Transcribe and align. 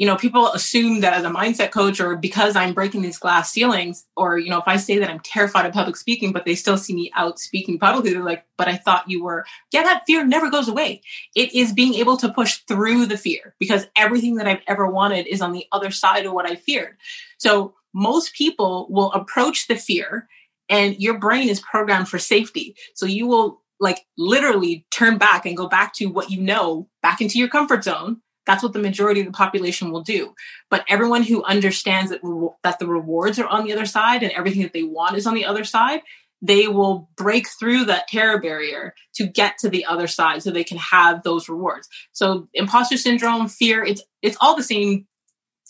you 0.00 0.06
know, 0.06 0.16
people 0.16 0.50
assume 0.52 1.00
that 1.00 1.12
as 1.12 1.24
a 1.24 1.28
mindset 1.28 1.72
coach 1.72 2.00
or 2.00 2.16
because 2.16 2.56
I'm 2.56 2.72
breaking 2.72 3.02
these 3.02 3.18
glass 3.18 3.52
ceilings, 3.52 4.06
or, 4.16 4.38
you 4.38 4.48
know, 4.48 4.56
if 4.56 4.66
I 4.66 4.78
say 4.78 4.98
that 4.98 5.10
I'm 5.10 5.20
terrified 5.20 5.66
of 5.66 5.74
public 5.74 5.94
speaking, 5.94 6.32
but 6.32 6.46
they 6.46 6.54
still 6.54 6.78
see 6.78 6.94
me 6.94 7.12
out 7.14 7.38
speaking 7.38 7.78
publicly, 7.78 8.14
they're 8.14 8.24
like, 8.24 8.46
but 8.56 8.66
I 8.66 8.76
thought 8.76 9.10
you 9.10 9.22
were, 9.22 9.44
yeah, 9.74 9.82
that 9.82 10.04
fear 10.06 10.24
never 10.24 10.50
goes 10.50 10.68
away. 10.68 11.02
It 11.36 11.54
is 11.54 11.74
being 11.74 11.92
able 11.96 12.16
to 12.16 12.32
push 12.32 12.60
through 12.66 13.06
the 13.06 13.18
fear 13.18 13.54
because 13.60 13.88
everything 13.94 14.36
that 14.36 14.48
I've 14.48 14.62
ever 14.66 14.86
wanted 14.86 15.26
is 15.26 15.42
on 15.42 15.52
the 15.52 15.66
other 15.70 15.90
side 15.90 16.24
of 16.24 16.32
what 16.32 16.50
I 16.50 16.54
feared. 16.54 16.96
So 17.36 17.74
most 17.92 18.32
people 18.32 18.86
will 18.88 19.12
approach 19.12 19.66
the 19.66 19.76
fear 19.76 20.28
and 20.70 20.96
your 20.98 21.18
brain 21.18 21.50
is 21.50 21.60
programmed 21.60 22.08
for 22.08 22.18
safety. 22.18 22.74
So 22.94 23.04
you 23.04 23.26
will 23.26 23.60
like 23.78 24.06
literally 24.16 24.86
turn 24.90 25.18
back 25.18 25.44
and 25.44 25.58
go 25.58 25.68
back 25.68 25.92
to 25.96 26.06
what 26.06 26.30
you 26.30 26.40
know, 26.40 26.88
back 27.02 27.20
into 27.20 27.38
your 27.38 27.48
comfort 27.48 27.84
zone 27.84 28.22
that's 28.46 28.62
what 28.62 28.72
the 28.72 28.78
majority 28.78 29.20
of 29.20 29.26
the 29.26 29.32
population 29.32 29.90
will 29.90 30.02
do. 30.02 30.34
But 30.70 30.84
everyone 30.88 31.22
who 31.22 31.44
understands 31.44 32.10
that, 32.10 32.20
re- 32.22 32.48
that 32.62 32.78
the 32.78 32.86
rewards 32.86 33.38
are 33.38 33.46
on 33.46 33.64
the 33.64 33.72
other 33.72 33.86
side 33.86 34.22
and 34.22 34.32
everything 34.32 34.62
that 34.62 34.72
they 34.72 34.82
want 34.82 35.16
is 35.16 35.26
on 35.26 35.34
the 35.34 35.44
other 35.44 35.64
side, 35.64 36.00
they 36.42 36.68
will 36.68 37.10
break 37.16 37.46
through 37.58 37.84
that 37.84 38.08
terror 38.08 38.40
barrier 38.40 38.94
to 39.14 39.26
get 39.26 39.58
to 39.58 39.68
the 39.68 39.84
other 39.84 40.06
side 40.06 40.42
so 40.42 40.50
they 40.50 40.64
can 40.64 40.78
have 40.78 41.22
those 41.22 41.48
rewards. 41.48 41.88
So 42.12 42.48
imposter 42.54 42.96
syndrome, 42.96 43.48
fear, 43.48 43.84
it's 43.84 44.02
it's 44.22 44.36
all 44.40 44.56
the 44.56 44.62
same 44.62 45.06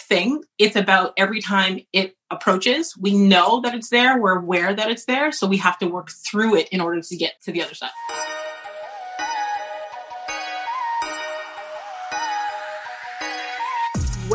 thing. 0.01 0.43
It's 0.59 0.77
about 0.77 1.13
every 1.17 1.41
time 1.41 1.81
it 1.93 2.17
approaches, 2.31 2.97
we 2.97 3.13
know 3.15 3.61
that 3.63 3.75
it's 3.75 3.91
there, 3.91 4.21
we're 4.21 4.39
aware 4.39 4.73
that 4.73 4.91
it's 4.91 5.05
there, 5.05 5.33
so 5.33 5.47
we 5.47 5.57
have 5.59 5.79
to 5.79 5.87
work 5.87 6.11
through 6.11 6.57
it 6.57 6.69
in 6.69 6.81
order 6.81 7.01
to 7.01 7.17
get 7.17 7.35
to 7.43 7.53
the 7.53 7.63
other 7.63 7.75
side. 7.75 7.91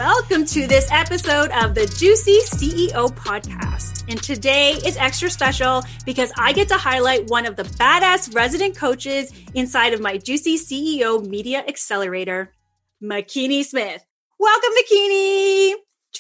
Welcome 0.06 0.46
to 0.46 0.68
this 0.68 0.88
episode 0.92 1.50
of 1.50 1.74
the 1.74 1.88
Juicy 1.88 2.38
CEO 2.42 3.10
podcast. 3.16 4.04
And 4.08 4.22
today 4.22 4.74
is 4.74 4.98
extra 4.98 5.32
special 5.32 5.82
because 6.06 6.32
I 6.38 6.54
get 6.54 6.68
to 6.68 6.76
highlight 6.76 7.26
one 7.26 7.48
of 7.48 7.56
the 7.56 7.64
badass 7.64 8.36
resident 8.36 8.78
coaches 8.78 9.34
inside 9.56 9.94
of 9.94 10.02
my 10.02 10.20
Juicy 10.20 10.60
CEO 10.60 11.26
Media 11.26 11.66
Accelerator, 11.68 12.54
Makini 13.02 13.66
Smith. 13.66 14.06
Welcome, 14.38 14.70
Makini. 14.80 15.74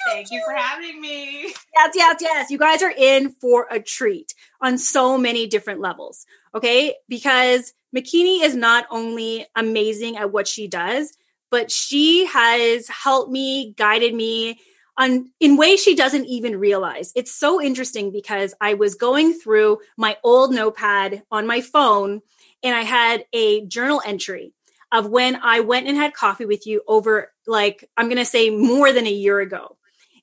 Thank 0.08 0.32
you 0.32 0.42
for 0.48 0.56
having 0.56 1.00
me. 1.00 1.54
Yes, 1.76 1.92
yes, 1.94 2.16
yes. 2.22 2.50
You 2.50 2.58
guys 2.58 2.82
are 2.82 2.94
in 2.98 3.34
for 3.40 3.68
a 3.70 3.80
treat 3.80 4.34
on 4.62 4.80
so 4.80 5.16
many 5.16 5.46
different 5.46 5.80
levels. 5.80 6.26
Okay. 6.56 6.96
Because 7.08 7.72
Makini 7.96 8.42
is 8.42 8.56
not 8.56 8.88
only 8.90 9.46
amazing 9.56 10.18
at 10.18 10.32
what 10.32 10.48
she 10.48 10.68
does, 10.68 11.16
but 11.52 11.72
she 11.72 12.26
has 12.26 12.88
helped 12.88 13.32
me, 13.32 13.74
guided 13.78 14.14
me 14.14 14.60
on 14.98 15.32
in 15.40 15.58
ways 15.58 15.82
she 15.82 15.96
doesn't 15.96 16.26
even 16.26 16.58
realize. 16.58 17.12
It's 17.16 17.34
so 17.34 17.62
interesting 17.62 18.12
because 18.12 18.54
I 18.62 18.76
was 18.76 18.96
going 18.96 19.34
through 19.34 19.80
my 19.98 20.18
old 20.24 20.54
notepad 20.54 21.24
on 21.32 21.48
my 21.48 21.62
phone 21.62 22.22
and 22.64 22.76
I 22.76 22.84
had 22.84 23.26
a 23.34 23.66
journal 23.66 24.02
entry 24.06 24.54
of 24.92 25.08
when 25.08 25.36
I 25.36 25.60
went 25.60 25.88
and 25.88 25.98
had 25.98 26.14
coffee 26.14 26.46
with 26.46 26.66
you 26.66 26.82
over 26.88 27.32
like 27.46 27.90
I'm 27.98 28.08
going 28.08 28.18
to 28.18 28.26
say 28.26 28.50
more 28.50 28.94
than 28.94 29.08
a 29.08 29.12
year 29.12 29.40
ago. 29.40 29.78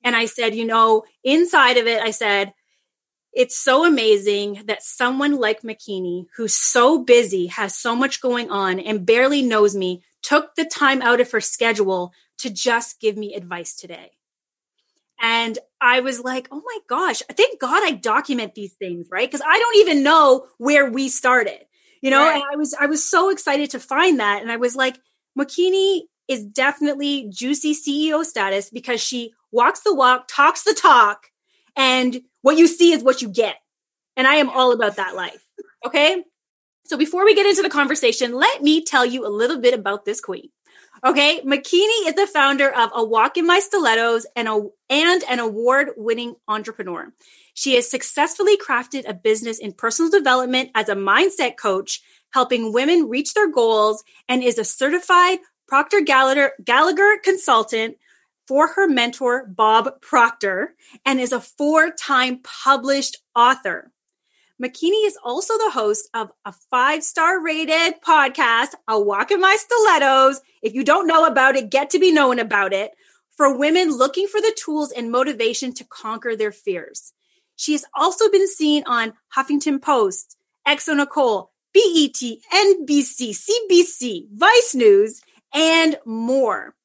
And 0.05 0.17
I 0.17 0.25
said, 0.25 0.55
you 0.55 0.65
know, 0.65 1.05
inside 1.23 1.77
of 1.77 1.87
it 1.87 2.01
I 2.01 2.11
said 2.11 2.53
it's 3.33 3.57
so 3.57 3.87
amazing 3.87 4.63
that 4.67 4.83
someone 4.83 5.39
like 5.39 5.63
Makini, 5.63 6.27
who's 6.37 6.55
so 6.55 6.99
busy, 6.99 7.47
has 7.47 7.77
so 7.77 7.97
much 7.97 8.21
going 8.21 8.51
on, 8.51 8.79
and 8.79 9.07
barely 9.07 9.41
knows 9.41 9.75
me, 9.75 10.03
took 10.23 10.55
the 10.55 10.65
time 10.65 11.03
out 11.03 11.21
of 11.21 11.31
her 11.33 11.41
schedule 11.41 12.13
to 12.39 12.51
just 12.51 13.01
give 13.01 13.17
me 13.17 13.35
advice 13.35 13.75
today. 13.75 14.13
And 15.21 15.59
I 15.81 16.01
was 16.01 16.21
like, 16.21 16.49
oh 16.51 16.63
my 16.65 16.79
gosh, 16.89 17.23
thank 17.31 17.61
God 17.61 17.83
I 17.85 17.93
document 17.93 18.55
these 18.55 18.73
things, 18.75 19.07
right? 19.11 19.29
Because 19.29 19.45
I 19.47 19.59
don't 19.59 19.77
even 19.77 20.03
know 20.03 20.47
where 20.59 20.91
we 20.91 21.09
started, 21.09 21.61
you 22.01 22.11
know? 22.11 22.25
Right. 22.25 22.35
And 22.35 22.45
I 22.53 22.57
was 22.57 22.75
I 22.75 22.87
was 22.87 23.09
so 23.09 23.31
excited 23.31 23.71
to 23.71 23.81
find 23.81 24.19
that. 24.19 24.43
And 24.43 24.51
I 24.51 24.57
was 24.57 24.75
like, 24.75 24.99
Makini 25.39 26.03
is 26.27 26.45
definitely 26.45 27.29
juicy 27.31 27.75
CEO 27.75 28.25
status 28.25 28.71
because 28.71 29.01
she 29.01 29.33
walks 29.53 29.81
the 29.81 29.95
walk, 29.95 30.27
talks 30.29 30.65
the 30.65 30.75
talk, 30.75 31.29
and 31.77 32.23
what 32.43 32.59
you 32.59 32.67
see 32.67 32.93
is 32.93 33.03
what 33.05 33.23
you 33.23 33.29
get. 33.29 33.57
And 34.17 34.27
I 34.27 34.37
am 34.37 34.51
all 34.51 34.73
about 34.73 34.97
that 34.97 35.15
life. 35.15 35.47
Okay. 35.87 36.25
So 36.93 36.99
before 36.99 37.25
we 37.25 37.35
get 37.35 37.47
into 37.47 37.63
the 37.63 37.71
conversation, 37.71 38.35
let 38.35 38.63
me 38.63 38.85
tell 38.85 39.07
you 39.07 39.27
a 39.27 39.33
little 39.33 39.59
bit 39.59 39.73
about 39.73 40.05
this 40.05 40.21
queen. 40.21 40.51
Okay, 41.03 41.41
Makini 41.41 42.07
is 42.07 42.13
the 42.17 42.27
founder 42.27 42.71
of 42.71 42.91
A 42.95 43.03
Walk 43.03 43.39
in 43.39 43.47
My 43.47 43.61
Stilettos 43.61 44.27
and, 44.37 44.47
a, 44.47 44.61
and 44.91 45.23
an 45.23 45.39
award 45.39 45.93
winning 45.97 46.35
entrepreneur. 46.49 47.11
She 47.55 47.77
has 47.77 47.91
successfully 47.91 48.59
crafted 48.59 49.09
a 49.09 49.15
business 49.15 49.59
in 49.59 49.73
personal 49.73 50.11
development 50.11 50.69
as 50.75 50.91
a 50.91 50.95
mindset 50.95 51.57
coach, 51.57 52.03
helping 52.35 52.75
women 52.75 53.09
reach 53.09 53.33
their 53.33 53.51
goals, 53.51 54.05
and 54.29 54.43
is 54.43 54.59
a 54.59 54.63
certified 54.63 55.39
Proctor 55.67 56.03
Gallagher, 56.03 56.53
Gallagher 56.63 57.17
consultant 57.25 57.97
for 58.47 58.67
her 58.75 58.87
mentor, 58.87 59.47
Bob 59.47 60.03
Proctor, 60.03 60.75
and 61.07 61.21
is 61.21 61.33
a 61.33 61.41
four 61.41 61.91
time 61.91 62.41
published 62.43 63.17
author. 63.35 63.93
Makini 64.63 65.07
is 65.07 65.19
also 65.25 65.59
the 65.59 65.71
host 65.71 66.09
of 66.15 66.31
a 66.45 66.53
five 66.53 67.03
star 67.03 67.43
rated 67.43 68.01
podcast, 68.01 68.75
A 68.87 69.01
Walk 69.01 69.33
in 69.33 69.41
My 69.41 69.57
Stilettos. 69.59 70.41
If 70.63 70.73
you 70.73 70.85
don't 70.85 71.09
know 71.09 71.27
about 71.27 71.57
it, 71.57 71.69
get 71.69 71.91
to 71.91 71.99
be 71.99 72.13
known 72.13 72.39
about 72.39 72.73
it 72.73 72.93
for 73.37 73.57
women 73.57 73.91
looking 73.91 74.29
for 74.29 74.41
the 74.41 74.57
tools 74.57 74.93
and 74.93 75.11
motivation 75.11 75.73
to 75.75 75.85
conquer 75.85 76.37
their 76.37 76.53
fears. 76.53 77.13
She 77.57 77.73
has 77.73 77.85
also 77.93 78.31
been 78.31 78.47
seen 78.47 78.85
on 78.87 79.15
Huffington 79.37 79.83
Post, 79.83 80.37
xoNecole, 80.67 81.49
BET, 81.75 82.23
NBC, 82.55 83.37
CBC, 83.37 84.29
Vice 84.33 84.75
News, 84.77 85.23
and 85.53 85.99
more. 86.05 86.77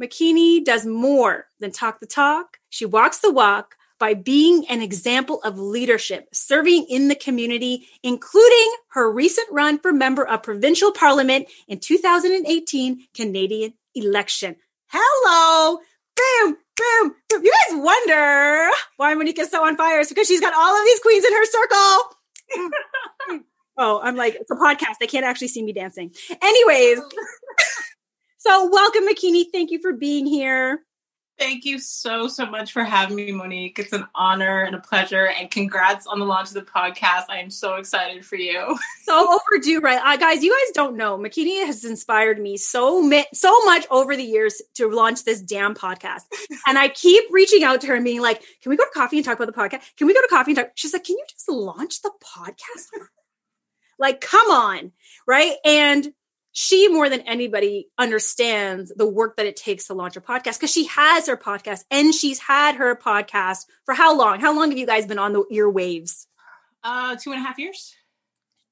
Makini 0.00 0.64
does 0.64 0.86
more 0.86 1.46
than 1.58 1.72
talk 1.72 1.98
the 1.98 2.06
talk. 2.06 2.58
She 2.68 2.84
walks 2.84 3.18
the 3.18 3.32
walk 3.32 3.74
by 4.02 4.14
being 4.14 4.66
an 4.68 4.82
example 4.82 5.40
of 5.44 5.60
leadership, 5.60 6.26
serving 6.32 6.86
in 6.90 7.06
the 7.06 7.14
community, 7.14 7.86
including 8.02 8.74
her 8.88 9.08
recent 9.08 9.46
run 9.52 9.78
for 9.78 9.92
member 9.92 10.26
of 10.26 10.42
provincial 10.42 10.90
parliament 10.90 11.46
in 11.68 11.78
2018 11.78 13.06
Canadian 13.14 13.74
election. 13.94 14.56
Hello! 14.88 15.78
Boom, 16.16 16.56
boom, 16.76 17.14
boom. 17.30 17.44
You 17.44 17.52
guys 17.68 17.78
wonder 17.80 18.70
why 18.96 19.14
Monica's 19.14 19.52
so 19.52 19.64
on 19.64 19.76
fire. 19.76 20.00
It's 20.00 20.08
because 20.08 20.26
she's 20.26 20.40
got 20.40 20.52
all 20.52 20.76
of 20.76 20.84
these 20.84 20.98
queens 20.98 21.24
in 21.24 21.32
her 21.32 21.46
circle. 21.46 23.44
oh, 23.78 24.00
I'm 24.02 24.16
like, 24.16 24.34
it's 24.34 24.50
a 24.50 24.56
podcast. 24.56 24.98
They 24.98 25.06
can't 25.06 25.24
actually 25.24 25.46
see 25.46 25.62
me 25.62 25.72
dancing. 25.72 26.10
Anyways, 26.42 26.98
so 28.38 28.68
welcome, 28.68 29.06
Makini. 29.06 29.44
Thank 29.52 29.70
you 29.70 29.80
for 29.80 29.92
being 29.92 30.26
here. 30.26 30.80
Thank 31.38 31.64
you 31.64 31.78
so, 31.78 32.28
so 32.28 32.46
much 32.46 32.72
for 32.72 32.84
having 32.84 33.16
me, 33.16 33.32
Monique. 33.32 33.78
It's 33.78 33.92
an 33.92 34.06
honor 34.14 34.62
and 34.62 34.76
a 34.76 34.78
pleasure. 34.78 35.28
And 35.28 35.50
congrats 35.50 36.06
on 36.06 36.18
the 36.18 36.26
launch 36.26 36.48
of 36.48 36.54
the 36.54 36.62
podcast. 36.62 37.24
I 37.30 37.38
am 37.38 37.50
so 37.50 37.76
excited 37.76 38.24
for 38.24 38.36
you. 38.36 38.78
so 39.04 39.40
overdue, 39.50 39.80
right? 39.80 40.00
Uh, 40.04 40.16
guys, 40.16 40.44
you 40.44 40.50
guys 40.50 40.72
don't 40.74 40.96
know. 40.96 41.18
Makini 41.18 41.64
has 41.64 41.84
inspired 41.84 42.38
me 42.38 42.56
so, 42.56 43.10
so 43.32 43.64
much 43.64 43.86
over 43.90 44.14
the 44.14 44.22
years 44.22 44.60
to 44.74 44.88
launch 44.88 45.24
this 45.24 45.40
damn 45.40 45.74
podcast. 45.74 46.22
and 46.66 46.78
I 46.78 46.88
keep 46.88 47.24
reaching 47.30 47.64
out 47.64 47.80
to 47.80 47.86
her 47.88 47.94
and 47.94 48.04
being 48.04 48.20
like, 48.20 48.42
can 48.62 48.70
we 48.70 48.76
go 48.76 48.84
to 48.84 48.90
coffee 48.94 49.16
and 49.16 49.24
talk 49.24 49.40
about 49.40 49.52
the 49.52 49.60
podcast? 49.60 49.82
Can 49.96 50.06
we 50.06 50.14
go 50.14 50.20
to 50.20 50.28
coffee 50.28 50.52
and 50.52 50.58
talk? 50.58 50.70
She's 50.74 50.92
like, 50.92 51.04
can 51.04 51.16
you 51.16 51.24
just 51.28 51.50
launch 51.50 52.02
the 52.02 52.12
podcast? 52.22 52.86
like, 53.98 54.20
come 54.20 54.50
on. 54.50 54.92
Right. 55.26 55.54
And 55.64 56.12
she 56.52 56.88
more 56.88 57.08
than 57.08 57.22
anybody 57.22 57.88
understands 57.98 58.92
the 58.94 59.08
work 59.08 59.36
that 59.36 59.46
it 59.46 59.56
takes 59.56 59.86
to 59.86 59.94
launch 59.94 60.16
a 60.16 60.20
podcast 60.20 60.58
because 60.58 60.70
she 60.70 60.84
has 60.86 61.26
her 61.26 61.36
podcast 61.36 61.84
and 61.90 62.14
she's 62.14 62.38
had 62.38 62.76
her 62.76 62.94
podcast 62.94 63.64
for 63.84 63.94
how 63.94 64.16
long? 64.16 64.38
How 64.38 64.54
long 64.54 64.70
have 64.70 64.78
you 64.78 64.86
guys 64.86 65.06
been 65.06 65.18
on 65.18 65.32
the 65.32 65.44
earwaves? 65.50 66.26
Uh, 66.84 67.16
two 67.16 67.32
and 67.32 67.40
a 67.40 67.44
half 67.44 67.58
years. 67.58 67.94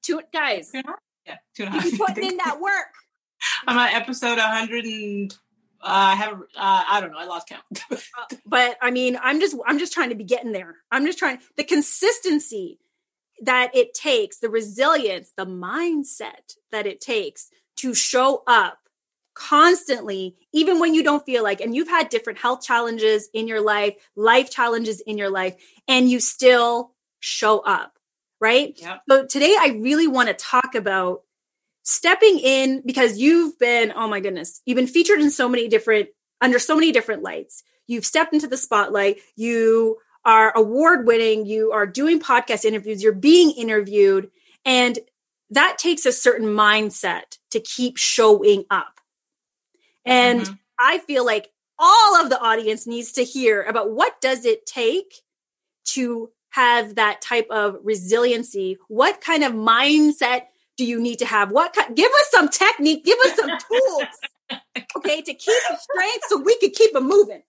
Two 0.03 0.21
guys. 0.31 0.69
Two 0.71 0.77
and 0.77 0.85
a 0.85 0.89
half? 0.89 0.99
Yeah, 1.25 1.37
two 1.55 1.63
and 1.63 1.75
a 1.75 1.79
half. 1.79 1.91
You 1.91 1.97
putting 1.97 2.31
in 2.31 2.37
that 2.37 2.59
work. 2.61 2.93
I'm 3.67 3.77
on 3.77 3.89
episode 3.89 4.37
100 4.37 4.85
and 4.85 5.33
uh, 5.81 5.87
I 5.87 6.15
have 6.15 6.33
uh, 6.33 6.83
I 6.87 7.01
don't 7.01 7.11
know 7.11 7.17
I 7.17 7.25
lost 7.25 7.49
count. 7.49 7.63
uh, 7.91 8.35
but 8.45 8.77
I 8.79 8.91
mean 8.91 9.17
I'm 9.21 9.39
just 9.39 9.55
I'm 9.65 9.79
just 9.79 9.93
trying 9.93 10.09
to 10.09 10.15
be 10.15 10.23
getting 10.23 10.51
there. 10.51 10.75
I'm 10.91 11.07
just 11.07 11.17
trying 11.17 11.39
the 11.57 11.63
consistency 11.63 12.77
that 13.43 13.75
it 13.75 13.95
takes, 13.95 14.37
the 14.37 14.49
resilience, 14.49 15.33
the 15.35 15.47
mindset 15.47 16.57
that 16.71 16.85
it 16.85 17.01
takes 17.01 17.49
to 17.77 17.93
show 17.93 18.43
up 18.47 18.77
constantly, 19.33 20.35
even 20.53 20.79
when 20.79 20.93
you 20.93 21.03
don't 21.03 21.25
feel 21.25 21.43
like, 21.43 21.61
and 21.61 21.75
you've 21.75 21.87
had 21.87 22.09
different 22.09 22.39
health 22.39 22.61
challenges 22.61 23.29
in 23.33 23.47
your 23.47 23.61
life, 23.61 23.95
life 24.15 24.51
challenges 24.51 25.01
in 25.01 25.17
your 25.17 25.29
life, 25.29 25.55
and 25.87 26.09
you 26.09 26.19
still 26.19 26.91
show 27.19 27.59
up, 27.59 27.93
right? 28.39 28.73
Yep. 28.77 29.01
So 29.09 29.25
today 29.25 29.55
I 29.59 29.77
really 29.81 30.07
want 30.07 30.27
to 30.27 30.33
talk 30.33 30.75
about 30.75 31.21
stepping 31.83 32.39
in 32.39 32.83
because 32.85 33.17
you've 33.17 33.57
been, 33.57 33.93
oh 33.95 34.07
my 34.07 34.19
goodness, 34.19 34.61
you've 34.65 34.75
been 34.75 34.87
featured 34.87 35.19
in 35.19 35.31
so 35.31 35.47
many 35.49 35.67
different 35.67 36.09
under 36.41 36.59
so 36.59 36.75
many 36.75 36.91
different 36.91 37.23
lights. 37.23 37.63
You've 37.87 38.05
stepped 38.05 38.33
into 38.33 38.47
the 38.47 38.57
spotlight. 38.57 39.17
You 39.35 39.97
are 40.25 40.51
award 40.55 41.05
winning. 41.05 41.45
You 41.45 41.71
are 41.71 41.85
doing 41.87 42.19
podcast 42.19 42.65
interviews. 42.65 43.03
You're 43.03 43.13
being 43.13 43.51
interviewed. 43.51 44.31
And 44.65 44.97
that 45.51 45.77
takes 45.77 46.05
a 46.05 46.11
certain 46.11 46.47
mindset 46.47 47.37
to 47.51 47.59
keep 47.59 47.97
showing 47.97 48.65
up. 48.69 48.99
And 50.05 50.41
mm-hmm. 50.41 50.53
I 50.79 50.97
feel 50.99 51.25
like 51.25 51.49
all 51.77 52.21
of 52.21 52.29
the 52.29 52.39
audience 52.39 52.87
needs 52.87 53.11
to 53.13 53.23
hear 53.23 53.61
about 53.63 53.91
what 53.91 54.19
does 54.21 54.45
it 54.45 54.65
take 54.65 55.13
to 55.85 56.29
have 56.51 56.95
that 56.95 57.21
type 57.21 57.47
of 57.49 57.77
resiliency? 57.83 58.77
What 58.87 59.21
kind 59.21 59.43
of 59.43 59.53
mindset 59.53 60.43
do 60.77 60.85
you 60.85 60.99
need 60.99 61.19
to 61.19 61.25
have? 61.25 61.51
What 61.51 61.73
kind, 61.73 61.95
give 61.95 62.11
us 62.11 62.27
some 62.31 62.49
technique, 62.49 63.03
give 63.03 63.17
us 63.19 63.35
some 63.35 63.49
tools, 63.49 64.61
okay, 64.97 65.21
to 65.21 65.33
keep 65.33 65.61
the 65.69 65.77
strength 65.77 66.25
so 66.27 66.37
we 66.41 66.57
can 66.57 66.71
keep 66.71 66.95
it 66.95 67.03
moving. 67.03 67.43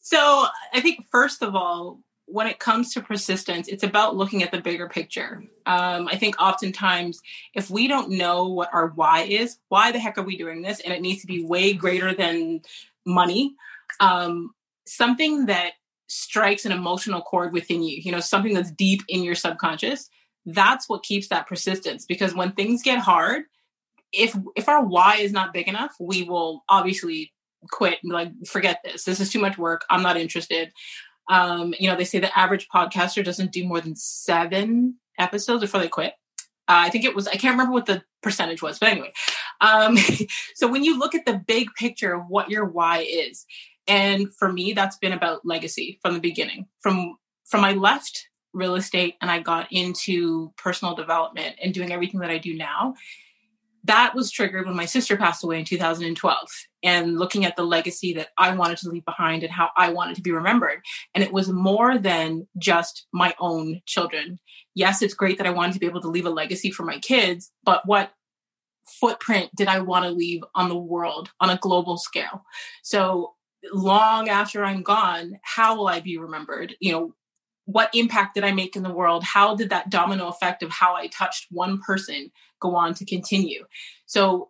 So 0.00 0.46
I 0.72 0.80
think 0.80 1.04
first 1.10 1.42
of 1.42 1.54
all, 1.54 2.00
when 2.30 2.46
it 2.46 2.58
comes 2.58 2.92
to 2.92 3.00
persistence, 3.00 3.68
it's 3.68 3.82
about 3.82 4.16
looking 4.16 4.42
at 4.42 4.50
the 4.50 4.60
bigger 4.60 4.88
picture. 4.88 5.42
Um, 5.64 6.08
I 6.08 6.16
think 6.16 6.40
oftentimes, 6.40 7.20
if 7.54 7.70
we 7.70 7.88
don't 7.88 8.10
know 8.10 8.48
what 8.48 8.68
our 8.72 8.88
why 8.88 9.22
is, 9.22 9.58
why 9.68 9.92
the 9.92 9.98
heck 9.98 10.18
are 10.18 10.22
we 10.22 10.36
doing 10.36 10.62
this? 10.62 10.80
And 10.80 10.92
it 10.92 11.00
needs 11.00 11.22
to 11.22 11.26
be 11.26 11.44
way 11.44 11.72
greater 11.72 12.14
than 12.14 12.60
money. 13.06 13.54
Um, 14.00 14.50
something 14.86 15.46
that 15.46 15.72
strikes 16.08 16.64
an 16.64 16.72
emotional 16.72 17.22
chord 17.22 17.52
within 17.52 17.82
you, 17.82 17.98
you 18.02 18.12
know, 18.12 18.20
something 18.20 18.54
that's 18.54 18.70
deep 18.72 19.02
in 19.08 19.22
your 19.22 19.34
subconscious, 19.34 20.08
that's 20.44 20.88
what 20.88 21.02
keeps 21.02 21.28
that 21.28 21.46
persistence. 21.46 22.04
Because 22.06 22.34
when 22.34 22.52
things 22.52 22.82
get 22.82 22.98
hard, 22.98 23.44
if 24.12 24.36
if 24.56 24.68
our 24.68 24.84
why 24.84 25.16
is 25.16 25.32
not 25.32 25.52
big 25.52 25.68
enough, 25.68 25.94
we 25.98 26.22
will 26.22 26.64
obviously 26.68 27.32
quit 27.70 27.98
and 28.02 28.12
like 28.12 28.32
forget 28.46 28.80
this. 28.84 29.04
This 29.04 29.20
is 29.20 29.30
too 29.30 29.40
much 29.40 29.58
work. 29.58 29.84
I'm 29.90 30.02
not 30.02 30.16
interested. 30.16 30.72
Um, 31.28 31.74
you 31.78 31.88
know, 31.88 31.96
they 31.96 32.04
say 32.04 32.18
the 32.18 32.36
average 32.38 32.68
podcaster 32.68 33.24
doesn't 33.24 33.52
do 33.52 33.66
more 33.66 33.80
than 33.80 33.96
seven 33.96 34.96
episodes 35.18 35.62
before 35.62 35.80
they 35.80 35.88
quit. 35.88 36.14
Uh, 36.68 36.84
I 36.84 36.90
think 36.90 37.04
it 37.04 37.14
was, 37.14 37.26
I 37.26 37.36
can't 37.36 37.54
remember 37.54 37.72
what 37.72 37.86
the 37.86 38.02
percentage 38.22 38.62
was, 38.62 38.78
but 38.78 38.90
anyway. 38.90 39.12
Um, 39.60 39.96
so 40.54 40.68
when 40.70 40.84
you 40.84 40.98
look 40.98 41.14
at 41.14 41.26
the 41.26 41.42
big 41.46 41.68
picture 41.76 42.14
of 42.14 42.22
what 42.28 42.50
your 42.50 42.64
why 42.64 43.00
is, 43.00 43.46
and 43.86 44.34
for 44.34 44.52
me, 44.52 44.74
that's 44.74 44.98
been 44.98 45.12
about 45.12 45.46
legacy 45.46 45.98
from 46.02 46.14
the 46.14 46.20
beginning. 46.20 46.66
From 46.80 47.16
from 47.46 47.64
I 47.64 47.72
left 47.72 48.28
real 48.52 48.74
estate 48.74 49.14
and 49.22 49.30
I 49.30 49.40
got 49.40 49.72
into 49.72 50.52
personal 50.58 50.94
development 50.94 51.56
and 51.62 51.72
doing 51.72 51.92
everything 51.92 52.20
that 52.20 52.30
I 52.30 52.38
do 52.38 52.54
now, 52.54 52.94
that 53.88 54.14
was 54.14 54.30
triggered 54.30 54.66
when 54.66 54.76
my 54.76 54.84
sister 54.84 55.16
passed 55.16 55.42
away 55.42 55.58
in 55.58 55.64
2012 55.64 56.38
and 56.82 57.18
looking 57.18 57.44
at 57.44 57.56
the 57.56 57.64
legacy 57.64 58.12
that 58.14 58.28
I 58.36 58.54
wanted 58.54 58.78
to 58.78 58.90
leave 58.90 59.04
behind 59.04 59.42
and 59.42 59.52
how 59.52 59.70
I 59.76 59.90
wanted 59.90 60.16
to 60.16 60.22
be 60.22 60.30
remembered. 60.30 60.80
And 61.14 61.24
it 61.24 61.32
was 61.32 61.50
more 61.50 61.98
than 61.98 62.46
just 62.58 63.06
my 63.12 63.34
own 63.40 63.80
children. 63.86 64.38
Yes, 64.74 65.02
it's 65.02 65.14
great 65.14 65.38
that 65.38 65.46
I 65.46 65.50
wanted 65.50 65.72
to 65.72 65.80
be 65.80 65.86
able 65.86 66.02
to 66.02 66.08
leave 66.08 66.26
a 66.26 66.30
legacy 66.30 66.70
for 66.70 66.84
my 66.84 66.98
kids, 66.98 67.50
but 67.64 67.86
what 67.86 68.12
footprint 69.00 69.50
did 69.56 69.68
I 69.68 69.80
want 69.80 70.04
to 70.04 70.10
leave 70.10 70.42
on 70.54 70.68
the 70.68 70.78
world 70.78 71.30
on 71.40 71.50
a 71.50 71.58
global 71.58 71.96
scale? 71.96 72.44
So 72.82 73.34
long 73.72 74.28
after 74.28 74.64
I'm 74.64 74.82
gone, 74.82 75.38
how 75.42 75.76
will 75.76 75.88
I 75.88 76.00
be 76.00 76.18
remembered? 76.18 76.76
You 76.78 76.92
know, 76.92 77.14
what 77.68 77.90
impact 77.92 78.34
did 78.34 78.44
I 78.44 78.52
make 78.52 78.76
in 78.76 78.82
the 78.82 78.92
world? 78.92 79.22
How 79.22 79.54
did 79.54 79.68
that 79.68 79.90
domino 79.90 80.28
effect 80.28 80.62
of 80.62 80.70
how 80.70 80.94
I 80.94 81.06
touched 81.08 81.48
one 81.50 81.82
person 81.82 82.32
go 82.60 82.74
on 82.74 82.94
to 82.94 83.04
continue? 83.04 83.66
So 84.06 84.48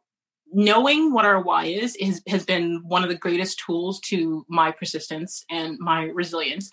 knowing 0.53 1.13
what 1.13 1.25
our 1.25 1.43
why 1.43 1.65
is, 1.65 1.97
is 1.97 2.23
has 2.29 2.45
been 2.45 2.81
one 2.87 3.03
of 3.03 3.09
the 3.09 3.17
greatest 3.17 3.59
tools 3.59 3.99
to 4.03 4.47
my 4.49 4.71
persistence 4.71 5.45
and 5.51 5.81
my 5.81 6.05
resilience. 6.05 6.71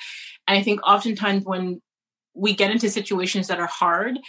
And 0.48 0.56
I 0.56 0.62
think 0.62 0.82
oftentimes 0.86 1.46
when 1.46 1.82
we 2.36 2.54
get 2.54 2.70
into 2.70 2.92
situations 2.92 3.48
that 3.48 3.60
are 3.60 3.66
hard, 3.66 4.20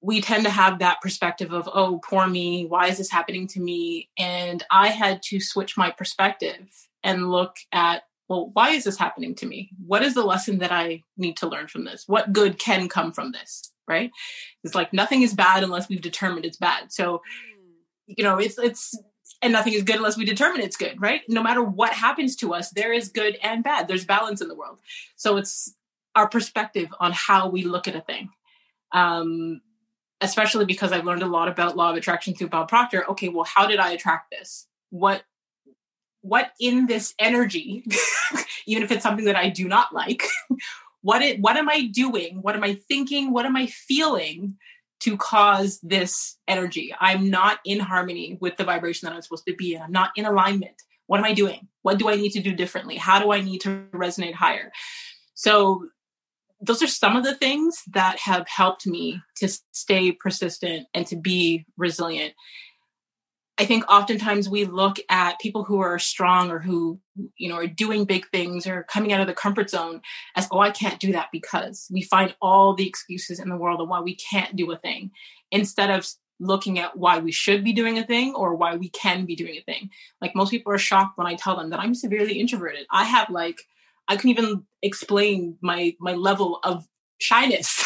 we 0.00 0.22
tend 0.22 0.44
to 0.44 0.50
have 0.50 0.78
that 0.78 1.02
perspective 1.02 1.52
of, 1.52 1.68
oh, 1.70 2.00
poor 2.02 2.26
me, 2.28 2.64
why 2.64 2.86
is 2.86 2.96
this 2.96 3.10
happening 3.10 3.46
to 3.48 3.60
me? 3.60 4.08
And 4.16 4.64
I 4.70 4.88
had 4.88 5.20
to 5.24 5.38
switch 5.38 5.76
my 5.76 5.90
perspective 5.90 6.66
and 7.04 7.30
look 7.30 7.56
at 7.72 8.04
well, 8.30 8.50
why 8.52 8.70
is 8.70 8.84
this 8.84 8.96
happening 8.96 9.34
to 9.34 9.46
me? 9.46 9.70
What 9.84 10.04
is 10.04 10.14
the 10.14 10.22
lesson 10.24 10.60
that 10.60 10.70
I 10.70 11.02
need 11.16 11.36
to 11.38 11.48
learn 11.48 11.66
from 11.66 11.84
this? 11.84 12.04
What 12.06 12.32
good 12.32 12.60
can 12.60 12.88
come 12.88 13.10
from 13.12 13.32
this? 13.32 13.72
Right? 13.88 14.12
It's 14.62 14.76
like 14.76 14.92
nothing 14.92 15.22
is 15.22 15.34
bad 15.34 15.64
unless 15.64 15.88
we've 15.88 16.00
determined 16.00 16.46
it's 16.46 16.56
bad. 16.56 16.92
So, 16.92 17.22
you 18.06 18.22
know, 18.22 18.38
it's 18.38 18.56
it's 18.56 18.96
and 19.42 19.52
nothing 19.52 19.72
is 19.72 19.82
good 19.82 19.96
unless 19.96 20.16
we 20.16 20.24
determine 20.24 20.60
it's 20.60 20.76
good, 20.76 21.00
right? 21.02 21.22
No 21.28 21.42
matter 21.42 21.60
what 21.60 21.92
happens 21.92 22.36
to 22.36 22.54
us, 22.54 22.70
there 22.70 22.92
is 22.92 23.08
good 23.08 23.36
and 23.42 23.64
bad. 23.64 23.88
There's 23.88 24.04
balance 24.04 24.40
in 24.40 24.46
the 24.46 24.54
world. 24.54 24.78
So 25.16 25.36
it's 25.36 25.74
our 26.14 26.28
perspective 26.28 26.94
on 27.00 27.10
how 27.12 27.48
we 27.48 27.64
look 27.64 27.88
at 27.88 27.96
a 27.96 28.00
thing. 28.00 28.30
Um, 28.92 29.60
especially 30.20 30.66
because 30.66 30.92
I've 30.92 31.04
learned 31.04 31.22
a 31.22 31.26
lot 31.26 31.48
about 31.48 31.76
law 31.76 31.90
of 31.90 31.96
attraction 31.96 32.34
through 32.34 32.50
Bob 32.50 32.68
Proctor. 32.68 33.08
Okay, 33.10 33.28
well, 33.28 33.44
how 33.44 33.66
did 33.66 33.80
I 33.80 33.90
attract 33.90 34.30
this? 34.30 34.68
What 34.90 35.24
what 36.22 36.52
in 36.60 36.86
this 36.86 37.14
energy, 37.18 37.84
even 38.66 38.82
if 38.82 38.90
it's 38.90 39.02
something 39.02 39.24
that 39.24 39.36
I 39.36 39.48
do 39.48 39.68
not 39.68 39.94
like, 39.94 40.24
what 41.02 41.22
it 41.22 41.40
what 41.40 41.56
am 41.56 41.68
I 41.68 41.86
doing? 41.92 42.42
What 42.42 42.56
am 42.56 42.64
I 42.64 42.74
thinking? 42.74 43.32
What 43.32 43.46
am 43.46 43.56
I 43.56 43.66
feeling 43.66 44.56
to 45.00 45.16
cause 45.16 45.80
this 45.82 46.36
energy? 46.46 46.94
I'm 47.00 47.30
not 47.30 47.58
in 47.64 47.80
harmony 47.80 48.36
with 48.40 48.56
the 48.56 48.64
vibration 48.64 49.06
that 49.06 49.14
I'm 49.14 49.22
supposed 49.22 49.46
to 49.46 49.56
be 49.56 49.74
in. 49.74 49.82
I'm 49.82 49.92
not 49.92 50.10
in 50.16 50.26
alignment. 50.26 50.82
What 51.06 51.18
am 51.18 51.24
I 51.24 51.32
doing? 51.32 51.68
What 51.82 51.98
do 51.98 52.08
I 52.08 52.16
need 52.16 52.30
to 52.30 52.40
do 52.40 52.52
differently? 52.52 52.96
How 52.96 53.18
do 53.18 53.32
I 53.32 53.40
need 53.40 53.62
to 53.62 53.86
resonate 53.92 54.34
higher? 54.34 54.70
So 55.34 55.88
those 56.60 56.82
are 56.82 56.86
some 56.86 57.16
of 57.16 57.24
the 57.24 57.34
things 57.34 57.82
that 57.92 58.18
have 58.20 58.46
helped 58.46 58.86
me 58.86 59.20
to 59.36 59.48
stay 59.72 60.12
persistent 60.12 60.86
and 60.92 61.06
to 61.06 61.16
be 61.16 61.64
resilient 61.76 62.34
I 63.60 63.66
think 63.66 63.84
oftentimes 63.90 64.48
we 64.48 64.64
look 64.64 64.96
at 65.10 65.38
people 65.38 65.64
who 65.64 65.80
are 65.80 65.98
strong 65.98 66.50
or 66.50 66.60
who, 66.60 66.98
you 67.36 67.46
know, 67.46 67.56
are 67.56 67.66
doing 67.66 68.06
big 68.06 68.26
things 68.30 68.66
or 68.66 68.84
coming 68.84 69.12
out 69.12 69.20
of 69.20 69.26
the 69.26 69.34
comfort 69.34 69.68
zone 69.68 70.00
as, 70.34 70.48
oh, 70.50 70.60
I 70.60 70.70
can't 70.70 70.98
do 70.98 71.12
that 71.12 71.28
because 71.30 71.86
we 71.92 72.00
find 72.00 72.34
all 72.40 72.74
the 72.74 72.88
excuses 72.88 73.38
in 73.38 73.50
the 73.50 73.58
world 73.58 73.82
of 73.82 73.88
why 73.88 74.00
we 74.00 74.14
can't 74.14 74.56
do 74.56 74.72
a 74.72 74.78
thing 74.78 75.10
instead 75.50 75.90
of 75.90 76.08
looking 76.40 76.78
at 76.78 76.96
why 76.96 77.18
we 77.18 77.32
should 77.32 77.62
be 77.62 77.74
doing 77.74 77.98
a 77.98 78.06
thing 78.06 78.34
or 78.34 78.54
why 78.54 78.76
we 78.76 78.88
can 78.88 79.26
be 79.26 79.36
doing 79.36 79.58
a 79.58 79.62
thing. 79.64 79.90
Like 80.22 80.34
most 80.34 80.48
people 80.48 80.72
are 80.72 80.78
shocked 80.78 81.18
when 81.18 81.26
I 81.26 81.34
tell 81.34 81.58
them 81.58 81.68
that 81.68 81.80
I'm 81.80 81.94
severely 81.94 82.40
introverted. 82.40 82.86
I 82.90 83.04
have 83.04 83.28
like, 83.28 83.60
I 84.08 84.16
can 84.16 84.30
even 84.30 84.64
explain 84.80 85.58
my 85.60 85.94
my 86.00 86.14
level 86.14 86.60
of 86.64 86.88
shyness. 87.18 87.84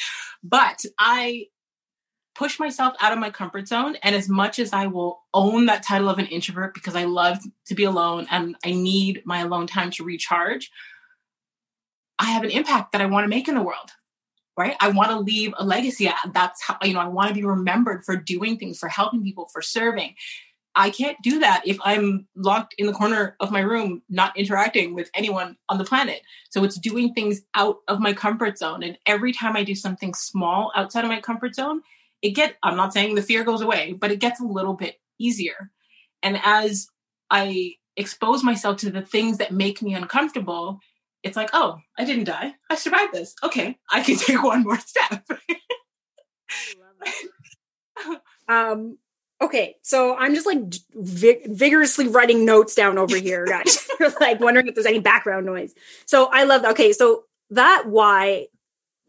but 0.44 0.84
I 1.00 1.46
push 2.36 2.58
myself 2.58 2.94
out 3.00 3.12
of 3.12 3.18
my 3.18 3.30
comfort 3.30 3.66
zone. 3.68 3.96
And 4.02 4.14
as 4.14 4.28
much 4.28 4.58
as 4.58 4.72
I 4.72 4.86
will 4.86 5.20
own 5.32 5.66
that 5.66 5.82
title 5.82 6.08
of 6.08 6.18
an 6.18 6.26
introvert 6.26 6.74
because 6.74 6.94
I 6.94 7.04
love 7.04 7.38
to 7.66 7.74
be 7.74 7.84
alone 7.84 8.26
and 8.30 8.56
I 8.64 8.72
need 8.72 9.22
my 9.24 9.40
alone 9.40 9.66
time 9.66 9.90
to 9.92 10.04
recharge, 10.04 10.70
I 12.18 12.26
have 12.26 12.44
an 12.44 12.50
impact 12.50 12.92
that 12.92 13.00
I 13.00 13.06
want 13.06 13.24
to 13.24 13.28
make 13.28 13.48
in 13.48 13.54
the 13.54 13.62
world. 13.62 13.90
Right? 14.58 14.74
I 14.80 14.88
want 14.88 15.10
to 15.10 15.18
leave 15.18 15.52
a 15.58 15.66
legacy. 15.66 16.10
That's 16.32 16.62
how, 16.62 16.78
you 16.82 16.94
know, 16.94 17.00
I 17.00 17.08
want 17.08 17.28
to 17.28 17.34
be 17.34 17.44
remembered 17.44 18.04
for 18.06 18.16
doing 18.16 18.56
things, 18.56 18.78
for 18.78 18.88
helping 18.88 19.22
people, 19.22 19.50
for 19.52 19.60
serving. 19.60 20.14
I 20.74 20.88
can't 20.88 21.20
do 21.22 21.38
that 21.40 21.62
if 21.66 21.78
I'm 21.84 22.26
locked 22.34 22.74
in 22.78 22.86
the 22.86 22.94
corner 22.94 23.36
of 23.40 23.50
my 23.50 23.60
room, 23.60 24.02
not 24.08 24.36
interacting 24.36 24.94
with 24.94 25.10
anyone 25.14 25.56
on 25.68 25.76
the 25.76 25.84
planet. 25.84 26.22
So 26.48 26.64
it's 26.64 26.78
doing 26.78 27.12
things 27.12 27.42
out 27.54 27.80
of 27.88 28.00
my 28.00 28.14
comfort 28.14 28.56
zone. 28.56 28.82
And 28.82 28.96
every 29.04 29.32
time 29.32 29.56
I 29.56 29.62
do 29.62 29.74
something 29.74 30.14
small 30.14 30.72
outside 30.74 31.04
of 31.04 31.10
my 31.10 31.20
comfort 31.20 31.54
zone, 31.54 31.82
it 32.22 32.30
get 32.30 32.56
i'm 32.62 32.76
not 32.76 32.92
saying 32.92 33.14
the 33.14 33.22
fear 33.22 33.44
goes 33.44 33.60
away 33.60 33.92
but 33.92 34.10
it 34.10 34.20
gets 34.20 34.40
a 34.40 34.44
little 34.44 34.74
bit 34.74 34.96
easier. 35.18 35.70
And 36.22 36.40
as 36.44 36.88
i 37.30 37.74
expose 37.96 38.42
myself 38.44 38.76
to 38.78 38.90
the 38.90 39.02
things 39.02 39.38
that 39.38 39.52
make 39.52 39.80
me 39.82 39.94
uncomfortable 39.94 40.80
it's 41.22 41.36
like 41.36 41.50
oh 41.52 41.78
i 41.98 42.04
didn't 42.04 42.24
die. 42.24 42.54
I 42.70 42.76
survived 42.76 43.12
this. 43.12 43.34
Okay 43.42 43.78
i 43.90 44.00
can 44.00 44.16
take 44.18 44.42
one 44.42 44.62
more 44.62 44.78
step. 44.78 45.26
Um 48.48 48.98
okay 49.40 49.76
so 49.82 50.16
i'm 50.16 50.34
just 50.34 50.46
like 50.46 50.58
vig- 50.94 51.46
vigorously 51.54 52.08
writing 52.08 52.46
notes 52.46 52.74
down 52.74 52.96
over 52.96 53.18
here 53.18 53.46
like 54.20 54.40
wondering 54.40 54.66
if 54.66 54.74
there's 54.74 54.86
any 54.86 54.98
background 55.00 55.44
noise. 55.46 55.74
So 56.06 56.26
i 56.32 56.44
love 56.44 56.62
that. 56.62 56.72
Okay 56.72 56.92
so 56.92 57.24
that 57.50 57.84
why 57.86 58.46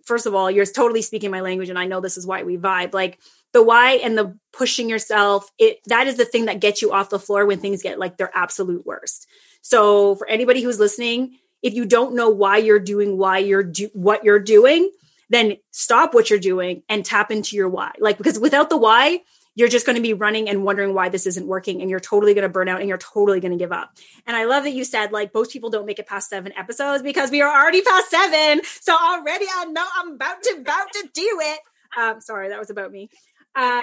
first 0.08 0.26
of 0.26 0.34
all, 0.34 0.50
you're 0.50 0.66
totally 0.66 1.02
speaking 1.02 1.30
my 1.30 1.42
language, 1.42 1.70
and 1.70 1.78
I 1.78 1.86
know 1.86 2.00
this 2.00 2.18
is 2.18 2.26
why 2.26 2.44
we 2.44 2.58
vibe. 2.58 2.94
Like 2.94 3.20
the 3.54 3.62
why 3.62 3.94
and 3.94 4.18
the 4.18 4.38
pushing 4.54 4.90
yourself, 4.90 5.52
it 5.60 5.80
that 5.88 6.08
is 6.08 6.16
the 6.16 6.26
thing 6.26 6.46
that 6.46 6.62
gets 6.62 6.82
you 6.82 6.92
off 6.92 7.10
the 7.10 7.20
floor 7.20 7.46
when 7.46 7.60
things 7.60 7.84
get 7.84 8.00
like 8.00 8.18
their 8.18 8.32
absolute 8.36 8.86
worst. 8.86 9.28
So 9.62 10.16
for 10.16 10.28
anybody 10.28 10.62
who's 10.62 10.80
listening, 10.80 11.38
if 11.62 11.74
you 11.74 11.86
don't 11.86 12.16
know 12.16 12.30
why 12.30 12.58
you're 12.58 12.80
doing 12.80 13.18
why 13.18 13.40
you're 13.40 13.64
do 13.64 13.90
what 13.94 14.24
you're 14.24 14.40
doing, 14.40 14.92
then 15.30 15.58
stop 15.72 16.14
what 16.14 16.30
you're 16.30 16.40
doing 16.40 16.84
and 16.88 17.04
tap 17.04 17.30
into 17.30 17.56
your 17.56 17.70
why. 17.70 17.92
Like 18.00 18.18
because 18.18 18.40
without 18.40 18.70
the 18.70 18.78
why, 18.78 19.22
you're 19.58 19.68
just 19.68 19.88
going 19.88 19.96
to 19.96 20.02
be 20.04 20.14
running 20.14 20.48
and 20.48 20.64
wondering 20.64 20.94
why 20.94 21.10
this 21.10 21.26
isn't 21.26 21.48
working 21.48 21.82
and 21.82 21.90
you're 21.90 22.00
totally 22.00 22.36
going 22.36 22.44
to 22.44 22.50
burn 22.50 22.70
out 22.70 22.80
and 22.80 22.88
you're 22.88 23.00
totally 23.00 23.40
going 23.40 23.52
to 23.52 23.58
give 23.58 23.72
up. 23.72 23.98
And 24.28 24.38
I 24.38 24.46
love 24.46 24.64
that 24.66 24.72
you 24.72 24.84
said 24.84 25.12
like 25.12 25.34
most 25.34 25.52
people 25.52 25.72
don't 25.72 25.88
make 25.88 25.98
it 25.98 26.06
past 26.06 26.30
7 26.30 26.54
episodes 26.56 27.02
because 27.02 27.32
we 27.32 27.42
are 27.42 27.52
already 27.52 27.82
past 27.82 28.12
7. 28.12 28.62
So 28.82 28.96
already 28.96 29.48
I 29.52 29.66
know 29.66 29.84
I'm 29.96 30.14
about 30.14 30.44
to 30.44 30.58
about 30.60 30.92
to 30.94 31.10
do 31.12 31.40
it. 31.42 31.60
Um 31.98 32.22
sorry, 32.22 32.50
that 32.50 32.60
was 32.60 32.70
about 32.70 32.92
me. 32.92 33.10
Uh, 33.56 33.82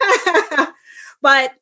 but 1.20 1.52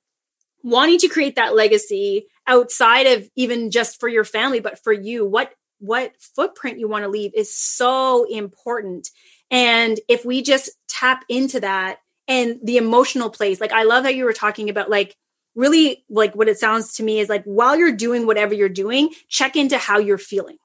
wanting 0.62 0.99
to 0.99 1.09
create 1.09 1.35
that 1.35 1.57
legacy 1.57 2.28
outside 2.47 3.09
of 3.09 3.28
even 3.35 3.73
just 3.73 3.99
for 3.99 4.09
your 4.09 4.25
family 4.25 4.61
but 4.61 4.78
for 4.83 4.92
you 4.92 5.26
what 5.26 5.52
what 5.78 6.12
footprint 6.21 6.78
you 6.78 6.87
want 6.87 7.02
to 7.02 7.09
leave 7.09 7.33
is 7.35 7.52
so 7.52 8.25
important 8.30 9.09
and 9.50 9.99
if 10.07 10.25
we 10.25 10.42
just 10.42 10.71
tap 10.87 11.25
into 11.28 11.59
that 11.61 11.99
and 12.31 12.59
the 12.63 12.79
emotional 12.79 13.29
place 13.29 13.61
like 13.61 13.73
i 13.73 13.83
love 13.83 14.05
that 14.05 14.15
you 14.15 14.25
were 14.25 14.33
talking 14.33 14.71
about 14.71 14.89
like 14.89 15.17
really 15.55 16.05
like 16.09 16.35
what 16.35 16.49
it 16.49 16.59
sounds 16.59 16.95
to 16.95 17.03
me 17.03 17.19
is 17.21 17.29
like 17.29 17.45
while 17.45 17.77
you're 17.77 17.93
doing 17.93 18.27
whatever 18.27 18.55
you're 18.55 18.69
doing 18.69 19.11
check 19.29 19.57
into 19.57 19.77
how 19.77 19.99
you're 19.99 20.19
feeling 20.19 20.57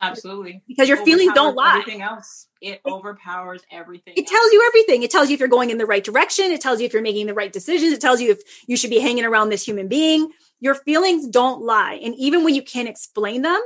Absolutely. 0.00 0.62
Because 0.68 0.88
your 0.88 1.02
feelings 1.04 1.32
don't 1.34 1.56
lie. 1.56 1.78
Everything 1.80 2.02
else. 2.02 2.48
It 2.60 2.80
overpowers 2.86 3.62
everything. 3.70 4.14
It 4.16 4.20
else. 4.20 4.30
tells 4.30 4.52
you 4.52 4.64
everything. 4.66 5.02
It 5.02 5.10
tells 5.10 5.28
you 5.28 5.34
if 5.34 5.40
you're 5.40 5.48
going 5.48 5.70
in 5.70 5.78
the 5.78 5.86
right 5.86 6.04
direction. 6.04 6.46
It 6.46 6.60
tells 6.60 6.80
you 6.80 6.86
if 6.86 6.92
you're 6.92 7.02
making 7.02 7.26
the 7.26 7.34
right 7.34 7.52
decisions. 7.52 7.92
It 7.92 8.00
tells 8.00 8.20
you 8.20 8.30
if 8.32 8.40
you 8.66 8.76
should 8.76 8.90
be 8.90 9.00
hanging 9.00 9.24
around 9.24 9.48
this 9.48 9.64
human 9.64 9.88
being. 9.88 10.30
Your 10.60 10.74
feelings 10.74 11.26
don't 11.28 11.62
lie. 11.62 11.94
And 12.02 12.14
even 12.16 12.44
when 12.44 12.54
you 12.54 12.62
can't 12.62 12.88
explain 12.88 13.42
them, 13.42 13.60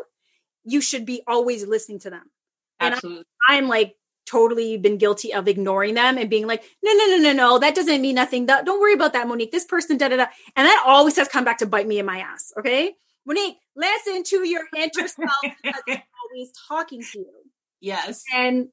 you 0.65 0.81
should 0.81 1.05
be 1.05 1.23
always 1.27 1.67
listening 1.67 1.99
to 2.00 2.11
them. 2.11 2.31
Absolutely. 2.79 3.19
And 3.19 3.27
I, 3.49 3.57
I'm 3.57 3.69
like 3.69 3.97
totally 4.31 4.77
been 4.77 4.99
guilty 4.99 5.35
of 5.35 5.49
ignoring 5.49 5.95
them 5.95 6.19
and 6.19 6.31
being 6.31 6.47
like, 6.47 6.63
no, 6.83 6.93
no, 6.93 7.07
no, 7.07 7.17
no, 7.17 7.33
no, 7.33 7.59
that 7.59 7.75
doesn't 7.75 8.01
mean 8.01 8.15
nothing. 8.15 8.47
Don't 8.47 8.81
worry 8.81 8.95
about 8.95 9.13
that, 9.13 9.27
Monique. 9.27 9.53
This 9.53 9.65
person, 9.65 9.97
da 9.97 10.09
da 10.09 10.17
da. 10.17 10.27
And 10.57 10.67
that 10.67 10.83
always 10.87 11.17
has 11.17 11.29
come 11.29 11.45
back 11.45 11.59
to 11.59 11.67
bite 11.67 11.87
me 11.87 11.99
in 11.99 12.07
my 12.07 12.21
ass. 12.21 12.53
Okay. 12.59 12.95
Monique, 13.27 13.57
listen 13.77 14.23
to 14.25 14.47
your 14.47 14.63
inner 14.77 15.09
self 15.09 15.31
because 15.63 15.99
always 16.33 16.53
talking 16.69 17.03
to 17.13 17.19
you. 17.19 17.27
Yes. 17.81 18.23
And 18.35 18.69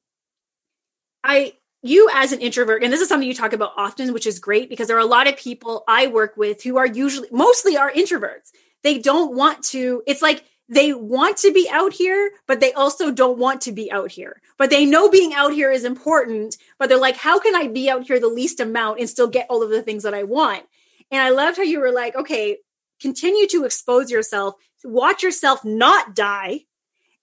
I, 1.24 1.54
you 1.82 2.08
as 2.12 2.32
an 2.32 2.40
introvert, 2.40 2.82
and 2.82 2.92
this 2.92 3.00
is 3.00 3.08
something 3.08 3.28
you 3.28 3.34
talk 3.34 3.52
about 3.52 3.72
often, 3.76 4.12
which 4.12 4.26
is 4.26 4.38
great 4.38 4.68
because 4.68 4.88
there 4.88 4.96
are 4.96 5.00
a 5.00 5.06
lot 5.06 5.28
of 5.28 5.36
people 5.36 5.84
I 5.88 6.06
work 6.08 6.36
with 6.36 6.62
who 6.62 6.76
are 6.76 6.86
usually, 6.86 7.28
mostly 7.30 7.76
are 7.76 7.90
introverts. 7.90 8.50
They 8.82 8.98
don't 8.98 9.34
want 9.34 9.62
to, 9.64 10.02
it's 10.06 10.22
like 10.22 10.44
they 10.68 10.92
want 10.92 11.38
to 11.38 11.52
be 11.52 11.68
out 11.70 11.94
here, 11.94 12.30
but 12.46 12.60
they 12.60 12.72
also 12.72 13.10
don't 13.10 13.38
want 13.38 13.62
to 13.62 13.72
be 13.72 13.90
out 13.90 14.10
here. 14.10 14.40
But 14.58 14.70
they 14.70 14.84
know 14.84 15.08
being 15.08 15.32
out 15.32 15.52
here 15.52 15.70
is 15.70 15.84
important, 15.84 16.56
but 16.78 16.88
they're 16.88 16.98
like, 16.98 17.16
how 17.16 17.38
can 17.38 17.54
I 17.54 17.68
be 17.68 17.88
out 17.88 18.06
here 18.06 18.20
the 18.20 18.28
least 18.28 18.60
amount 18.60 19.00
and 19.00 19.08
still 19.08 19.28
get 19.28 19.46
all 19.48 19.62
of 19.62 19.70
the 19.70 19.82
things 19.82 20.02
that 20.02 20.14
I 20.14 20.24
want? 20.24 20.64
And 21.10 21.22
I 21.22 21.30
loved 21.30 21.56
how 21.56 21.62
you 21.62 21.80
were 21.80 21.92
like, 21.92 22.14
okay, 22.16 22.58
continue 23.00 23.46
to 23.48 23.64
expose 23.64 24.10
yourself, 24.10 24.56
watch 24.84 25.22
yourself 25.22 25.64
not 25.64 26.14
die, 26.14 26.66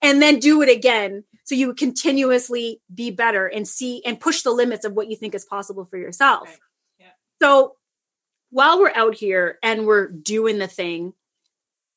and 0.02 0.22
then 0.22 0.40
do 0.40 0.62
it 0.62 0.70
again. 0.70 1.24
So 1.44 1.54
you 1.54 1.74
continuously 1.76 2.82
be 2.94 3.12
better 3.12 3.46
and 3.46 3.68
see 3.68 4.04
and 4.06 4.20
push 4.20 4.42
the 4.42 4.52
limits 4.52 4.86
of 4.86 4.94
what 4.94 5.10
you 5.10 5.16
think 5.16 5.36
is 5.36 5.46
possible 5.46 5.86
for 5.86 5.98
yourself. 5.98 6.48
Right. 6.48 6.60
Yeah. 7.00 7.08
So 7.42 7.76
while 8.50 8.80
we're 8.80 8.94
out 8.96 9.14
here 9.14 9.60
and 9.62 9.86
we're 9.86 10.08
doing 10.08 10.58
the 10.58 10.68
thing, 10.68 11.14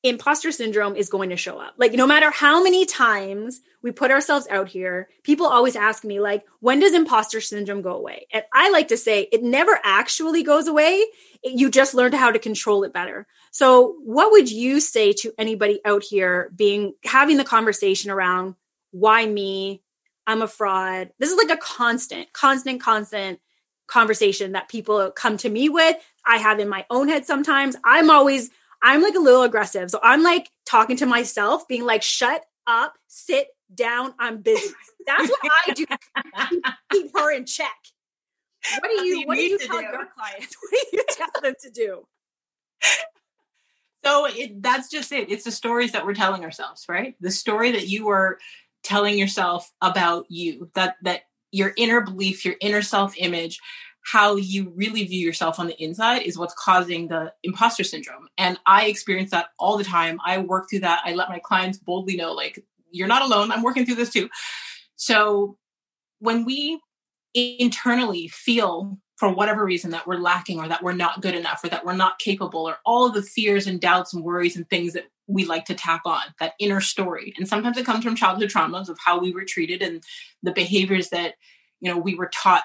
imposter 0.04 0.52
syndrome 0.52 0.94
is 0.94 1.08
going 1.08 1.30
to 1.30 1.36
show 1.36 1.58
up. 1.58 1.74
Like 1.76 1.92
no 1.92 2.06
matter 2.06 2.30
how 2.30 2.62
many 2.62 2.86
times 2.86 3.60
we 3.82 3.90
put 3.90 4.10
ourselves 4.10 4.46
out 4.48 4.68
here, 4.68 5.08
people 5.24 5.46
always 5.46 5.74
ask 5.74 6.04
me 6.04 6.20
like, 6.20 6.44
when 6.60 6.78
does 6.78 6.94
imposter 6.94 7.40
syndrome 7.40 7.82
go 7.82 7.96
away? 7.96 8.26
And 8.32 8.44
I 8.52 8.70
like 8.70 8.88
to 8.88 8.96
say 8.96 9.28
it 9.32 9.42
never 9.42 9.78
actually 9.82 10.44
goes 10.44 10.68
away. 10.68 11.04
You 11.42 11.70
just 11.70 11.94
learn 11.94 12.12
how 12.12 12.30
to 12.30 12.38
control 12.38 12.84
it 12.84 12.92
better. 12.92 13.26
So 13.50 13.96
what 14.04 14.30
would 14.30 14.50
you 14.50 14.80
say 14.80 15.12
to 15.14 15.32
anybody 15.36 15.80
out 15.84 16.04
here 16.04 16.52
being 16.54 16.94
having 17.04 17.36
the 17.36 17.44
conversation 17.44 18.10
around 18.10 18.54
why 18.92 19.26
me? 19.26 19.82
I'm 20.28 20.42
a 20.42 20.48
fraud. 20.48 21.10
This 21.18 21.30
is 21.30 21.38
like 21.38 21.50
a 21.50 21.60
constant, 21.60 22.32
constant, 22.34 22.82
constant 22.82 23.40
conversation 23.86 24.52
that 24.52 24.68
people 24.68 25.10
come 25.10 25.38
to 25.38 25.48
me 25.48 25.70
with. 25.70 25.96
I 26.24 26.36
have 26.36 26.60
in 26.60 26.68
my 26.68 26.84
own 26.90 27.08
head 27.08 27.24
sometimes. 27.24 27.76
I'm 27.82 28.10
always 28.10 28.50
I'm 28.82 29.02
like 29.02 29.14
a 29.14 29.20
little 29.20 29.42
aggressive. 29.42 29.90
So 29.90 30.00
I'm 30.02 30.22
like 30.22 30.50
talking 30.66 30.96
to 30.98 31.06
myself, 31.06 31.66
being 31.68 31.84
like, 31.84 32.02
shut 32.02 32.44
up, 32.66 32.94
sit 33.08 33.48
down, 33.74 34.14
I'm 34.18 34.40
busy. 34.40 34.72
That's 35.06 35.28
what 35.28 35.52
I 35.66 35.72
do 35.72 35.86
keep 36.92 37.16
her 37.16 37.32
in 37.32 37.44
check. 37.46 37.76
What 38.80 38.90
do 38.90 39.04
you, 39.04 39.20
you 39.20 39.26
what 39.26 39.36
do 39.36 39.42
you 39.42 39.58
tell 39.58 39.78
do. 39.78 39.82
your 39.82 40.08
clients? 40.14 40.56
What 40.70 40.86
do 40.90 40.96
you 40.96 41.04
tell 41.08 41.42
them 41.42 41.54
to 41.62 41.70
do? 41.70 42.06
So 44.04 44.26
it, 44.26 44.62
that's 44.62 44.90
just 44.90 45.12
it. 45.12 45.30
It's 45.30 45.44
the 45.44 45.50
stories 45.50 45.92
that 45.92 46.06
we're 46.06 46.14
telling 46.14 46.44
ourselves, 46.44 46.84
right? 46.88 47.14
The 47.20 47.30
story 47.30 47.72
that 47.72 47.88
you 47.88 48.08
are 48.08 48.38
telling 48.82 49.18
yourself 49.18 49.70
about 49.80 50.26
you, 50.28 50.70
that 50.74 50.96
that 51.02 51.22
your 51.50 51.72
inner 51.76 52.00
belief, 52.00 52.44
your 52.44 52.54
inner 52.60 52.82
self 52.82 53.14
image, 53.16 53.58
how 54.12 54.36
you 54.36 54.72
really 54.74 55.04
view 55.04 55.24
yourself 55.24 55.58
on 55.58 55.66
the 55.66 55.82
inside 55.82 56.22
is 56.22 56.38
what's 56.38 56.54
causing 56.54 57.08
the 57.08 57.32
imposter 57.42 57.84
syndrome. 57.84 58.28
And 58.38 58.58
I 58.66 58.86
experience 58.86 59.30
that 59.32 59.48
all 59.58 59.76
the 59.76 59.84
time. 59.84 60.18
I 60.24 60.38
work 60.38 60.68
through 60.70 60.80
that. 60.80 61.02
I 61.04 61.14
let 61.14 61.28
my 61.28 61.38
clients 61.38 61.78
boldly 61.78 62.16
know, 62.16 62.32
like, 62.32 62.64
you're 62.90 63.08
not 63.08 63.22
alone. 63.22 63.52
I'm 63.52 63.62
working 63.62 63.84
through 63.84 63.96
this 63.96 64.10
too. 64.10 64.30
So 64.96 65.58
when 66.20 66.44
we 66.44 66.80
internally 67.34 68.28
feel 68.28 68.98
for 69.16 69.30
whatever 69.30 69.64
reason 69.64 69.90
that 69.90 70.06
we're 70.06 70.16
lacking 70.16 70.58
or 70.58 70.68
that 70.68 70.82
we're 70.82 70.92
not 70.92 71.20
good 71.20 71.34
enough 71.34 71.62
or 71.62 71.68
that 71.68 71.84
we're 71.84 71.92
not 71.92 72.18
capable 72.18 72.66
or 72.68 72.78
all 72.86 73.10
the 73.10 73.22
fears 73.22 73.66
and 73.66 73.80
doubts 73.80 74.14
and 74.14 74.24
worries 74.24 74.56
and 74.56 74.68
things 74.70 74.92
that 74.94 75.08
we 75.26 75.44
like 75.44 75.66
to 75.66 75.74
tack 75.74 76.00
on 76.06 76.22
that 76.40 76.54
inner 76.58 76.80
story 76.80 77.34
and 77.36 77.46
sometimes 77.46 77.76
it 77.76 77.84
comes 77.84 78.02
from 78.02 78.14
childhood 78.14 78.48
traumas 78.48 78.88
of 78.88 78.96
how 79.04 79.18
we 79.18 79.32
were 79.32 79.44
treated 79.44 79.82
and 79.82 80.02
the 80.42 80.52
behaviors 80.52 81.10
that 81.10 81.34
you 81.80 81.92
know 81.92 81.98
we 81.98 82.14
were 82.14 82.30
taught 82.32 82.62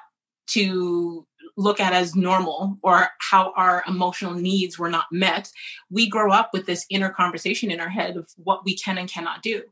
to 0.47 1.25
look 1.55 1.79
at 1.79 1.93
as 1.93 2.15
normal 2.15 2.77
or 2.81 3.09
how 3.19 3.53
our 3.55 3.83
emotional 3.87 4.33
needs 4.33 4.79
were 4.79 4.89
not 4.89 5.05
met, 5.11 5.51
we 5.89 6.09
grow 6.09 6.31
up 6.31 6.49
with 6.53 6.65
this 6.65 6.85
inner 6.89 7.09
conversation 7.09 7.71
in 7.71 7.79
our 7.79 7.89
head 7.89 8.17
of 8.17 8.29
what 8.37 8.65
we 8.65 8.75
can 8.75 8.97
and 8.97 9.09
cannot 9.09 9.41
do. 9.41 9.63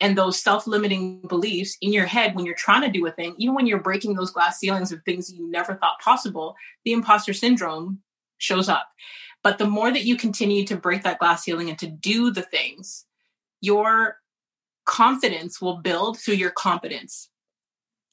And 0.00 0.18
those 0.18 0.42
self 0.42 0.66
limiting 0.66 1.22
beliefs 1.22 1.76
in 1.80 1.92
your 1.92 2.06
head 2.06 2.34
when 2.34 2.44
you're 2.44 2.56
trying 2.56 2.82
to 2.82 2.90
do 2.90 3.06
a 3.06 3.12
thing, 3.12 3.34
even 3.38 3.54
when 3.54 3.66
you're 3.66 3.80
breaking 3.80 4.14
those 4.14 4.32
glass 4.32 4.58
ceilings 4.58 4.90
of 4.90 5.02
things 5.04 5.32
you 5.32 5.48
never 5.50 5.74
thought 5.76 6.00
possible, 6.00 6.56
the 6.84 6.92
imposter 6.92 7.32
syndrome 7.32 8.00
shows 8.38 8.68
up. 8.68 8.88
But 9.44 9.58
the 9.58 9.66
more 9.66 9.92
that 9.92 10.04
you 10.04 10.16
continue 10.16 10.64
to 10.66 10.76
break 10.76 11.02
that 11.04 11.18
glass 11.18 11.44
ceiling 11.44 11.68
and 11.68 11.78
to 11.78 11.86
do 11.86 12.30
the 12.30 12.42
things, 12.42 13.06
your 13.60 14.18
confidence 14.84 15.60
will 15.60 15.76
build 15.76 16.18
through 16.18 16.34
your 16.34 16.50
competence. 16.50 17.28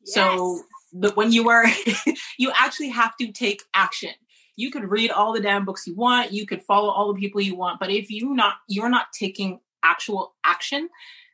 Yes. 0.05 0.13
So 0.13 0.61
but 0.93 1.15
when 1.15 1.31
you 1.31 1.49
are 1.49 1.65
you 2.37 2.51
actually 2.55 2.89
have 2.89 3.15
to 3.17 3.31
take 3.31 3.63
action. 3.73 4.11
You 4.55 4.71
could 4.71 4.91
read 4.91 5.09
all 5.09 5.31
the 5.31 5.39
damn 5.39 5.63
books 5.63 5.87
you 5.87 5.95
want. 5.95 6.33
You 6.33 6.45
could 6.45 6.61
follow 6.63 6.89
all 6.89 7.13
the 7.13 7.19
people 7.19 7.39
you 7.39 7.55
want. 7.55 7.79
But 7.79 7.91
if 7.91 8.09
you 8.09 8.33
not 8.33 8.55
you're 8.67 8.89
not 8.89 9.07
taking 9.17 9.59
actual 9.83 10.35
action 10.43 10.89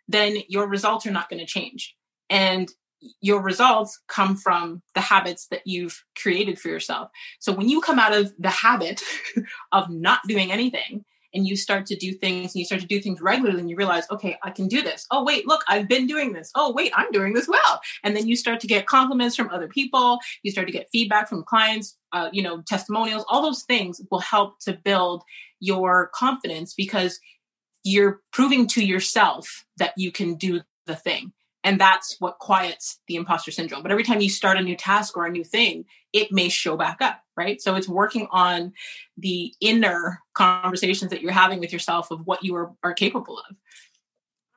then 0.08 0.38
your 0.48 0.68
results 0.68 1.06
are 1.06 1.12
not 1.12 1.30
going 1.30 1.40
to 1.40 1.46
change. 1.46 1.96
And 2.30 2.70
your 3.22 3.42
results 3.42 4.00
come 4.08 4.36
from 4.36 4.82
the 4.96 5.02
habits 5.02 5.48
that 5.48 5.62
you've 5.66 6.04
created 6.20 6.60
for 6.60 6.70
yourself. 6.70 7.10
So 7.40 7.54
when 7.54 7.70
you 7.70 7.82
come 7.82 8.00
out 8.00 8.14
of 8.14 8.34
the 8.40 8.50
habit 8.50 9.04
of 9.72 9.90
not 9.90 10.22
doing 10.28 10.52
anything 10.52 11.06
and 11.36 11.48
you 11.48 11.56
start 11.56 11.86
to 11.88 11.96
do 11.96 12.13
things 12.13 12.54
and 12.54 12.60
you 12.60 12.65
start 12.65 12.82
to 12.82 12.88
do 12.88 13.01
things 13.01 13.22
regularly 13.22 13.60
and 13.60 13.70
you 13.70 13.75
realize, 13.75 14.06
okay, 14.10 14.38
I 14.44 14.51
can 14.51 14.68
do 14.68 14.82
this. 14.82 15.06
Oh, 15.12 15.24
wait, 15.24 15.48
look, 15.48 15.63
I've 15.68 15.88
been 15.88 16.08
doing 16.08 16.34
this. 16.34 16.51
Oh, 16.56 16.72
wait, 16.72 16.92
I'm 16.96 17.12
doing 17.12 17.34
this 17.34 17.48
well. 17.48 17.82
And 18.04 18.15
then 18.15 18.27
you 18.27 18.36
start 18.36 18.60
to 18.62 18.68
get 18.68 18.88
compliments 18.88 19.36
from 19.36 19.50
other 19.50 19.68
people. 19.68 20.20
You 20.44 20.51
start 20.51 20.68
to 20.68 20.74
get 20.74 20.89
feedback 20.92 21.30
from 21.30 21.44
clients, 21.44 21.98
uh, 22.13 22.30
you 22.32 22.42
know, 22.42 22.62
testimonials, 22.62 23.25
all 23.30 23.42
those 23.42 23.63
things 23.63 24.01
will 24.10 24.20
help 24.20 24.60
to 24.62 24.74
build 24.74 25.24
your 25.60 26.10
confidence 26.13 26.74
because 26.74 27.20
you're 27.84 28.22
proving 28.32 28.68
to 28.68 28.86
yourself 28.86 29.65
that 29.77 29.94
you 29.98 30.12
can 30.12 30.36
do 30.36 30.62
the 30.88 30.96
thing. 30.96 31.34
And 31.65 31.81
that's 31.81 32.17
what 32.19 32.38
quiets 32.38 33.00
the 33.07 33.15
imposter 33.15 33.50
syndrome. 33.50 33.81
But 33.81 33.91
every 33.91 34.03
time 34.03 34.22
you 34.22 34.29
start 34.29 34.57
a 34.57 34.62
new 34.62 34.77
task 34.77 35.17
or 35.17 35.25
a 35.25 35.31
new 35.31 35.43
thing, 35.43 35.86
it 36.13 36.31
may 36.31 36.48
show 36.48 36.77
back 36.77 37.01
up, 37.01 37.19
right? 37.36 37.60
So 37.60 37.74
it's 37.74 37.89
working 37.89 38.27
on 38.29 38.72
the 39.17 39.51
inner 39.60 40.22
conversations 40.36 41.10
that 41.10 41.24
you're 41.24 41.31
having 41.31 41.60
with 41.60 41.74
yourself 41.74 42.12
of 42.12 42.27
what 42.27 42.43
you 42.43 42.55
are, 42.55 42.72
are 42.84 42.93
capable 42.93 43.39
of. 43.39 43.55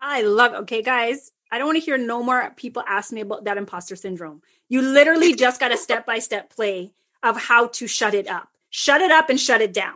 I 0.02 0.20
love 0.20 0.52
okay, 0.52 0.82
guys. 0.82 1.32
I 1.50 1.56
don't 1.56 1.66
want 1.66 1.78
to 1.78 1.84
hear 1.84 1.96
no 1.96 2.22
more 2.22 2.52
people 2.56 2.84
ask 2.86 3.10
me 3.10 3.22
about 3.22 3.44
that 3.44 3.56
imposter 3.56 3.96
syndrome. 3.96 4.42
You 4.68 4.82
literally 4.82 5.34
just 5.34 5.60
got 5.60 5.72
a 5.72 5.78
step 5.78 6.04
by 6.04 6.18
step 6.18 6.54
play 6.54 6.92
of 7.22 7.40
how 7.40 7.68
to 7.68 7.86
shut 7.86 8.12
it 8.12 8.28
up. 8.28 8.50
Shut 8.68 9.00
it 9.00 9.10
up 9.10 9.30
and 9.30 9.40
shut 9.40 9.62
it 9.62 9.72
down. 9.72 9.94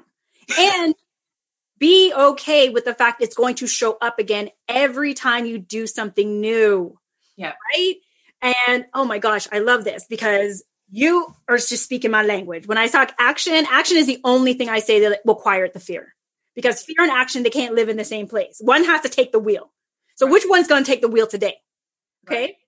And 0.58 0.94
be 1.78 2.12
okay 2.16 2.70
with 2.70 2.86
the 2.86 2.94
fact 2.94 3.20
it's 3.20 3.34
going 3.34 3.56
to 3.56 3.66
show 3.66 3.98
up 4.00 4.18
again 4.18 4.48
every 4.66 5.12
time 5.12 5.44
you 5.44 5.58
do 5.58 5.86
something 5.86 6.40
new. 6.40 6.98
Yeah. 7.42 7.52
Right. 7.74 7.96
And 8.40 8.86
oh 8.94 9.04
my 9.04 9.18
gosh, 9.18 9.46
I 9.52 9.58
love 9.58 9.84
this 9.84 10.06
because 10.08 10.64
You 10.94 11.34
are 11.48 11.56
just 11.56 11.84
speaking 11.84 12.10
my 12.10 12.22
language. 12.22 12.66
When 12.66 12.76
I 12.76 12.86
talk 12.86 13.14
action, 13.18 13.64
action 13.70 13.96
is 13.96 14.06
the 14.06 14.20
only 14.24 14.52
thing 14.52 14.68
I 14.68 14.80
say 14.80 15.00
that 15.00 15.20
will 15.24 15.36
quiet 15.36 15.72
the 15.72 15.80
fear. 15.80 16.14
Because 16.54 16.82
fear 16.82 16.96
and 16.98 17.10
action, 17.10 17.42
they 17.42 17.48
can't 17.48 17.74
live 17.74 17.88
in 17.88 17.96
the 17.96 18.04
same 18.04 18.28
place. 18.28 18.58
One 18.60 18.84
has 18.84 19.00
to 19.00 19.08
take 19.08 19.32
the 19.32 19.38
wheel. 19.38 19.72
So 20.16 20.26
which 20.26 20.44
one's 20.46 20.68
going 20.68 20.84
to 20.84 20.90
take 20.90 21.00
the 21.00 21.08
wheel 21.08 21.26
today? 21.26 21.56
Okay. 22.28 22.58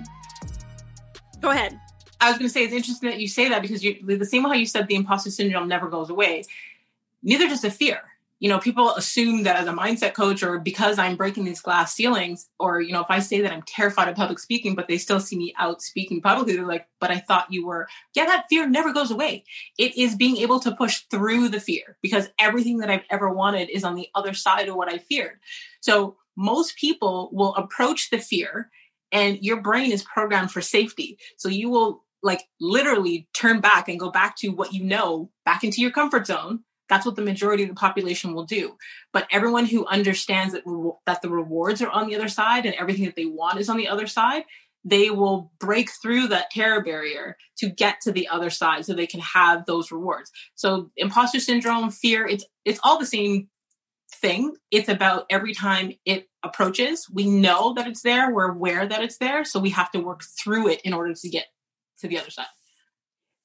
Go 1.39 1.51
ahead. 1.51 1.79
I 2.19 2.31
was 2.31 2.37
going 2.37 2.49
to 2.49 2.53
say 2.53 2.65
it's 2.65 2.73
interesting 2.73 3.09
that 3.09 3.21
you 3.21 3.29
say 3.29 3.47
that 3.47 3.61
because 3.61 3.81
you, 3.81 3.97
the 4.05 4.25
same 4.25 4.43
way 4.43 4.49
how 4.49 4.55
you 4.55 4.65
said 4.65 4.89
the 4.89 4.95
imposter 4.95 5.31
syndrome 5.31 5.69
never 5.69 5.87
goes 5.87 6.09
away, 6.09 6.43
neither 7.23 7.47
does 7.47 7.61
the 7.61 7.71
fear 7.71 8.01
you 8.39 8.47
know, 8.47 8.57
people 8.57 8.95
assume 8.95 9.43
that 9.43 9.57
as 9.57 9.67
a 9.67 9.73
mindset 9.73 10.13
coach 10.13 10.43
or 10.43 10.59
because 10.59 10.97
I'm 10.97 11.17
breaking 11.17 11.43
these 11.43 11.61
glass 11.61 11.93
ceilings, 11.93 12.47
or, 12.57 12.79
you 12.79 12.93
know, 12.93 13.01
if 13.01 13.09
I 13.09 13.19
say 13.19 13.41
that 13.41 13.51
I'm 13.51 13.63
terrified 13.63 14.07
of 14.07 14.15
public 14.15 14.39
speaking, 14.39 14.75
but 14.75 14.87
they 14.87 14.97
still 14.97 15.19
see 15.19 15.37
me 15.37 15.53
out 15.59 15.81
speaking 15.81 16.21
publicly, 16.21 16.55
they're 16.55 16.65
like, 16.65 16.87
but 17.01 17.11
I 17.11 17.19
thought 17.19 17.51
you 17.51 17.65
were, 17.65 17.87
yeah, 18.15 18.25
that 18.25 18.45
fear 18.49 18.67
never 18.67 18.93
goes 18.93 19.11
away. 19.11 19.43
It 19.77 19.97
is 19.97 20.15
being 20.15 20.37
able 20.37 20.61
to 20.61 20.75
push 20.75 21.01
through 21.11 21.49
the 21.49 21.59
fear 21.59 21.97
because 22.01 22.29
everything 22.39 22.77
that 22.77 22.89
I've 22.89 23.05
ever 23.09 23.29
wanted 23.29 23.69
is 23.69 23.83
on 23.83 23.95
the 23.95 24.07
other 24.15 24.33
side 24.33 24.69
of 24.69 24.75
what 24.75 24.91
I 24.91 24.99
feared. 24.99 25.39
So 25.81 26.15
most 26.37 26.77
people 26.77 27.29
will 27.33 27.53
approach 27.55 28.09
the 28.09 28.19
fear 28.19 28.69
and 29.11 29.37
your 29.41 29.61
brain 29.61 29.91
is 29.91 30.03
programmed 30.03 30.51
for 30.51 30.61
safety. 30.61 31.17
So 31.35 31.49
you 31.49 31.69
will 31.69 32.05
like 32.23 32.43
literally 32.61 33.27
turn 33.33 33.59
back 33.59 33.89
and 33.89 33.99
go 33.99 34.11
back 34.11 34.37
to 34.37 34.49
what 34.49 34.73
you 34.73 34.83
know, 34.83 35.29
back 35.43 35.63
into 35.63 35.81
your 35.81 35.91
comfort 35.91 36.27
zone 36.27 36.63
that's 36.89 37.05
what 37.05 37.15
the 37.15 37.21
majority 37.21 37.63
of 37.63 37.69
the 37.69 37.75
population 37.75 38.33
will 38.33 38.45
do. 38.45 38.77
But 39.13 39.27
everyone 39.31 39.65
who 39.65 39.85
understands 39.85 40.53
that, 40.53 40.63
re- 40.65 40.91
that 41.05 41.21
the 41.21 41.29
rewards 41.29 41.81
are 41.81 41.89
on 41.89 42.07
the 42.07 42.15
other 42.15 42.27
side 42.27 42.65
and 42.65 42.75
everything 42.75 43.05
that 43.05 43.15
they 43.15 43.25
want 43.25 43.59
is 43.59 43.69
on 43.69 43.77
the 43.77 43.87
other 43.87 44.07
side, 44.07 44.43
they 44.83 45.09
will 45.09 45.51
break 45.59 45.89
through 46.01 46.27
that 46.27 46.49
terror 46.51 46.81
barrier 46.81 47.37
to 47.57 47.69
get 47.69 48.01
to 48.01 48.11
the 48.11 48.27
other 48.27 48.49
side 48.49 48.85
so 48.85 48.93
they 48.93 49.07
can 49.07 49.19
have 49.19 49.65
those 49.65 49.91
rewards. 49.91 50.31
So 50.55 50.91
imposter 50.95 51.39
syndrome, 51.39 51.91
fear, 51.91 52.25
it's 52.25 52.45
it's 52.65 52.79
all 52.83 52.97
the 52.97 53.05
same 53.05 53.49
thing. 54.11 54.55
It's 54.71 54.89
about 54.89 55.25
every 55.29 55.53
time 55.53 55.93
it 56.05 56.27
approaches, 56.43 57.07
we 57.11 57.25
know 57.25 57.73
that 57.73 57.87
it's 57.87 58.01
there, 58.01 58.33
we're 58.33 58.51
aware 58.51 58.87
that 58.87 59.03
it's 59.03 59.17
there, 59.17 59.43
so 59.43 59.59
we 59.59 59.69
have 59.71 59.91
to 59.91 59.99
work 59.99 60.23
through 60.41 60.69
it 60.69 60.81
in 60.81 60.93
order 60.93 61.13
to 61.13 61.29
get 61.29 61.47
to 61.99 62.07
the 62.07 62.17
other 62.17 62.31
side. 62.31 62.45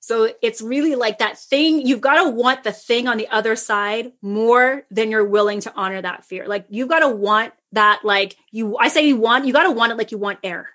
So 0.05 0.29
it's 0.43 0.61
really 0.61 0.97
like 0.97 1.21
that 1.21 1.39
thing, 1.39 1.87
you've 1.87 2.03
got 2.03 2.23
to 2.23 2.29
want 2.29 2.63
the 2.63 2.73
thing 2.73 3.09
on 3.09 3.17
the 3.17 3.29
other 3.29 3.57
side 3.57 4.13
more 4.21 4.83
than 4.91 5.11
you're 5.11 5.25
willing 5.25 5.61
to 5.61 5.73
honor 5.75 6.03
that 6.03 6.27
fear. 6.27 6.47
Like 6.47 6.67
you've 6.69 6.91
got 6.91 6.99
to 6.99 7.09
want 7.09 7.55
that, 7.73 8.01
like 8.05 8.37
you, 8.51 8.77
I 8.77 8.89
say 8.89 9.07
you 9.09 9.17
want, 9.17 9.47
you 9.47 9.55
got 9.55 9.63
to 9.63 9.71
want 9.71 9.93
it 9.93 9.95
like 9.97 10.13
you 10.13 10.19
want 10.19 10.41
air. 10.43 10.69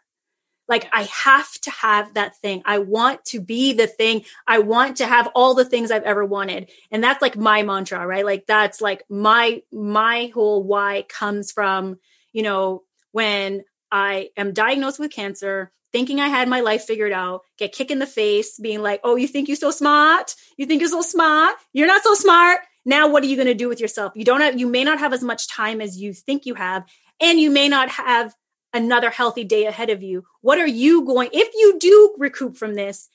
Like 0.68 0.90
I 0.92 1.04
have 1.04 1.48
to 1.62 1.70
have 1.70 2.16
that 2.16 2.38
thing. 2.38 2.64
I 2.66 2.80
want 2.80 3.24
to 3.26 3.40
be 3.40 3.74
the 3.74 3.86
thing. 3.86 4.26
I 4.48 4.60
want 4.60 4.98
to 4.98 5.06
have 5.06 5.30
all 5.36 5.54
the 5.54 5.64
things 5.64 5.92
I've 5.92 6.02
ever 6.02 6.26
wanted. 6.26 6.72
And 6.90 7.04
that's 7.04 7.22
like 7.22 7.38
my 7.38 7.62
mantra, 7.62 8.08
right? 8.08 8.26
Like 8.26 8.48
that's 8.48 8.82
like 8.82 9.04
my, 9.12 9.62
my 9.72 10.32
whole 10.34 10.64
why 10.64 11.06
comes 11.08 11.52
from, 11.52 12.00
you 12.34 12.42
know, 12.42 12.82
when 13.12 13.64
I 13.92 14.32
am 14.36 14.54
diagnosed 14.54 14.98
with 14.98 15.12
cancer, 15.12 15.72
thinking 15.92 16.20
I 16.20 16.28
had 16.28 16.48
my 16.48 16.62
life 16.62 16.84
figured 16.84 17.12
out, 17.12 17.42
get 17.58 17.72
kicked 17.72 17.92
in 17.92 18.00
the 18.00 18.06
face, 18.06 18.60
being 18.60 18.82
like, 18.82 19.02
oh, 19.04 19.16
you 19.16 19.28
think 19.28 19.48
you're 19.48 19.58
so 19.58 19.72
smart? 19.72 20.36
You 20.58 20.66
think 20.66 20.82
you're 20.82 20.90
so 20.90 21.02
smart? 21.02 21.56
You're 21.74 21.88
not 21.88 22.04
so 22.04 22.14
smart. 22.14 22.62
Now, 22.86 23.08
what 23.08 23.24
are 23.24 23.28
you 23.28 23.36
going 23.36 23.48
to 23.48 23.54
do 23.54 23.70
with 23.70 23.80
yourself? 23.80 24.14
You 24.16 24.24
don't 24.24 24.42
have, 24.42 24.60
you 24.60 24.68
may 24.68 24.84
not 24.84 25.00
have 25.00 25.14
as 25.14 25.24
much 25.24 25.48
time 25.48 25.82
as 25.82 26.00
you 26.00 26.14
think 26.14 26.46
you 26.46 26.56
have, 26.56 26.86
and 27.22 27.40
you 27.40 27.52
may 27.52 27.68
not 27.68 27.90
have 27.90 28.34
another 28.74 29.10
healthy 29.10 29.44
day 29.44 29.66
ahead 29.66 29.90
of 29.90 30.04
you. 30.04 30.24
What 30.42 30.60
are 30.60 30.68
you 30.68 31.06
going, 31.06 31.30
if 31.34 31.50
you 31.56 31.78
do 31.80 32.16
recoup 32.18 32.56
from 32.56 32.76
this, 32.76 33.10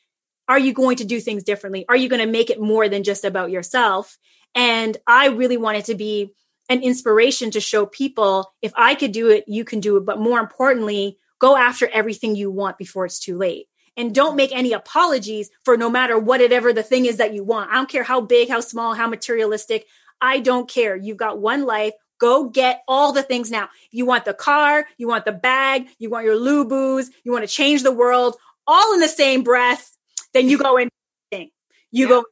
are 0.48 0.58
you 0.58 0.72
going 0.72 0.96
to 0.96 1.04
do 1.04 1.20
things 1.20 1.42
differently? 1.42 1.86
Are 1.88 1.96
you 1.96 2.08
going 2.08 2.24
to 2.24 2.30
make 2.30 2.50
it 2.50 2.60
more 2.60 2.88
than 2.88 3.02
just 3.02 3.24
about 3.24 3.50
yourself? 3.50 4.18
And 4.54 4.96
I 5.06 5.28
really 5.28 5.56
wanted 5.56 5.86
to 5.86 5.94
be 5.94 6.34
an 6.68 6.82
inspiration 6.82 7.50
to 7.52 7.60
show 7.60 7.86
people 7.86 8.52
if 8.62 8.72
I 8.76 8.94
could 8.94 9.12
do 9.12 9.28
it, 9.28 9.44
you 9.46 9.64
can 9.64 9.80
do 9.80 9.96
it. 9.96 10.04
But 10.04 10.18
more 10.18 10.38
importantly, 10.38 11.18
go 11.44 11.56
after 11.58 11.86
everything 11.92 12.34
you 12.34 12.50
want 12.50 12.78
before 12.78 13.04
it's 13.04 13.18
too 13.18 13.36
late. 13.36 13.66
And 13.98 14.14
don't 14.14 14.34
make 14.34 14.50
any 14.50 14.72
apologies 14.72 15.50
for 15.62 15.76
no 15.76 15.90
matter 15.90 16.18
whatever 16.18 16.72
the 16.72 16.82
thing 16.82 17.04
is 17.04 17.18
that 17.18 17.34
you 17.34 17.44
want. 17.44 17.70
I 17.70 17.74
don't 17.74 17.88
care 17.88 18.02
how 18.02 18.22
big, 18.22 18.48
how 18.48 18.60
small, 18.60 18.94
how 18.94 19.08
materialistic. 19.08 19.84
I 20.22 20.40
don't 20.40 20.66
care. 20.66 20.96
You've 20.96 21.18
got 21.18 21.38
one 21.38 21.66
life. 21.66 21.92
Go 22.18 22.48
get 22.48 22.82
all 22.88 23.12
the 23.12 23.22
things 23.22 23.50
now. 23.50 23.68
You 23.90 24.06
want 24.06 24.24
the 24.24 24.32
car, 24.32 24.86
you 24.96 25.06
want 25.06 25.26
the 25.26 25.32
bag, 25.32 25.88
you 25.98 26.08
want 26.08 26.24
your 26.24 26.34
Lubus, 26.34 27.08
you 27.24 27.30
want 27.32 27.46
to 27.46 27.54
change 27.54 27.82
the 27.82 27.92
world, 27.92 28.36
all 28.66 28.94
in 28.94 29.00
the 29.00 29.08
same 29.08 29.42
breath. 29.42 29.94
Then 30.32 30.48
you 30.48 30.56
go 30.56 30.78
in. 30.78 30.88
You 31.30 31.48
yeah. 31.90 32.06
go 32.08 32.24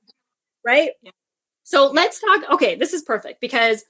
right. 0.64 0.90
Yeah. 1.02 1.10
So 1.64 1.90
let's 1.90 2.18
talk. 2.18 2.50
Okay, 2.52 2.76
this 2.76 2.94
is 2.94 3.02
perfect 3.02 3.42
because 3.42 3.84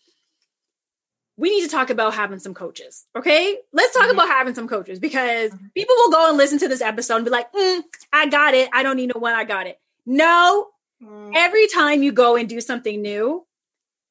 we 1.37 1.51
need 1.51 1.63
to 1.63 1.69
talk 1.69 1.91
about 1.91 2.15
having 2.15 2.39
some 2.39 2.55
coaches. 2.55 3.07
Okay. 3.17 3.59
Let's 3.73 3.95
talk 3.95 4.05
mm-hmm. 4.05 4.13
about 4.13 4.29
having 4.29 4.55
some 4.55 4.69
coaches 4.69 4.99
because 4.99 5.51
mm-hmm. 5.51 5.67
people 5.75 5.95
will 5.99 6.11
go 6.11 6.29
and 6.29 6.37
listen 6.37 6.59
to 6.59 6.69
this 6.69 6.83
episode 6.83 7.17
and 7.17 7.25
be 7.25 7.31
like, 7.31 7.53
mm, 7.53 7.83
I 8.13 8.27
got 8.27 8.55
it. 8.55 8.69
I 8.73 8.83
don't 8.83 8.97
need 8.97 9.13
no 9.15 9.21
one. 9.21 9.35
I 9.35 9.45
got 9.45 9.67
it. 9.67 9.81
No, 10.05 10.69
mm. 11.03 11.33
every 11.35 11.67
time 11.69 12.03
you 12.03 12.13
go 12.13 12.37
and 12.37 12.49
do 12.49 12.61
something 12.61 13.01
new, 13.01 13.47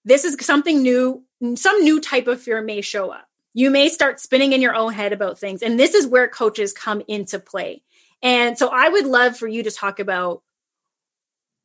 this 0.03 0.25
is 0.25 0.35
something 0.41 0.81
new, 0.81 1.23
some 1.55 1.83
new 1.83 2.01
type 2.01 2.27
of 2.27 2.41
fear 2.41 2.61
may 2.61 2.81
show 2.81 3.11
up. 3.11 3.27
You 3.53 3.69
may 3.69 3.89
start 3.89 4.19
spinning 4.19 4.53
in 4.53 4.61
your 4.61 4.73
own 4.73 4.93
head 4.93 5.13
about 5.13 5.37
things. 5.37 5.61
And 5.61 5.79
this 5.79 5.93
is 5.93 6.07
where 6.07 6.27
coaches 6.27 6.73
come 6.73 7.03
into 7.07 7.37
play. 7.37 7.83
And 8.23 8.57
so 8.57 8.69
I 8.69 8.89
would 8.89 9.05
love 9.05 9.37
for 9.37 9.47
you 9.47 9.63
to 9.63 9.71
talk 9.71 9.99
about 9.99 10.41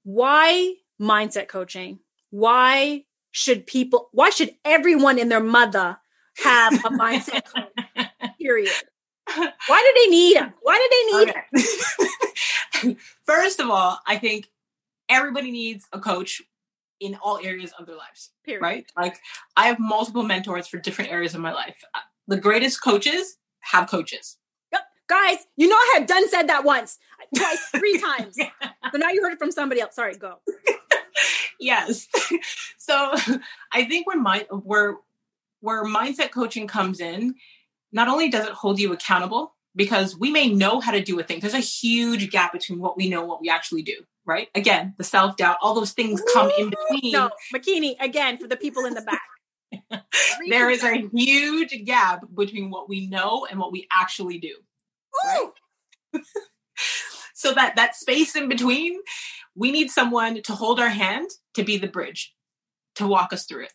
why 0.02 0.74
mindset 1.00 1.48
coaching, 1.48 2.00
why 2.30 3.04
should 3.36 3.66
people, 3.66 4.08
why 4.12 4.30
should 4.30 4.54
everyone 4.64 5.18
and 5.18 5.30
their 5.30 5.42
mother 5.42 5.98
have 6.42 6.72
a 6.72 6.88
mindset 7.02 7.42
coach? 7.44 8.06
Period. 8.40 8.72
Why 9.66 9.92
do 9.92 10.00
they 10.00 10.10
need 10.10 10.36
them? 10.36 10.54
Why 10.62 10.76
do 10.78 10.88
they 10.94 11.18
need 11.18 11.34
okay. 12.76 12.96
First 13.26 13.58
of 13.58 13.68
all, 13.68 13.98
I 14.06 14.18
think 14.18 14.48
everybody 15.08 15.50
needs 15.50 15.84
a 15.92 15.98
coach 15.98 16.40
in 17.00 17.18
all 17.20 17.40
areas 17.42 17.72
of 17.78 17.86
their 17.86 17.96
lives. 17.96 18.30
Period. 18.44 18.62
Right? 18.62 18.86
Like 18.96 19.18
I 19.56 19.66
have 19.66 19.80
multiple 19.80 20.22
mentors 20.22 20.68
for 20.68 20.78
different 20.78 21.10
areas 21.10 21.34
of 21.34 21.40
my 21.40 21.52
life. 21.52 21.76
Uh, 21.92 21.98
The 22.28 22.36
greatest 22.36 22.82
coaches 22.82 23.36
have 23.72 23.90
coaches. 23.90 24.38
Yep. 24.72 24.82
Guys, 25.08 25.38
you 25.56 25.68
know 25.68 25.76
I 25.76 25.94
have 25.98 26.06
done 26.06 26.28
said 26.28 26.44
that 26.48 26.64
once, 26.64 26.98
twice, 27.36 27.68
three 27.76 27.98
times. 27.98 28.36
So 28.92 28.98
now 28.98 29.10
you 29.10 29.22
heard 29.22 29.32
it 29.32 29.38
from 29.38 29.50
somebody 29.50 29.80
else. 29.80 29.96
Sorry, 29.96 30.14
go. 30.14 30.36
Yes. 31.60 32.08
so 32.78 33.14
I 33.72 33.84
think 33.84 34.06
when 34.06 34.22
my 34.22 34.46
where 34.50 34.96
where 35.60 35.84
mindset 35.84 36.30
coaching 36.30 36.66
comes 36.66 37.00
in, 37.00 37.34
not 37.92 38.08
only 38.08 38.28
does 38.28 38.46
it 38.46 38.52
hold 38.52 38.78
you 38.78 38.92
accountable 38.92 39.54
because 39.74 40.16
we 40.16 40.30
may 40.30 40.48
know 40.48 40.80
how 40.80 40.92
to 40.92 41.02
do 41.02 41.18
a 41.20 41.22
thing. 41.22 41.40
There's 41.40 41.54
a 41.54 41.58
huge 41.58 42.30
gap 42.30 42.52
between 42.52 42.80
what 42.80 42.96
we 42.96 43.08
know 43.08 43.20
and 43.20 43.28
what 43.28 43.42
we 43.42 43.50
actually 43.50 43.82
do, 43.82 43.96
right? 44.24 44.48
Again, 44.54 44.94
the 44.96 45.04
self-doubt, 45.04 45.58
all 45.60 45.74
those 45.74 45.92
things 45.92 46.22
come 46.32 46.50
in 46.58 46.70
between. 46.70 47.12
No, 47.12 47.30
Makini, 47.54 47.94
again, 48.00 48.38
for 48.38 48.48
the 48.48 48.56
people 48.56 48.86
in 48.86 48.94
the 48.94 49.02
back. 49.02 49.22
There 50.48 50.70
is 50.70 50.84
a 50.84 51.08
huge 51.12 51.84
gap 51.84 52.24
between 52.34 52.70
what 52.70 52.88
we 52.88 53.08
know 53.08 53.46
and 53.50 53.58
what 53.58 53.72
we 53.72 53.86
actually 53.90 54.38
do. 54.38 54.54
Ooh, 55.36 55.52
So 57.34 57.52
that 57.52 57.76
that 57.76 57.94
space 57.94 58.34
in 58.34 58.48
between, 58.48 58.98
we 59.54 59.70
need 59.70 59.90
someone 59.90 60.42
to 60.42 60.52
hold 60.54 60.80
our 60.80 60.88
hand 60.88 61.28
to 61.56 61.64
be 61.64 61.76
the 61.76 61.88
bridge, 61.88 62.34
to 62.94 63.06
walk 63.06 63.32
us 63.32 63.46
through 63.46 63.64
it. 63.64 63.72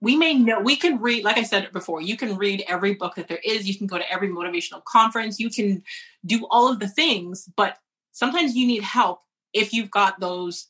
We 0.00 0.16
may 0.16 0.34
know 0.34 0.60
we 0.60 0.76
can 0.76 1.00
read, 1.00 1.24
like 1.24 1.38
I 1.38 1.44
said 1.44 1.72
before, 1.72 2.02
you 2.02 2.16
can 2.16 2.36
read 2.36 2.64
every 2.68 2.94
book 2.94 3.14
that 3.14 3.28
there 3.28 3.40
is, 3.44 3.68
you 3.68 3.78
can 3.78 3.86
go 3.86 3.98
to 3.98 4.12
every 4.12 4.28
motivational 4.28 4.84
conference, 4.84 5.38
you 5.38 5.48
can 5.48 5.82
do 6.26 6.46
all 6.50 6.70
of 6.70 6.80
the 6.80 6.88
things, 6.88 7.48
but 7.56 7.76
sometimes 8.10 8.56
you 8.56 8.66
need 8.66 8.82
help 8.82 9.20
if 9.52 9.72
you've 9.72 9.90
got 9.90 10.18
those 10.18 10.68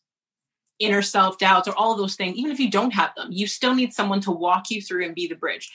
inner 0.78 1.02
self 1.02 1.38
doubts 1.38 1.68
or 1.68 1.74
all 1.76 1.96
those 1.96 2.16
things, 2.16 2.36
even 2.36 2.50
if 2.50 2.60
you 2.60 2.70
don't 2.70 2.92
have 2.92 3.14
them, 3.16 3.28
you 3.30 3.46
still 3.46 3.74
need 3.74 3.92
someone 3.92 4.20
to 4.20 4.30
walk 4.30 4.70
you 4.70 4.82
through 4.82 5.04
and 5.04 5.14
be 5.14 5.26
the 5.26 5.34
bridge. 5.34 5.70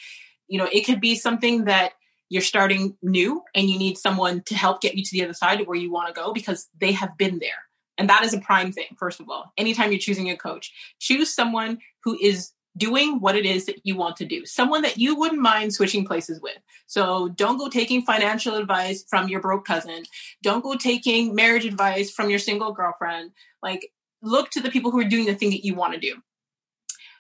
You 0.48 0.60
know, 0.60 0.70
it 0.72 0.86
could 0.86 1.02
be 1.02 1.16
something 1.16 1.66
that 1.66 1.94
you're 2.30 2.42
starting 2.42 2.98
new 3.02 3.42
and 3.56 3.70
you 3.70 3.80
need 3.80 3.98
someone 3.98 4.44
to 4.46 4.56
help 4.56 4.82
get 4.82 4.96
you 4.96 5.04
to 5.04 5.12
the 5.12 5.24
other 5.24 5.34
side 5.34 5.62
of 5.62 5.68
where 5.68 5.78
you 5.78 5.92
want 5.92 6.08
to 6.08 6.14
go 6.14 6.34
because 6.34 6.68
they 6.80 6.92
have 6.92 7.18
been 7.18 7.40
there. 7.40 7.67
And 7.98 8.10
that 8.10 8.24
is 8.24 8.34
a 8.34 8.40
prime 8.40 8.72
thing, 8.72 8.96
first 8.98 9.20
of 9.20 9.30
all. 9.30 9.52
Anytime 9.58 9.92
you're 9.92 10.00
choosing 10.00 10.30
a 10.30 10.38
coach, 10.38 10.72
choose 11.00 11.34
someone 11.34 11.80
who 12.04 12.18
is 12.22 12.52
doing 12.78 13.20
what 13.20 13.36
it 13.36 13.46
is 13.46 13.66
that 13.66 13.80
you 13.84 13.96
want 13.96 14.16
to 14.18 14.26
do, 14.26 14.46
someone 14.46 14.84
that 14.84 14.98
you 14.98 15.16
wouldn't 15.16 15.42
mind 15.42 15.74
switching 15.74 16.06
places 16.06 16.40
with. 16.42 16.58
So 16.86 17.30
don't 17.30 17.58
go 17.58 17.70
taking 17.70 18.04
financial 18.04 18.56
advice 18.56 19.04
from 19.10 19.28
your 19.28 19.42
broke 19.42 19.66
cousin. 19.66 20.04
Don't 20.44 20.64
go 20.64 20.76
taking 20.76 21.34
marriage 21.34 21.66
advice 21.66 22.12
from 22.12 22.30
your 22.30 22.40
single 22.40 22.72
girlfriend. 22.72 23.32
Like, 23.64 23.92
look 24.22 24.52
to 24.52 24.62
the 24.62 24.70
people 24.70 24.92
who 24.92 25.00
are 25.00 25.06
doing 25.06 25.26
the 25.26 25.36
thing 25.36 25.50
that 25.50 25.66
you 25.66 25.74
want 25.74 25.94
to 25.94 26.00
do. 26.00 26.18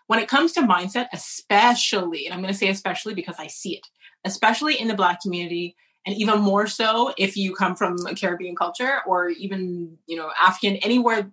When 0.05 0.19
it 0.19 0.29
comes 0.29 0.53
to 0.53 0.61
mindset, 0.61 1.07
especially, 1.11 2.25
and 2.25 2.33
I'm 2.33 2.41
going 2.41 2.53
to 2.53 2.57
say 2.57 2.69
especially 2.69 3.13
because 3.13 3.35
I 3.39 3.47
see 3.47 3.75
it, 3.75 3.87
especially 4.23 4.79
in 4.79 4.87
the 4.87 4.93
Black 4.93 5.21
community, 5.21 5.75
and 6.07 6.15
even 6.15 6.39
more 6.39 6.67
so 6.67 7.13
if 7.17 7.35
you 7.35 7.53
come 7.53 7.75
from 7.75 7.97
a 8.07 8.15
Caribbean 8.15 8.55
culture 8.55 8.99
or 9.05 9.27
even, 9.29 9.97
you 10.07 10.15
know, 10.15 10.31
African, 10.39 10.77
anywhere, 10.77 11.29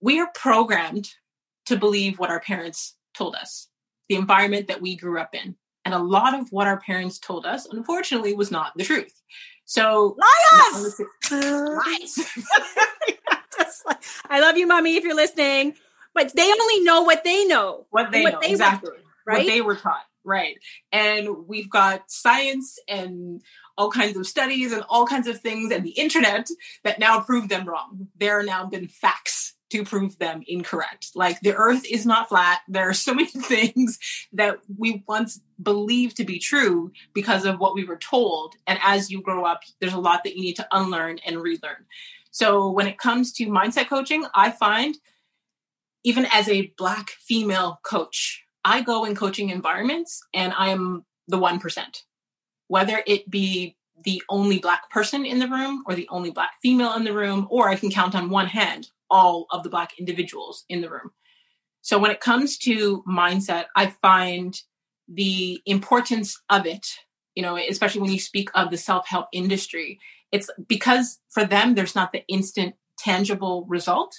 we 0.00 0.20
are 0.20 0.30
programmed 0.34 1.10
to 1.66 1.76
believe 1.76 2.20
what 2.20 2.30
our 2.30 2.38
parents 2.38 2.94
told 3.14 3.34
us, 3.34 3.66
the 4.08 4.14
environment 4.14 4.68
that 4.68 4.80
we 4.80 4.94
grew 4.94 5.18
up 5.18 5.34
in. 5.34 5.56
And 5.84 5.92
a 5.92 5.98
lot 5.98 6.38
of 6.38 6.50
what 6.52 6.68
our 6.68 6.78
parents 6.78 7.18
told 7.18 7.46
us, 7.46 7.66
unfortunately, 7.66 8.32
was 8.32 8.52
not 8.52 8.72
the 8.76 8.84
truth. 8.84 9.20
So, 9.64 10.16
Liars! 10.52 11.00
lies. 11.32 12.18
Like- 13.86 14.02
I 14.30 14.40
love 14.40 14.56
you, 14.56 14.66
mommy, 14.66 14.96
if 14.96 15.02
you're 15.04 15.14
listening. 15.16 15.74
But 16.14 16.32
they 16.34 16.50
only 16.50 16.80
know 16.80 17.02
what 17.02 17.24
they 17.24 17.44
know. 17.44 17.86
what 17.90 18.12
they 18.12 18.22
What 18.22 18.34
know 18.34 18.40
they 18.40 18.48
were 18.48 18.52
exactly 18.52 18.90
right? 19.26 19.38
what 19.38 19.46
they 19.46 19.60
were 19.60 19.74
taught 19.76 20.04
right. 20.26 20.56
And 20.92 21.46
we've 21.46 21.70
got 21.70 22.10
science 22.10 22.78
and 22.88 23.40
all 23.78 23.90
kinds 23.90 24.16
of 24.16 24.26
studies 24.26 24.72
and 24.72 24.84
all 24.88 25.06
kinds 25.06 25.28
of 25.28 25.40
things 25.40 25.72
and 25.72 25.84
the 25.84 25.90
internet 25.90 26.48
that 26.84 26.98
now 26.98 27.20
prove 27.20 27.48
them 27.48 27.66
wrong. 27.66 28.08
There 28.16 28.38
are 28.38 28.42
now 28.42 28.66
been 28.66 28.88
facts 28.88 29.54
to 29.70 29.84
prove 29.84 30.18
them 30.18 30.42
incorrect. 30.46 31.10
Like 31.14 31.40
the 31.40 31.54
earth 31.54 31.84
is 31.90 32.06
not 32.06 32.28
flat. 32.28 32.60
There 32.68 32.88
are 32.88 32.94
so 32.94 33.14
many 33.14 33.28
things 33.30 33.98
that 34.32 34.58
we 34.76 35.04
once 35.08 35.40
believed 35.62 36.16
to 36.18 36.24
be 36.24 36.38
true 36.38 36.92
because 37.14 37.44
of 37.44 37.58
what 37.58 37.74
we 37.74 37.84
were 37.84 37.98
told. 37.98 38.54
And 38.66 38.78
as 38.82 39.10
you 39.10 39.22
grow 39.22 39.44
up 39.44 39.62
there's 39.80 39.94
a 39.94 40.00
lot 40.00 40.24
that 40.24 40.36
you 40.36 40.42
need 40.42 40.56
to 40.56 40.68
unlearn 40.72 41.18
and 41.26 41.40
relearn. 41.40 41.86
So 42.30 42.70
when 42.70 42.86
it 42.86 42.98
comes 42.98 43.32
to 43.34 43.46
mindset 43.46 43.88
coaching 43.88 44.26
i 44.34 44.50
find 44.50 44.98
even 46.06 46.24
as 46.32 46.48
a 46.48 46.72
black 46.78 47.10
female 47.10 47.80
coach, 47.82 48.45
I 48.66 48.82
go 48.82 49.04
in 49.04 49.14
coaching 49.14 49.50
environments 49.50 50.20
and 50.34 50.52
I 50.52 50.70
am 50.70 51.04
the 51.28 51.38
1%. 51.38 52.02
Whether 52.66 53.00
it 53.06 53.30
be 53.30 53.76
the 54.04 54.20
only 54.28 54.58
black 54.58 54.90
person 54.90 55.24
in 55.24 55.38
the 55.38 55.46
room 55.46 55.84
or 55.86 55.94
the 55.94 56.08
only 56.10 56.32
black 56.32 56.50
female 56.60 56.94
in 56.94 57.04
the 57.04 57.12
room, 57.12 57.46
or 57.48 57.68
I 57.68 57.76
can 57.76 57.90
count 57.90 58.16
on 58.16 58.28
one 58.28 58.48
hand 58.48 58.88
all 59.08 59.46
of 59.52 59.62
the 59.62 59.70
black 59.70 59.92
individuals 60.00 60.64
in 60.68 60.80
the 60.80 60.90
room. 60.90 61.12
So 61.80 61.96
when 61.96 62.10
it 62.10 62.20
comes 62.20 62.58
to 62.58 63.04
mindset, 63.08 63.66
I 63.76 63.94
find 64.02 64.60
the 65.08 65.60
importance 65.64 66.42
of 66.50 66.66
it, 66.66 66.88
you 67.36 67.44
know, 67.44 67.56
especially 67.56 68.00
when 68.00 68.12
you 68.12 68.18
speak 68.18 68.50
of 68.56 68.70
the 68.70 68.76
self 68.76 69.06
help 69.06 69.28
industry, 69.32 70.00
it's 70.32 70.50
because 70.66 71.20
for 71.30 71.44
them, 71.44 71.76
there's 71.76 71.94
not 71.94 72.10
the 72.10 72.26
instant 72.26 72.74
tangible 72.98 73.64
result 73.68 74.16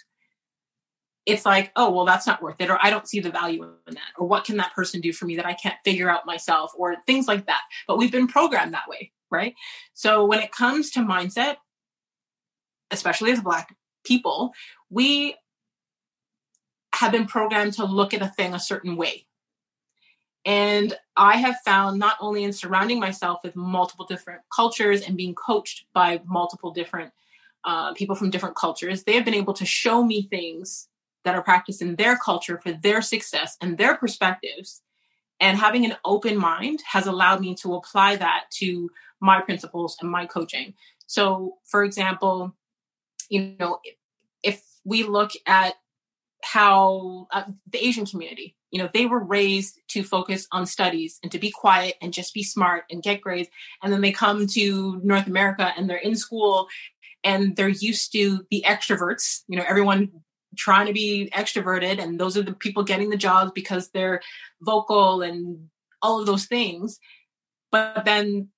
it's 1.27 1.45
like, 1.45 1.73
oh, 1.75 1.91
well, 1.91 2.05
that's 2.05 2.25
not 2.25 2.41
worth 2.41 2.55
it, 2.59 2.69
or 2.69 2.79
I 2.81 2.89
don't 2.89 3.07
see 3.07 3.19
the 3.19 3.29
value 3.29 3.63
in 3.63 3.93
that, 3.95 4.13
or 4.17 4.25
what 4.25 4.45
can 4.45 4.55
that 4.57 4.73
person 4.73 5.01
do 5.01 5.11
for 5.11 5.25
me 5.25 5.35
that 5.35 5.45
I 5.45 5.53
can't 5.53 5.75
figure 5.83 6.09
out 6.09 6.25
myself, 6.25 6.71
or 6.77 6.95
things 7.05 7.27
like 7.27 7.45
that. 7.47 7.61
But 7.85 7.97
we've 7.97 8.11
been 8.11 8.27
programmed 8.27 8.73
that 8.73 8.87
way, 8.87 9.11
right? 9.29 9.53
So 9.93 10.25
when 10.25 10.39
it 10.39 10.53
comes 10.53 10.89
to 10.91 11.01
mindset, 11.01 11.57
especially 12.91 13.31
as 13.33 13.41
Black 13.41 13.75
people, 14.05 14.53
we 14.89 15.35
have 16.95 17.11
been 17.11 17.27
programmed 17.27 17.73
to 17.73 17.83
look 17.83 18.13
at 18.13 18.21
a 18.21 18.29
thing 18.29 18.53
a 18.53 18.59
certain 18.59 18.95
way. 18.95 19.25
And 20.45 20.97
I 21.17 21.35
have 21.35 21.57
found 21.65 21.99
not 21.99 22.15
only 22.21 22.45
in 22.45 22.53
surrounding 22.53 23.01
myself 23.01 23.39
with 23.43 23.53
multiple 23.53 24.05
different 24.05 24.43
cultures 24.55 25.01
and 25.01 25.17
being 25.17 25.35
coached 25.35 25.87
by 25.93 26.21
multiple 26.25 26.71
different 26.71 27.11
uh, 27.65 27.93
people 27.95 28.15
from 28.15 28.29
different 28.29 28.55
cultures, 28.55 29.03
they 29.03 29.15
have 29.15 29.25
been 29.25 29.33
able 29.33 29.53
to 29.55 29.65
show 29.65 30.05
me 30.05 30.21
things 30.21 30.87
that 31.27 31.35
are 31.35 31.43
practiced 31.43 31.81
in 31.81 31.97
their 31.97 32.15
culture 32.15 32.57
for 32.63 32.71
their 32.71 33.01
success 33.01 33.57
and 33.59 33.77
their 33.77 33.97
perspectives. 33.97 34.81
And 35.41 35.57
having 35.57 35.83
an 35.83 35.97
open 36.05 36.37
mind 36.37 36.79
has 36.93 37.05
allowed 37.05 37.41
me 37.41 37.53
to 37.55 37.75
apply 37.75 38.15
that 38.15 38.45
to 38.59 38.89
my 39.19 39.41
principles 39.41 39.97
and 39.99 40.09
my 40.09 40.25
coaching. 40.25 40.73
So, 41.05 41.57
for 41.65 41.83
example, 41.83 42.55
you 43.27 43.57
know, 43.59 43.79
if 44.41 44.63
we 44.85 45.03
look 45.03 45.31
at 45.45 45.73
how 46.45 47.27
uh, 47.33 47.43
the 47.69 47.85
Asian 47.85 48.05
community, 48.05 48.55
you 48.71 48.81
know, 48.81 48.89
they 48.93 49.05
were 49.05 49.19
raised 49.21 49.81
to 49.89 50.01
focus 50.01 50.47
on 50.53 50.65
studies 50.65 51.19
and 51.21 51.29
to 51.33 51.39
be 51.39 51.51
quiet 51.51 51.95
and 52.01 52.13
just 52.13 52.33
be 52.33 52.43
smart 52.43 52.85
and 52.89 53.03
get 53.03 53.19
grades. 53.19 53.49
And 53.83 53.91
then 53.91 53.99
they 53.99 54.13
come 54.13 54.47
to 54.47 55.01
North 55.03 55.27
America 55.27 55.73
and 55.75 55.89
they're 55.89 55.97
in 55.97 56.15
school 56.15 56.69
and 57.21 57.57
they're 57.57 57.67
used 57.67 58.13
to 58.13 58.45
the 58.49 58.63
extroverts, 58.65 59.41
you 59.49 59.57
know, 59.57 59.65
everyone 59.67 60.23
trying 60.57 60.87
to 60.87 60.93
be 60.93 61.29
extroverted 61.33 62.01
and 62.01 62.19
those 62.19 62.35
are 62.35 62.43
the 62.43 62.53
people 62.53 62.83
getting 62.83 63.09
the 63.09 63.17
jobs 63.17 63.51
because 63.53 63.89
they're 63.89 64.21
vocal 64.61 65.21
and 65.21 65.69
all 66.01 66.19
of 66.19 66.25
those 66.25 66.45
things. 66.45 66.99
But 67.71 68.05
then 68.05 68.49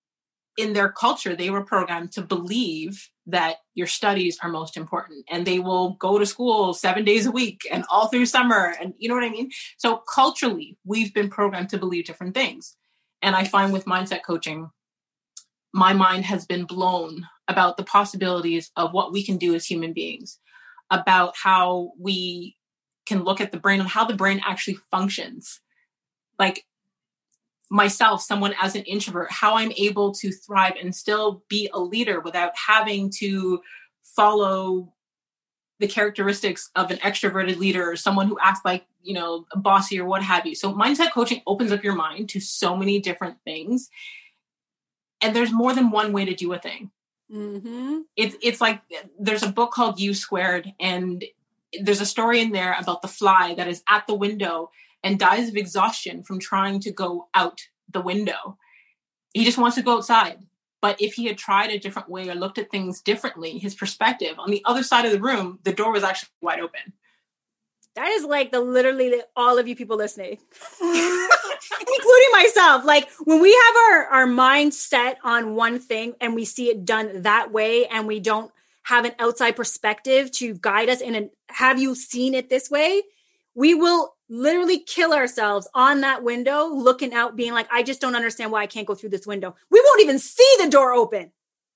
in 0.58 0.74
their 0.74 0.90
culture 0.90 1.36
they 1.36 1.50
were 1.50 1.64
programmed 1.64 2.12
to 2.14 2.22
believe 2.22 3.10
that 3.28 3.58
your 3.76 3.88
studies 3.88 4.38
are 4.42 4.50
most 4.50 4.76
important 4.76 5.24
and 5.30 5.46
they 5.46 5.60
will 5.60 5.92
go 5.92 6.18
to 6.18 6.26
school 6.26 6.74
7 6.74 7.06
days 7.06 7.26
a 7.26 7.32
week 7.32 7.62
and 7.72 7.86
all 7.90 8.08
through 8.08 8.26
summer 8.26 8.76
and 8.82 8.94
you 8.98 9.08
know 9.08 9.16
what 9.16 9.24
I 9.24 9.30
mean? 9.30 9.52
So 9.78 9.98
culturally 9.98 10.78
we've 10.84 11.14
been 11.14 11.30
programmed 11.30 11.70
to 11.70 11.78
believe 11.78 12.06
different 12.06 12.34
things. 12.34 12.76
And 13.22 13.36
I 13.36 13.44
find 13.44 13.72
with 13.72 13.86
mindset 13.86 14.24
coaching 14.26 14.70
my 15.74 15.94
mind 15.94 16.26
has 16.26 16.46
been 16.46 16.66
blown 16.66 17.28
about 17.48 17.78
the 17.78 17.84
possibilities 17.84 18.72
of 18.76 18.92
what 18.92 19.12
we 19.12 19.24
can 19.24 19.38
do 19.38 19.54
as 19.54 19.66
human 19.66 19.94
beings 19.94 20.40
about 20.92 21.36
how 21.36 21.92
we 22.00 22.56
can 23.06 23.24
look 23.24 23.42
at 23.42 23.52
the 23.52 23.60
brain 23.60 23.80
and 23.80 23.90
how 23.90 24.06
the 24.06 24.14
brain 24.14 24.42
actually 24.46 24.78
functions. 24.92 25.62
Like 26.38 26.66
myself, 27.70 28.22
someone 28.22 28.56
as 28.62 28.76
an 28.76 28.84
introvert, 28.84 29.32
how 29.32 29.56
I'm 29.56 29.72
able 29.78 30.14
to 30.16 30.32
thrive 30.32 30.74
and 30.82 30.96
still 30.96 31.44
be 31.50 31.70
a 31.74 31.80
leader 31.80 32.20
without 32.20 32.54
having 32.68 33.12
to 33.18 33.62
follow 34.04 34.94
the 35.80 35.88
characteristics 35.88 36.70
of 36.76 36.92
an 36.92 36.98
extroverted 36.98 37.58
leader 37.58 37.92
or 37.92 37.96
someone 37.96 38.28
who 38.28 38.38
acts 38.42 38.62
like, 38.66 38.86
you 39.02 39.14
know, 39.14 39.46
bossy 39.56 40.00
or 40.00 40.06
what 40.06 40.24
have 40.24 40.46
you. 40.46 40.56
So 40.56 40.74
mindset 40.74 41.12
coaching 41.12 41.42
opens 41.48 41.72
up 41.72 41.84
your 41.84 41.96
mind 41.96 42.30
to 42.30 42.40
so 42.40 42.76
many 42.76 43.00
different 43.00 43.38
things. 43.46 43.90
And 45.22 45.36
there's 45.36 45.54
more 45.54 45.74
than 45.74 45.92
one 45.92 46.12
way 46.12 46.26
to 46.26 46.34
do 46.34 46.52
a 46.54 46.60
thing 46.60 46.92
Mm-hmm. 47.32 48.00
it's 48.16 48.36
it's 48.42 48.60
like 48.60 48.82
there's 49.20 49.44
a 49.44 49.52
book 49.52 49.72
called 49.72 50.00
U 50.00 50.14
Squared, 50.14 50.74
and 50.80 51.24
there's 51.82 52.02
a 52.02 52.06
story 52.06 52.42
in 52.42 52.52
there 52.52 52.76
about 52.80 53.02
the 53.02 53.08
fly 53.08 53.54
that 53.56 53.68
is 53.68 53.84
at 53.88 54.08
the 54.08 54.16
window 54.16 54.72
and 55.04 55.20
dies 55.20 55.48
of 55.48 55.56
exhaustion 55.56 56.24
from 56.24 56.40
trying 56.40 56.80
to 56.82 56.92
go 56.92 57.28
out 57.34 57.62
the 57.88 58.02
window. 58.02 58.58
He 59.34 59.46
just 59.46 59.58
wants 59.58 59.76
to 59.76 59.84
go 59.84 59.98
outside. 59.98 60.40
But 60.82 61.02
if 61.02 61.16
he 61.16 61.26
had 61.26 61.38
tried 61.38 61.72
a 61.72 61.80
different 61.80 62.10
way 62.10 62.30
or 62.30 62.36
looked 62.36 62.58
at 62.58 62.72
things 62.72 63.02
differently, 63.02 63.58
his 63.58 63.76
perspective 63.76 64.36
on 64.40 64.50
the 64.50 64.64
other 64.66 64.84
side 64.84 65.06
of 65.06 65.12
the 65.12 65.20
room, 65.20 65.60
the 65.64 65.74
door 65.74 65.92
was 65.92 66.04
actually 66.04 66.30
wide 66.42 66.62
open. 66.62 66.94
That 67.96 68.08
is 68.10 68.24
like 68.24 68.52
the 68.52 68.62
literally 68.62 69.22
all 69.36 69.58
of 69.58 69.68
you 69.68 69.76
people 69.76 69.98
listening, 69.98 70.38
including 71.80 72.30
myself. 72.32 72.86
Like 72.86 73.10
when 73.24 73.42
we 73.42 73.52
have 73.52 73.76
our 73.76 74.06
our 74.08 74.28
mind 74.28 74.74
set 74.74 75.18
on 75.24 75.56
one 75.56 75.80
thing 75.80 76.14
and 76.22 76.36
we 76.36 76.46
see 76.46 76.70
it 76.70 76.86
done 76.86 77.24
that 77.24 77.52
way, 77.52 77.86
and 77.88 78.08
we 78.08 78.20
don't 78.20 78.52
have 78.84 79.06
an 79.06 79.14
outside 79.20 79.56
perspective 79.56 80.32
to 80.32 80.56
guide 80.56 80.90
us 80.90 81.02
in 81.02 81.16
and 81.16 81.30
have 81.50 81.80
you 81.80 81.94
seen 81.94 82.34
it 82.34 82.50
this 82.50 82.72
way, 82.72 83.04
we 83.54 83.76
will 83.76 84.16
literally 84.30 84.80
kill 84.80 85.14
ourselves 85.14 85.68
on 85.74 86.02
that 86.02 86.24
window, 86.24 86.68
looking 86.68 87.14
out, 87.14 87.36
being 87.36 87.54
like, 87.54 87.68
I 87.72 87.84
just 87.84 88.00
don't 88.00 88.16
understand 88.16 88.52
why 88.52 88.62
I 88.62 88.68
can't 88.68 88.88
go 88.88 88.96
through 88.96 89.10
this 89.10 89.28
window. 89.28 89.56
We 89.70 89.82
won't 89.86 90.02
even 90.02 90.20
see 90.20 90.56
the 90.60 90.70
door 90.70 90.94
open. 90.94 91.32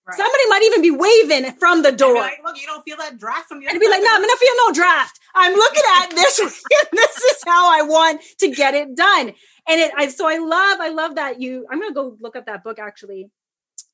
Right. 0.05 0.17
Somebody 0.17 0.43
might 0.49 0.63
even 0.63 0.81
be 0.81 0.91
waving 0.91 1.53
from 1.53 1.81
the 1.81 1.91
door. 1.91 2.15
Like, 2.15 2.41
Look, 2.43 2.59
you 2.59 2.67
don't 2.67 2.83
feel 2.83 2.97
that 2.97 3.17
draft 3.17 3.47
from 3.47 3.61
the 3.61 3.67
And 3.67 3.79
be 3.79 3.87
like, 3.87 4.01
no, 4.01 4.09
I'm 4.11 4.21
gonna 4.21 4.35
feel 4.35 4.53
no 4.57 4.73
draft. 4.73 5.19
I'm 5.33 5.53
looking 5.53 5.83
at 6.01 6.09
this. 6.09 6.37
this 6.91 7.17
is 7.17 7.43
how 7.45 7.71
I 7.71 7.83
want 7.83 8.21
to 8.39 8.51
get 8.51 8.73
it 8.73 8.95
done. 8.95 9.33
And 9.67 9.79
it, 9.79 9.91
I 9.95 10.09
so 10.09 10.27
I 10.27 10.39
love, 10.39 10.79
I 10.81 10.89
love 10.89 11.15
that 11.15 11.41
you. 11.41 11.65
I'm 11.71 11.79
gonna 11.79 11.93
go 11.93 12.17
look 12.19 12.35
up 12.35 12.47
that 12.47 12.65
book 12.65 12.79
actually. 12.79 13.29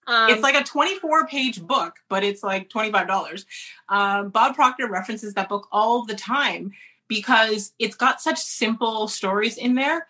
Um, 0.08 0.32
it's 0.32 0.41
like 0.41 0.56
a 0.56 0.63
24 0.63 1.28
page 1.28 1.62
book, 1.62 1.98
but 2.10 2.24
it's 2.24 2.41
like 2.41 2.69
$25. 2.69 3.45
Um, 3.89 4.30
Bob 4.30 4.56
Proctor 4.56 4.88
references 4.88 5.36
that 5.36 5.48
book 5.48 5.67
all 5.72 6.06
the 6.06 6.15
time 6.15 6.72
because 7.08 7.74
it's 7.78 7.95
got 7.95 8.19
such 8.19 8.39
simple 8.39 9.08
stories 9.08 9.58
in 9.58 9.76
there 9.76 10.08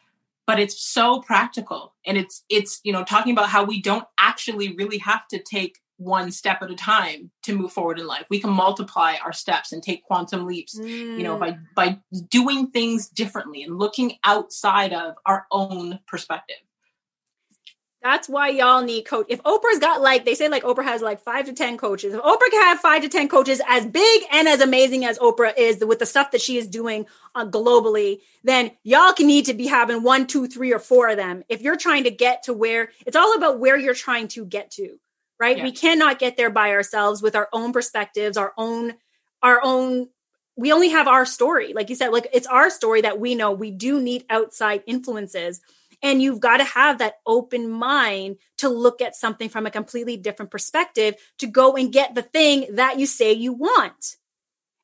but 0.49 0.59
it's 0.59 0.81
so 0.81 1.21
practical 1.21 1.93
and 2.07 2.17
it's 2.17 2.43
it's 2.49 2.81
you 2.83 2.91
know 2.91 3.03
talking 3.03 3.31
about 3.31 3.49
how 3.49 3.63
we 3.63 3.79
don't 3.79 4.05
actually 4.17 4.73
really 4.75 4.97
have 4.97 5.27
to 5.27 5.37
take 5.37 5.77
one 5.99 6.31
step 6.31 6.61
at 6.61 6.71
a 6.71 6.75
time 6.75 7.29
to 7.43 7.55
move 7.55 7.71
forward 7.71 7.99
in 7.99 8.07
life 8.07 8.25
we 8.29 8.39
can 8.39 8.49
multiply 8.49 9.15
our 9.23 9.33
steps 9.33 9.71
and 9.71 9.83
take 9.83 10.03
quantum 10.03 10.45
leaps 10.45 10.77
mm. 10.79 10.87
you 10.87 11.23
know 11.23 11.37
by 11.37 11.51
mm. 11.51 11.65
by 11.75 11.99
doing 12.29 12.67
things 12.67 13.07
differently 13.07 13.63
and 13.63 13.77
looking 13.77 14.13
outside 14.23 14.93
of 14.93 15.15
our 15.25 15.45
own 15.51 15.99
perspective 16.07 16.57
that's 18.01 18.29
why 18.29 18.47
y'all 18.49 18.81
need 18.81 19.03
coach. 19.03 19.25
If 19.27 19.43
Oprah's 19.43 19.79
got 19.79 20.01
like 20.01 20.23
they 20.23 20.33
say 20.33 20.47
like 20.47 20.63
Oprah 20.63 20.85
has 20.85 21.01
like 21.01 21.19
5 21.19 21.47
to 21.47 21.53
10 21.53 21.77
coaches. 21.77 22.13
If 22.13 22.21
Oprah 22.21 22.49
can 22.49 22.61
have 22.61 22.79
5 22.79 23.01
to 23.01 23.09
10 23.09 23.27
coaches 23.27 23.61
as 23.67 23.85
big 23.85 24.23
and 24.31 24.47
as 24.47 24.61
amazing 24.61 25.03
as 25.03 25.19
Oprah 25.19 25.53
is 25.57 25.83
with 25.83 25.99
the 25.99 26.05
stuff 26.05 26.31
that 26.31 26.41
she 26.41 26.57
is 26.57 26.67
doing 26.67 27.05
uh, 27.35 27.45
globally, 27.45 28.21
then 28.43 28.71
y'all 28.83 29.11
can 29.11 29.27
need 29.27 29.45
to 29.45 29.53
be 29.53 29.67
having 29.67 30.01
one, 30.01 30.27
two, 30.27 30.47
three 30.47 30.73
or 30.73 30.79
four 30.79 31.09
of 31.09 31.17
them. 31.17 31.43
If 31.49 31.61
you're 31.61 31.75
trying 31.75 32.05
to 32.05 32.11
get 32.11 32.43
to 32.43 32.53
where 32.53 32.89
it's 33.05 33.17
all 33.17 33.35
about 33.35 33.59
where 33.59 33.77
you're 33.77 33.93
trying 33.93 34.29
to 34.29 34.45
get 34.45 34.71
to, 34.71 34.97
right? 35.39 35.57
Yeah. 35.57 35.63
We 35.63 35.71
cannot 35.71 36.19
get 36.19 36.37
there 36.37 36.49
by 36.49 36.71
ourselves 36.71 37.21
with 37.21 37.35
our 37.35 37.49
own 37.53 37.73
perspectives, 37.73 38.37
our 38.37 38.53
own 38.57 38.95
our 39.41 39.61
own 39.63 40.09
we 40.57 40.73
only 40.73 40.89
have 40.89 41.07
our 41.07 41.25
story. 41.25 41.71
Like 41.73 41.89
you 41.89 41.95
said, 41.95 42.09
like 42.09 42.27
it's 42.33 42.47
our 42.47 42.69
story 42.69 43.01
that 43.01 43.19
we 43.19 43.33
know. 43.35 43.51
We 43.51 43.71
do 43.71 44.01
need 44.01 44.25
outside 44.29 44.83
influences 44.85 45.61
and 46.01 46.21
you've 46.21 46.39
got 46.39 46.57
to 46.57 46.63
have 46.63 46.99
that 46.99 47.15
open 47.25 47.69
mind 47.69 48.37
to 48.57 48.69
look 48.69 49.01
at 49.01 49.15
something 49.15 49.49
from 49.49 49.65
a 49.65 49.71
completely 49.71 50.17
different 50.17 50.51
perspective 50.51 51.15
to 51.39 51.47
go 51.47 51.75
and 51.75 51.91
get 51.91 52.15
the 52.15 52.21
thing 52.21 52.75
that 52.75 52.99
you 52.99 53.05
say 53.05 53.33
you 53.33 53.53
want. 53.53 54.17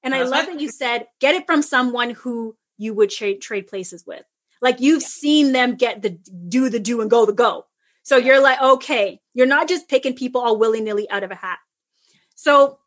And 0.04 0.14
I 0.14 0.24
love 0.24 0.46
that 0.46 0.60
you 0.60 0.70
said, 0.70 1.08
get 1.20 1.34
it 1.36 1.48
from 1.48 1.62
someone 1.62 2.12
who 2.12 2.56
you 2.78 2.94
would 2.94 3.10
trade 3.10 3.42
trade 3.42 3.68
places 3.68 4.06
with. 4.06 4.24
Like 4.62 4.80
you've 4.80 5.02
yeah. 5.02 5.08
seen 5.08 5.52
them 5.52 5.76
get 5.76 6.02
the 6.02 6.12
do 6.48 6.70
the 6.70 6.80
do 6.80 7.02
and 7.02 7.10
go 7.10 7.26
the 7.26 7.34
go. 7.34 7.66
So 8.04 8.18
you're 8.18 8.42
like, 8.42 8.62
okay, 8.62 9.20
you're 9.36 9.46
not 9.46 9.68
just 9.68 9.88
picking 9.88 10.16
people 10.16 10.42
all 10.42 10.58
willy 10.58 10.82
nilly 10.82 11.08
out 11.12 11.24
of 11.24 11.30
a 11.30 11.36
hat. 11.36 11.60
So 12.34 12.80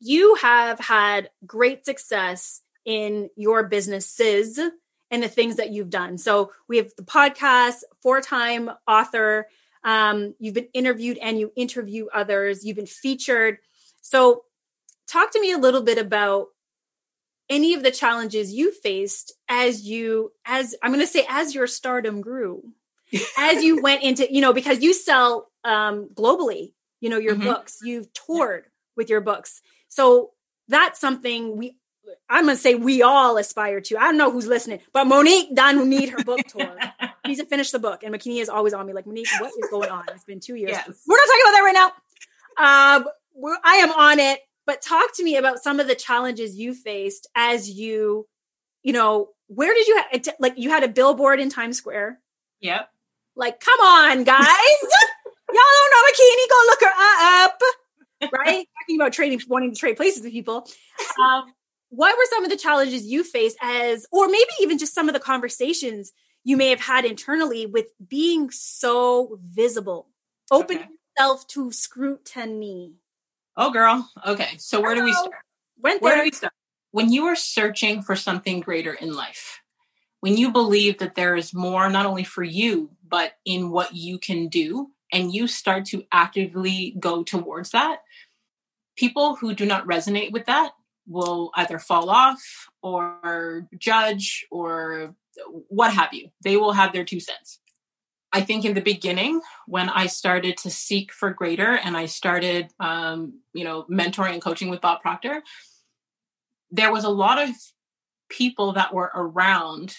you 0.00 0.34
have 0.36 0.78
had 0.78 1.30
great 1.46 1.86
success 1.86 2.60
in 2.84 3.30
your 3.36 3.64
businesses 3.64 4.60
and 5.10 5.22
the 5.22 5.28
things 5.28 5.56
that 5.56 5.70
you've 5.70 5.88
done. 5.88 6.18
So 6.18 6.52
we 6.68 6.76
have 6.76 6.90
the 6.96 7.02
podcast, 7.02 7.76
four 8.02 8.20
time 8.20 8.70
author. 8.86 9.48
Um, 9.84 10.34
you've 10.38 10.54
been 10.54 10.68
interviewed 10.74 11.16
and 11.18 11.40
you 11.40 11.52
interview 11.56 12.08
others. 12.12 12.64
You've 12.64 12.76
been 12.76 12.86
featured. 12.86 13.58
So 14.02 14.44
talk 15.06 15.32
to 15.32 15.40
me 15.40 15.52
a 15.52 15.58
little 15.58 15.82
bit 15.82 15.96
about 15.98 16.48
any 17.48 17.74
of 17.74 17.82
the 17.82 17.90
challenges 17.90 18.52
you 18.52 18.72
faced 18.72 19.32
as 19.48 19.82
you 19.82 20.30
as 20.44 20.74
i'm 20.82 20.92
going 20.92 21.00
to 21.00 21.06
say 21.06 21.24
as 21.28 21.54
your 21.54 21.66
stardom 21.66 22.20
grew 22.20 22.62
as 23.38 23.62
you 23.62 23.80
went 23.82 24.02
into 24.02 24.30
you 24.32 24.40
know 24.40 24.52
because 24.52 24.82
you 24.82 24.92
sell 24.92 25.50
um 25.68 26.08
globally 26.14 26.72
you 27.00 27.08
know 27.08 27.18
your 27.18 27.34
mm-hmm. 27.34 27.44
books 27.44 27.78
you've 27.82 28.12
toured 28.12 28.64
with 28.96 29.08
your 29.10 29.20
books 29.20 29.60
so 29.88 30.30
that's 30.68 31.00
something 31.00 31.56
we 31.56 31.76
I'm 32.28 32.44
gonna 32.44 32.56
say 32.56 32.74
we 32.74 33.02
all 33.02 33.36
aspire 33.36 33.80
to. 33.82 33.98
I 33.98 34.04
don't 34.04 34.16
know 34.16 34.30
who's 34.30 34.46
listening, 34.46 34.80
but 34.94 35.06
Monique 35.06 35.54
Don 35.54 35.88
need 35.90 36.08
her 36.08 36.24
book 36.24 36.40
tour. 36.46 36.74
needs 37.26 37.40
to 37.40 37.46
finish 37.46 37.70
the 37.70 37.78
book, 37.78 38.02
and 38.02 38.14
Makini 38.14 38.40
is 38.40 38.48
always 38.48 38.72
on 38.72 38.86
me 38.86 38.92
like 38.92 39.06
Monique, 39.06 39.28
what 39.40 39.52
is 39.58 39.70
going 39.70 39.90
on? 39.90 40.04
It's 40.08 40.24
been 40.24 40.40
two 40.40 40.54
years. 40.54 40.70
Yes. 40.72 41.02
We're 41.06 41.16
not 41.16 41.26
talking 41.26 41.42
about 41.44 41.52
that 41.52 41.62
right 41.64 41.72
now. 41.74 42.96
Um, 42.96 43.58
I 43.64 43.74
am 43.76 43.92
on 43.92 44.18
it, 44.18 44.40
but 44.66 44.82
talk 44.82 45.14
to 45.16 45.24
me 45.24 45.36
about 45.36 45.58
some 45.60 45.80
of 45.80 45.86
the 45.86 45.94
challenges 45.94 46.56
you 46.56 46.74
faced 46.74 47.28
as 47.34 47.70
you, 47.70 48.26
you 48.82 48.92
know, 48.92 49.28
where 49.46 49.72
did 49.72 49.86
you 49.86 49.96
have 50.10 50.28
like 50.40 50.54
you 50.56 50.70
had 50.70 50.82
a 50.82 50.88
billboard 50.88 51.40
in 51.40 51.50
Times 51.50 51.76
Square? 51.76 52.20
Yep. 52.60 52.88
Like, 53.36 53.60
come 53.60 53.78
on, 53.80 54.24
guys, 54.24 54.46
y'all 56.16 56.26
don't 56.26 56.40
know 56.40 56.44
Makini. 56.44 56.48
Go 56.48 56.64
look 56.66 56.80
her 56.80 57.44
up. 57.44 57.60
Right, 58.20 58.66
talking 58.80 59.00
about 59.00 59.12
trading, 59.12 59.40
wanting 59.46 59.72
to 59.72 59.78
trade 59.78 59.96
places 59.96 60.24
with 60.24 60.32
people. 60.32 60.66
Um, 61.22 61.52
what 61.90 62.16
were 62.16 62.24
some 62.30 62.44
of 62.44 62.50
the 62.50 62.56
challenges 62.56 63.06
you 63.06 63.24
faced 63.24 63.56
as 63.62 64.06
or 64.12 64.26
maybe 64.28 64.50
even 64.60 64.78
just 64.78 64.94
some 64.94 65.08
of 65.08 65.14
the 65.14 65.20
conversations 65.20 66.12
you 66.44 66.56
may 66.56 66.70
have 66.70 66.80
had 66.80 67.04
internally 67.04 67.66
with 67.66 67.86
being 68.08 68.50
so 68.50 69.38
visible 69.44 70.08
open 70.50 70.78
okay. 70.78 70.88
yourself 71.16 71.46
to 71.46 71.72
scrutiny 71.72 72.94
oh 73.56 73.70
girl 73.70 74.08
okay 74.26 74.50
so 74.58 74.80
where 74.80 74.94
do 74.94 75.04
we 75.04 75.12
start 75.12 75.30
Went 75.80 76.02
there. 76.02 76.10
where 76.10 76.16
do 76.18 76.22
we 76.24 76.32
start 76.32 76.52
when 76.90 77.12
you 77.12 77.26
are 77.26 77.36
searching 77.36 78.02
for 78.02 78.16
something 78.16 78.60
greater 78.60 78.92
in 78.92 79.14
life 79.14 79.60
when 80.20 80.36
you 80.36 80.50
believe 80.50 80.98
that 80.98 81.14
there 81.14 81.36
is 81.36 81.54
more 81.54 81.88
not 81.88 82.06
only 82.06 82.24
for 82.24 82.42
you 82.42 82.90
but 83.06 83.32
in 83.44 83.70
what 83.70 83.94
you 83.94 84.18
can 84.18 84.48
do 84.48 84.90
and 85.12 85.32
you 85.32 85.46
start 85.46 85.86
to 85.86 86.04
actively 86.12 86.94
go 86.98 87.22
towards 87.22 87.70
that 87.70 88.00
people 88.98 89.36
who 89.36 89.54
do 89.54 89.64
not 89.64 89.86
resonate 89.86 90.32
with 90.32 90.46
that 90.46 90.72
will 91.06 91.50
either 91.54 91.78
fall 91.78 92.10
off 92.10 92.68
or 92.82 93.66
judge 93.78 94.44
or 94.50 95.14
what 95.68 95.94
have 95.94 96.12
you. 96.12 96.28
They 96.42 96.56
will 96.56 96.72
have 96.72 96.92
their 96.92 97.04
two 97.04 97.20
cents. 97.20 97.60
I 98.32 98.42
think 98.42 98.64
in 98.64 98.74
the 98.74 98.82
beginning, 98.82 99.40
when 99.66 99.88
I 99.88 100.06
started 100.06 100.58
to 100.58 100.70
seek 100.70 101.12
for 101.12 101.30
greater 101.30 101.76
and 101.76 101.96
I 101.96 102.06
started, 102.06 102.70
um, 102.78 103.40
you 103.54 103.64
know, 103.64 103.84
mentoring 103.84 104.32
and 104.32 104.42
coaching 104.42 104.68
with 104.68 104.82
Bob 104.82 105.00
Proctor, 105.00 105.42
there 106.70 106.92
was 106.92 107.04
a 107.04 107.08
lot 107.08 107.40
of 107.40 107.50
people 108.28 108.72
that 108.72 108.92
were 108.92 109.10
around 109.14 109.96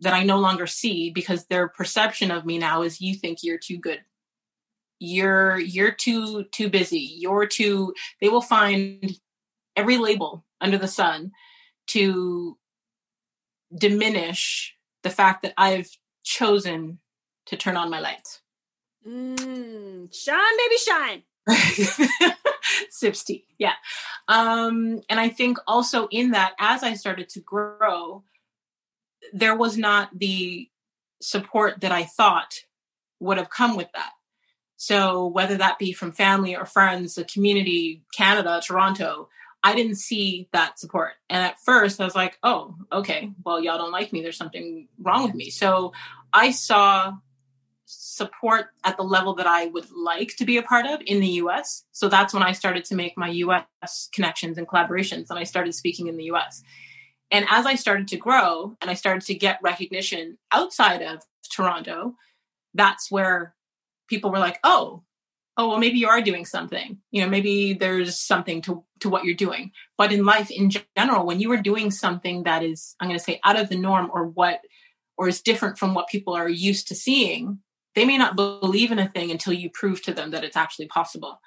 that 0.00 0.14
I 0.14 0.24
no 0.24 0.38
longer 0.38 0.66
see 0.66 1.10
because 1.10 1.44
their 1.44 1.68
perception 1.68 2.30
of 2.30 2.46
me 2.46 2.58
now 2.58 2.82
is 2.82 3.00
you 3.00 3.14
think 3.14 3.40
you're 3.42 3.58
too 3.58 3.76
good. 3.76 4.00
You're 5.00 5.58
you're 5.58 5.92
too 5.92 6.44
too 6.52 6.68
busy. 6.68 7.16
You're 7.18 7.46
too 7.46 7.94
they 8.20 8.28
will 8.28 8.42
find 8.42 9.18
every 9.74 9.96
label 9.96 10.44
under 10.60 10.78
the 10.78 10.88
sun 10.88 11.32
to 11.88 12.56
diminish 13.76 14.76
the 15.02 15.10
fact 15.10 15.42
that 15.42 15.54
I've 15.56 15.88
chosen 16.22 16.98
to 17.46 17.56
turn 17.56 17.76
on 17.76 17.90
my 17.90 18.00
lights. 18.00 18.42
Mm, 19.06 20.14
shine, 20.14 20.56
baby, 20.58 20.76
shine. 20.76 21.22
Sips 22.90 23.24
tea. 23.24 23.46
Yeah. 23.58 23.74
Um, 24.28 25.00
and 25.08 25.18
I 25.18 25.28
think 25.28 25.58
also 25.66 26.06
in 26.10 26.32
that, 26.32 26.52
as 26.58 26.82
I 26.82 26.94
started 26.94 27.28
to 27.30 27.40
grow, 27.40 28.24
there 29.32 29.56
was 29.56 29.76
not 29.76 30.10
the 30.16 30.68
support 31.20 31.80
that 31.80 31.92
I 31.92 32.04
thought 32.04 32.60
would 33.20 33.38
have 33.38 33.50
come 33.50 33.76
with 33.76 33.88
that. 33.94 34.10
So 34.80 35.26
whether 35.26 35.58
that 35.58 35.78
be 35.78 35.92
from 35.92 36.10
family 36.10 36.56
or 36.56 36.64
friends, 36.64 37.14
the 37.14 37.24
community, 37.24 38.02
Canada, 38.16 38.62
Toronto, 38.66 39.28
I 39.62 39.74
didn't 39.74 39.96
see 39.96 40.48
that 40.54 40.78
support. 40.78 41.12
And 41.28 41.44
at 41.44 41.60
first 41.60 42.00
I 42.00 42.06
was 42.06 42.14
like, 42.14 42.38
oh, 42.42 42.76
okay, 42.90 43.30
well, 43.44 43.62
y'all 43.62 43.76
don't 43.76 43.92
like 43.92 44.10
me. 44.10 44.22
There's 44.22 44.38
something 44.38 44.88
wrong 44.98 45.24
with 45.24 45.34
me. 45.34 45.50
So 45.50 45.92
I 46.32 46.50
saw 46.50 47.12
support 47.84 48.68
at 48.82 48.96
the 48.96 49.02
level 49.02 49.34
that 49.34 49.46
I 49.46 49.66
would 49.66 49.90
like 49.90 50.34
to 50.36 50.46
be 50.46 50.56
a 50.56 50.62
part 50.62 50.86
of 50.86 51.02
in 51.04 51.20
the 51.20 51.28
US. 51.42 51.84
So 51.92 52.08
that's 52.08 52.32
when 52.32 52.42
I 52.42 52.52
started 52.52 52.86
to 52.86 52.94
make 52.94 53.18
my 53.18 53.28
US 53.28 54.08
connections 54.14 54.56
and 54.56 54.66
collaborations 54.66 55.26
and 55.28 55.38
I 55.38 55.44
started 55.44 55.74
speaking 55.74 56.06
in 56.06 56.16
the 56.16 56.30
US. 56.32 56.62
And 57.30 57.44
as 57.50 57.66
I 57.66 57.74
started 57.74 58.08
to 58.08 58.16
grow 58.16 58.78
and 58.80 58.90
I 58.90 58.94
started 58.94 59.26
to 59.26 59.34
get 59.34 59.60
recognition 59.62 60.38
outside 60.50 61.02
of 61.02 61.20
Toronto, 61.54 62.14
that's 62.72 63.10
where 63.10 63.54
people 64.10 64.30
were 64.30 64.38
like, 64.38 64.58
"Oh, 64.64 65.04
oh 65.60 65.68
well 65.68 65.78
maybe 65.78 65.98
you 65.98 66.08
are 66.08 66.22
doing 66.22 66.44
something. 66.44 66.98
You 67.10 67.22
know 67.22 67.28
maybe 67.28 67.74
there's 67.74 68.18
something 68.18 68.62
to 68.62 68.84
to 69.00 69.08
what 69.08 69.24
you're 69.24 69.34
doing. 69.34 69.72
But 69.98 70.12
in 70.12 70.24
life 70.24 70.50
in 70.50 70.70
general 70.70 71.26
when 71.26 71.40
you 71.40 71.52
are 71.52 71.62
doing 71.62 71.90
something 71.90 72.44
that 72.44 72.62
is 72.62 72.96
i'm 73.00 73.08
going 73.08 73.18
to 73.18 73.24
say 73.24 73.40
out 73.44 73.58
of 73.60 73.68
the 73.68 73.76
norm 73.76 74.10
or 74.12 74.26
what 74.26 74.60
or 75.18 75.28
is 75.28 75.42
different 75.42 75.78
from 75.78 75.94
what 75.94 76.08
people 76.08 76.34
are 76.34 76.48
used 76.48 76.88
to 76.88 76.94
seeing 76.94 77.58
they 77.94 78.04
may 78.04 78.16
not 78.16 78.36
believe 78.36 78.92
in 78.92 78.98
a 79.00 79.08
thing 79.08 79.30
until 79.30 79.52
you 79.52 79.68
prove 79.68 80.00
to 80.02 80.14
them 80.14 80.30
that 80.30 80.44
it's 80.44 80.56
actually 80.56 80.86
possible. 80.86 81.40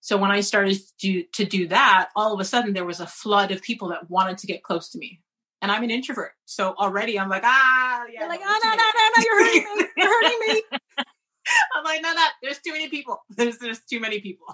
So 0.00 0.16
when 0.16 0.30
i 0.30 0.40
started 0.40 0.78
to, 1.00 1.24
to 1.34 1.44
do 1.44 1.68
that 1.68 2.08
all 2.16 2.32
of 2.32 2.40
a 2.40 2.44
sudden 2.44 2.72
there 2.72 2.86
was 2.86 3.00
a 3.00 3.06
flood 3.06 3.50
of 3.50 3.60
people 3.60 3.88
that 3.88 4.08
wanted 4.08 4.38
to 4.38 4.46
get 4.46 4.62
close 4.62 4.88
to 4.90 4.98
me. 4.98 5.20
And 5.60 5.70
i'm 5.70 5.82
an 5.82 5.90
introvert. 5.90 6.32
So 6.46 6.74
already 6.78 7.18
i'm 7.18 7.28
like 7.28 7.44
ah 7.44 8.04
yeah 8.10 8.20
you're 8.20 8.28
like 8.28 8.40
oh 8.42 8.58
no 8.64 8.70
no 8.70 8.86
no 8.98 9.04
no 9.14 9.24
you're 9.26 9.40
hurting 9.44 9.76
me. 9.76 9.84
You're 9.96 10.14
hurting 10.16 10.40
me 10.46 10.62
I'm 11.74 11.84
like, 11.84 12.02
no, 12.02 12.12
no, 12.12 12.24
there's 12.42 12.58
too 12.58 12.72
many 12.72 12.88
people. 12.88 13.22
There's 13.30 13.58
there's 13.58 13.80
too 13.80 14.00
many 14.00 14.20
people. 14.20 14.46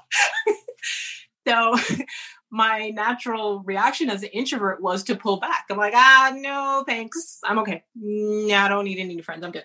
so 1.46 1.76
my 2.50 2.90
natural 2.90 3.62
reaction 3.64 4.10
as 4.10 4.22
an 4.22 4.30
introvert 4.30 4.80
was 4.80 5.02
to 5.04 5.16
pull 5.16 5.38
back. 5.38 5.66
I'm 5.70 5.76
like, 5.76 5.94
ah, 5.94 6.32
no, 6.34 6.84
thanks. 6.86 7.38
I'm 7.44 7.58
okay. 7.60 7.84
No, 7.94 8.56
I 8.56 8.68
don't 8.68 8.84
need 8.84 8.98
any 8.98 9.14
new 9.14 9.22
friends. 9.22 9.44
I'm 9.44 9.52
good. 9.52 9.64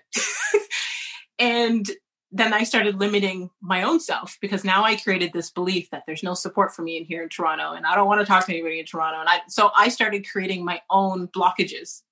and 1.40 1.90
then 2.32 2.54
I 2.54 2.64
started 2.64 3.00
limiting 3.00 3.50
my 3.62 3.84
own 3.84 4.00
self 4.00 4.38
because 4.42 4.64
now 4.64 4.84
I 4.84 4.96
created 4.96 5.34
this 5.34 5.52
belief 5.52 5.90
that 5.92 6.04
there's 6.08 6.24
no 6.24 6.34
support 6.34 6.74
for 6.74 6.82
me 6.82 6.98
in 6.98 7.04
here 7.04 7.24
in 7.24 7.30
Toronto 7.30 7.74
and 7.74 7.86
I 7.86 7.94
don't 7.96 8.08
want 8.08 8.22
to 8.22 8.26
talk 8.26 8.46
to 8.46 8.54
anybody 8.54 8.80
in 8.80 8.86
Toronto. 8.86 9.20
And 9.20 9.28
I 9.28 9.42
so 9.48 9.72
I 9.76 9.90
started 9.90 10.28
creating 10.30 10.64
my 10.64 10.82
own 10.90 11.28
blockages. 11.28 12.04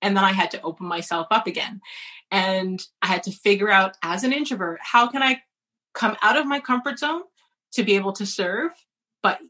And 0.00 0.16
then 0.16 0.24
I 0.24 0.32
had 0.32 0.50
to 0.52 0.62
open 0.62 0.86
myself 0.86 1.26
up 1.30 1.46
again. 1.46 1.80
And 2.30 2.80
I 3.02 3.06
had 3.06 3.22
to 3.24 3.32
figure 3.32 3.70
out 3.70 3.96
as 4.02 4.24
an 4.24 4.32
introvert, 4.32 4.80
how 4.82 5.08
can 5.08 5.22
I 5.22 5.42
come 5.94 6.16
out 6.22 6.36
of 6.36 6.46
my 6.46 6.60
comfort 6.60 6.98
zone 6.98 7.22
to 7.72 7.82
be 7.82 7.96
able 7.96 8.12
to 8.12 8.26
serve, 8.26 8.70
but 9.22 9.40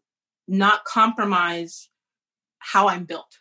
not 0.47 0.85
compromise 0.85 1.91
how 2.59 2.89
I'm 2.89 3.05
built. 3.05 3.39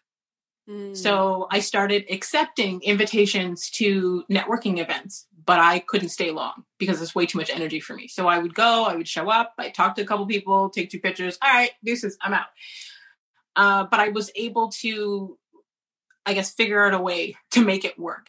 Mm. 0.70 0.96
So 0.96 1.48
I 1.50 1.60
started 1.60 2.06
accepting 2.10 2.82
invitations 2.82 3.70
to 3.72 4.26
networking 4.30 4.80
events, 4.80 5.26
but 5.46 5.60
I 5.60 5.80
couldn't 5.80 6.10
stay 6.10 6.32
long 6.32 6.66
because 6.78 7.02
it's 7.02 7.16
way 7.16 7.26
too 7.26 7.38
much 7.38 7.50
energy 7.50 7.80
for 7.80 7.96
me. 7.96 8.08
So 8.08 8.28
I 8.28 8.38
would 8.38 8.54
go, 8.54 8.84
I 8.84 8.96
would 8.96 9.08
show 9.08 9.30
up, 9.30 9.54
I 9.58 9.70
talk 9.70 9.96
to 9.96 10.02
a 10.02 10.06
couple 10.06 10.26
people, 10.26 10.70
take 10.70 10.90
two 10.90 11.00
pictures. 11.00 11.38
All 11.42 11.54
right, 11.54 11.72
deuces, 11.84 12.18
I'm 12.22 12.34
out. 12.34 12.48
Uh, 13.56 13.86
but 13.90 14.00
I 14.00 14.10
was 14.10 14.30
able 14.36 14.70
to, 14.82 15.38
I 16.28 16.34
guess, 16.34 16.54
figure 16.54 16.86
out 16.86 16.94
a 16.94 17.02
way 17.02 17.36
to 17.52 17.66
make 17.66 17.84
it 17.84 17.98
work. 17.98 18.28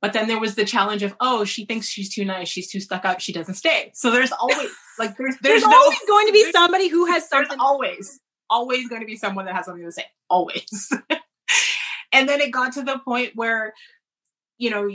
But 0.00 0.12
then 0.12 0.28
there 0.28 0.38
was 0.38 0.54
the 0.54 0.64
challenge 0.64 1.02
of, 1.02 1.16
oh, 1.18 1.44
she 1.44 1.64
thinks 1.64 1.88
she's 1.88 2.14
too 2.14 2.24
nice, 2.24 2.48
she's 2.48 2.70
too 2.70 2.78
stuck 2.78 3.04
up, 3.04 3.18
she 3.18 3.32
doesn't 3.32 3.54
stay. 3.54 3.90
So 3.94 4.12
there's 4.12 4.30
always 4.30 4.70
like 5.00 5.16
there's 5.16 5.36
there's, 5.42 5.62
there's 5.62 5.70
no, 5.70 5.76
always 5.76 5.98
going 6.06 6.28
to 6.28 6.32
be 6.32 6.52
somebody 6.52 6.86
who 6.86 7.06
has 7.06 7.28
something. 7.28 7.58
Always 7.58 8.20
always 8.50 8.88
going 8.88 9.00
to 9.00 9.06
be 9.06 9.16
someone 9.16 9.46
that 9.46 9.54
has 9.54 9.66
something 9.66 9.84
to 9.84 9.92
say. 9.92 10.04
Always. 10.28 10.92
and 12.12 12.28
then 12.28 12.40
it 12.40 12.50
got 12.50 12.72
to 12.74 12.82
the 12.82 12.98
point 12.98 13.32
where, 13.34 13.74
you 14.58 14.70
know, 14.70 14.90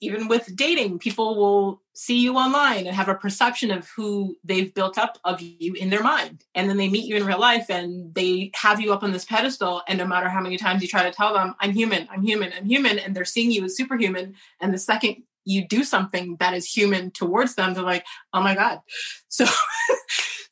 even 0.00 0.28
with 0.28 0.54
dating, 0.54 0.98
people 0.98 1.36
will 1.36 1.82
see 1.92 2.20
you 2.20 2.36
online 2.36 2.86
and 2.86 2.94
have 2.94 3.08
a 3.08 3.14
perception 3.14 3.70
of 3.70 3.88
who 3.96 4.36
they've 4.44 4.72
built 4.72 4.96
up 4.96 5.18
of 5.24 5.40
you 5.40 5.74
in 5.74 5.90
their 5.90 6.02
mind. 6.02 6.44
And 6.54 6.70
then 6.70 6.76
they 6.76 6.88
meet 6.88 7.06
you 7.06 7.16
in 7.16 7.26
real 7.26 7.40
life 7.40 7.68
and 7.68 8.14
they 8.14 8.52
have 8.54 8.80
you 8.80 8.92
up 8.92 9.02
on 9.02 9.10
this 9.10 9.24
pedestal. 9.24 9.82
And 9.88 9.98
no 9.98 10.06
matter 10.06 10.28
how 10.28 10.40
many 10.40 10.56
times 10.56 10.82
you 10.82 10.88
try 10.88 11.02
to 11.02 11.10
tell 11.10 11.34
them, 11.34 11.56
I'm 11.58 11.72
human, 11.72 12.08
I'm 12.10 12.22
human, 12.22 12.52
I'm 12.56 12.66
human, 12.66 12.98
and 12.98 13.14
they're 13.14 13.24
seeing 13.24 13.50
you 13.50 13.64
as 13.64 13.76
superhuman. 13.76 14.36
And 14.60 14.72
the 14.72 14.78
second 14.78 15.24
you 15.44 15.66
do 15.66 15.82
something 15.82 16.36
that 16.38 16.54
is 16.54 16.70
human 16.70 17.10
towards 17.10 17.56
them, 17.56 17.74
they're 17.74 17.82
like, 17.82 18.04
oh 18.32 18.40
my 18.40 18.54
God. 18.54 18.80
So, 19.30 19.44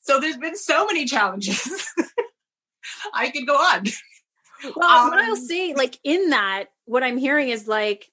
so 0.01 0.21
there's 0.21 0.37
been 0.37 0.55
so 0.55 0.87
many 0.87 1.07
challenges. 1.07 1.89
I 3.15 3.31
could 3.31 3.47
go 3.47 3.55
on. 3.55 3.85
Well, 4.77 4.89
um, 4.89 5.11
what 5.11 5.19
I'll 5.19 5.33
um, 5.33 5.37
say, 5.37 5.75
like 5.75 5.99
in 6.05 6.31
that, 6.31 6.67
what 6.85 7.03
I'm 7.03 7.17
hearing 7.17 7.49
is 7.49 7.67
like, 7.67 8.09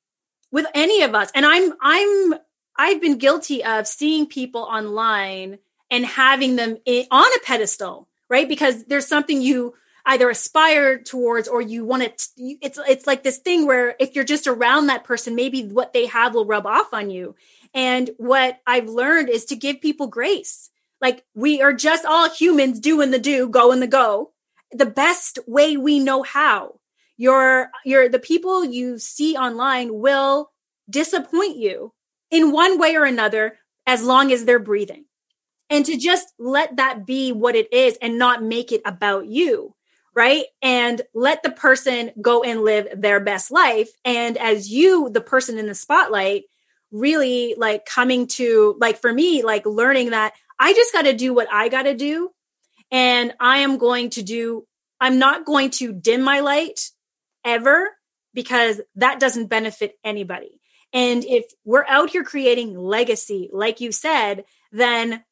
with 0.53 0.65
any 0.73 1.01
of 1.01 1.13
us. 1.13 1.29
And 1.35 1.45
i'm 1.45 1.73
i'm 1.81 2.35
i've 2.77 3.01
been 3.01 3.17
guilty 3.17 3.65
of 3.65 3.85
seeing 3.85 4.25
people 4.25 4.61
online 4.61 5.59
and 5.91 6.05
having 6.05 6.55
them 6.55 6.77
in, 6.85 7.05
on 7.11 7.27
a 7.35 7.39
pedestal 7.43 8.07
right? 8.33 8.49
Because 8.49 8.85
there's 8.85 9.05
something 9.05 9.43
you 9.43 9.75
either 10.07 10.27
aspire 10.27 10.97
towards 10.97 11.47
or 11.47 11.61
you 11.61 11.85
want 11.85 12.01
to 12.03 12.11
it's 12.37 12.79
it's 12.87 13.05
like 13.05 13.21
this 13.21 13.37
thing 13.37 13.67
where 13.67 13.95
if 13.99 14.15
you're 14.15 14.23
just 14.23 14.47
around 14.47 14.87
that 14.87 15.03
person 15.05 15.35
maybe 15.35 15.67
what 15.67 15.93
they 15.93 16.07
have 16.07 16.33
will 16.33 16.45
rub 16.45 16.65
off 16.65 16.93
on 16.93 17.11
you. 17.11 17.35
And 17.75 18.09
what 18.17 18.59
i've 18.65 18.89
learned 18.89 19.29
is 19.29 19.45
to 19.45 19.55
give 19.55 19.81
people 19.81 20.07
grace. 20.07 20.71
Like 20.99 21.23
we 21.35 21.61
are 21.61 21.73
just 21.73 22.05
all 22.05 22.27
humans 22.29 22.79
doing 22.79 23.11
the 23.11 23.19
do 23.19 23.47
going 23.47 23.79
the 23.79 23.87
go. 23.87 24.31
The 24.71 24.87
best 24.87 25.37
way 25.45 25.77
we 25.77 25.99
know 25.99 26.23
how 26.23 26.79
your 27.17 27.69
your 27.85 28.09
the 28.09 28.19
people 28.19 28.65
you 28.65 28.97
see 28.99 29.35
online 29.35 29.93
will 29.93 30.51
disappoint 30.89 31.57
you 31.57 31.93
in 32.31 32.51
one 32.51 32.79
way 32.79 32.95
or 32.95 33.05
another 33.05 33.57
as 33.85 34.03
long 34.03 34.31
as 34.31 34.45
they're 34.45 34.59
breathing. 34.59 35.05
And 35.69 35.85
to 35.85 35.97
just 35.97 36.27
let 36.37 36.77
that 36.77 37.05
be 37.05 37.31
what 37.31 37.55
it 37.55 37.71
is 37.73 37.97
and 38.01 38.19
not 38.19 38.43
make 38.43 38.71
it 38.71 38.81
about 38.85 39.27
you 39.27 39.75
right? 40.15 40.45
And 40.61 41.01
let 41.13 41.43
the 41.43 41.49
person 41.51 42.11
go 42.21 42.43
and 42.43 42.61
live 42.61 42.87
their 42.95 43.19
best 43.19 43.51
life. 43.51 43.89
And 44.05 44.37
as 44.37 44.69
you 44.69 45.09
the 45.09 45.21
person 45.21 45.57
in 45.57 45.67
the 45.67 45.75
spotlight 45.75 46.43
really 46.91 47.55
like 47.57 47.85
coming 47.85 48.27
to 48.27 48.75
like 48.79 49.01
for 49.01 49.11
me 49.11 49.41
like 49.41 49.65
learning 49.65 50.11
that 50.11 50.31
i 50.59 50.73
just 50.73 50.93
got 50.93 51.01
to 51.01 51.13
do 51.13 51.33
what 51.33 51.47
i 51.51 51.67
got 51.67 51.83
to 51.83 51.95
do. 51.95 52.29
And 52.91 53.33
i 53.39 53.59
am 53.59 53.79
going 53.79 54.11
to 54.11 54.21
do 54.21 54.67
i'm 55.01 55.17
not 55.17 55.45
going 55.45 55.71
to 55.71 55.91
dim 55.91 56.21
my 56.21 56.41
light 56.41 56.91
ever 57.43 57.89
because 58.33 58.81
that 58.95 59.19
doesn't 59.19 59.47
benefit 59.47 59.97
anybody. 60.03 60.59
And 60.91 61.25
if 61.25 61.45
we're 61.65 61.85
out 61.87 62.11
here 62.11 62.23
creating 62.23 62.77
legacy, 62.77 63.49
like 63.51 63.81
you 63.81 63.91
said, 63.91 64.45
then 64.71 65.23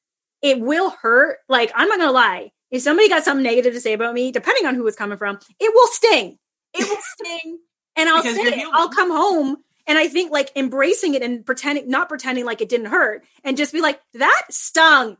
it 0.41 0.59
will 0.59 0.89
hurt. 0.89 1.37
Like, 1.47 1.71
I'm 1.75 1.87
not 1.87 1.99
going 1.99 2.09
to 2.09 2.13
lie. 2.13 2.51
If 2.71 2.81
somebody 2.81 3.09
got 3.09 3.23
something 3.23 3.43
negative 3.43 3.73
to 3.73 3.81
say 3.81 3.93
about 3.93 4.13
me, 4.13 4.31
depending 4.31 4.65
on 4.65 4.75
who 4.75 4.87
it's 4.87 4.97
coming 4.97 5.17
from, 5.17 5.37
it 5.59 5.71
will 5.73 5.87
sting. 5.87 6.39
It 6.73 6.89
will 6.89 6.97
sting. 7.01 7.59
And 7.95 8.09
I'll 8.09 8.23
because 8.23 8.35
say 8.35 8.61
it. 8.61 8.69
I'll 8.71 8.89
come 8.89 9.11
home 9.11 9.57
and 9.85 9.97
I 9.97 10.07
think 10.07 10.31
like 10.31 10.51
embracing 10.55 11.13
it 11.13 11.21
and 11.21 11.45
pretending, 11.45 11.89
not 11.89 12.09
pretending 12.09 12.45
like 12.45 12.61
it 12.61 12.69
didn't 12.69 12.87
hurt 12.87 13.23
and 13.43 13.57
just 13.57 13.73
be 13.73 13.81
like, 13.81 13.99
that 14.13 14.43
stung. 14.49 15.17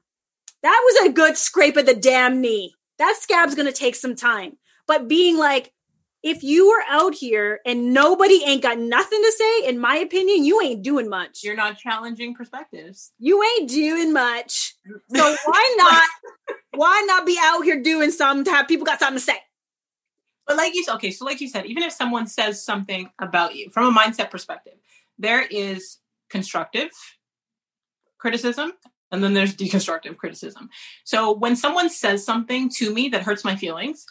That 0.64 0.82
was 0.86 1.08
a 1.10 1.14
good 1.14 1.38
scrape 1.38 1.78
of 1.78 1.86
the 1.86 1.96
damn 1.96 2.40
knee. 2.40 2.74
That 2.98 3.18
scab's 3.20 3.56
going 3.56 3.68
to 3.68 3.74
take 3.74 3.96
some 3.96 4.16
time. 4.16 4.58
But 4.88 5.08
being 5.08 5.38
like, 5.38 5.74
if 6.24 6.44
you 6.44 6.68
are 6.68 6.84
out 6.88 7.16
here 7.16 7.60
and 7.66 7.94
nobody 7.94 8.44
ain't 8.46 8.62
got 8.62 8.78
nothing 8.78 9.22
to 9.22 9.32
say, 9.32 9.68
in 9.68 9.80
my 9.80 9.98
opinion, 9.98 10.46
you 10.46 10.62
ain't 10.62 10.84
doing 10.84 11.10
much. 11.10 11.44
You're 11.44 11.56
not 11.56 11.78
challenging 11.78 12.36
perspectives. 12.36 13.12
You 13.18 13.44
ain't 13.44 13.70
doing 13.70 14.14
much. 14.14 14.76
So 15.14 15.36
why 15.46 15.76
not? 15.78 16.10
why 16.74 17.04
not 17.08 17.26
be 17.26 17.38
out 17.42 17.62
here 17.64 17.82
doing 17.82 18.12
something 18.12 18.46
to 18.46 18.52
have 18.52 18.68
people 18.68 18.86
got 18.86 19.00
something 19.00 19.18
to 19.18 19.24
say? 19.24 19.38
But 20.48 20.58
like 20.58 20.74
you 20.74 20.84
said, 20.84 20.96
okay, 20.96 21.12
so 21.12 21.26
like 21.26 21.42
you 21.42 21.48
said, 21.48 21.66
even 21.66 21.84
if 21.84 21.92
someone 21.92 22.28
says 22.28 22.64
something 22.64 23.10
about 23.20 23.56
you 23.56 23.70
from 23.70 23.96
a 23.96 24.00
mindset 24.00 24.32
perspective, 24.32 24.74
there 25.18 25.42
is 25.42 25.98
constructive 26.30 26.90
criticism 28.18 28.74
and 29.12 29.24
then 29.24 29.34
there's 29.34 29.56
deconstructive 29.56 30.18
criticism. 30.18 30.70
So 31.04 31.32
when 31.34 31.56
someone 31.56 31.90
says 31.90 32.26
something 32.26 32.70
to 32.78 32.94
me 32.94 33.10
that 33.10 33.24
hurts 33.24 33.44
my 33.44 33.56
feelings, 33.56 34.06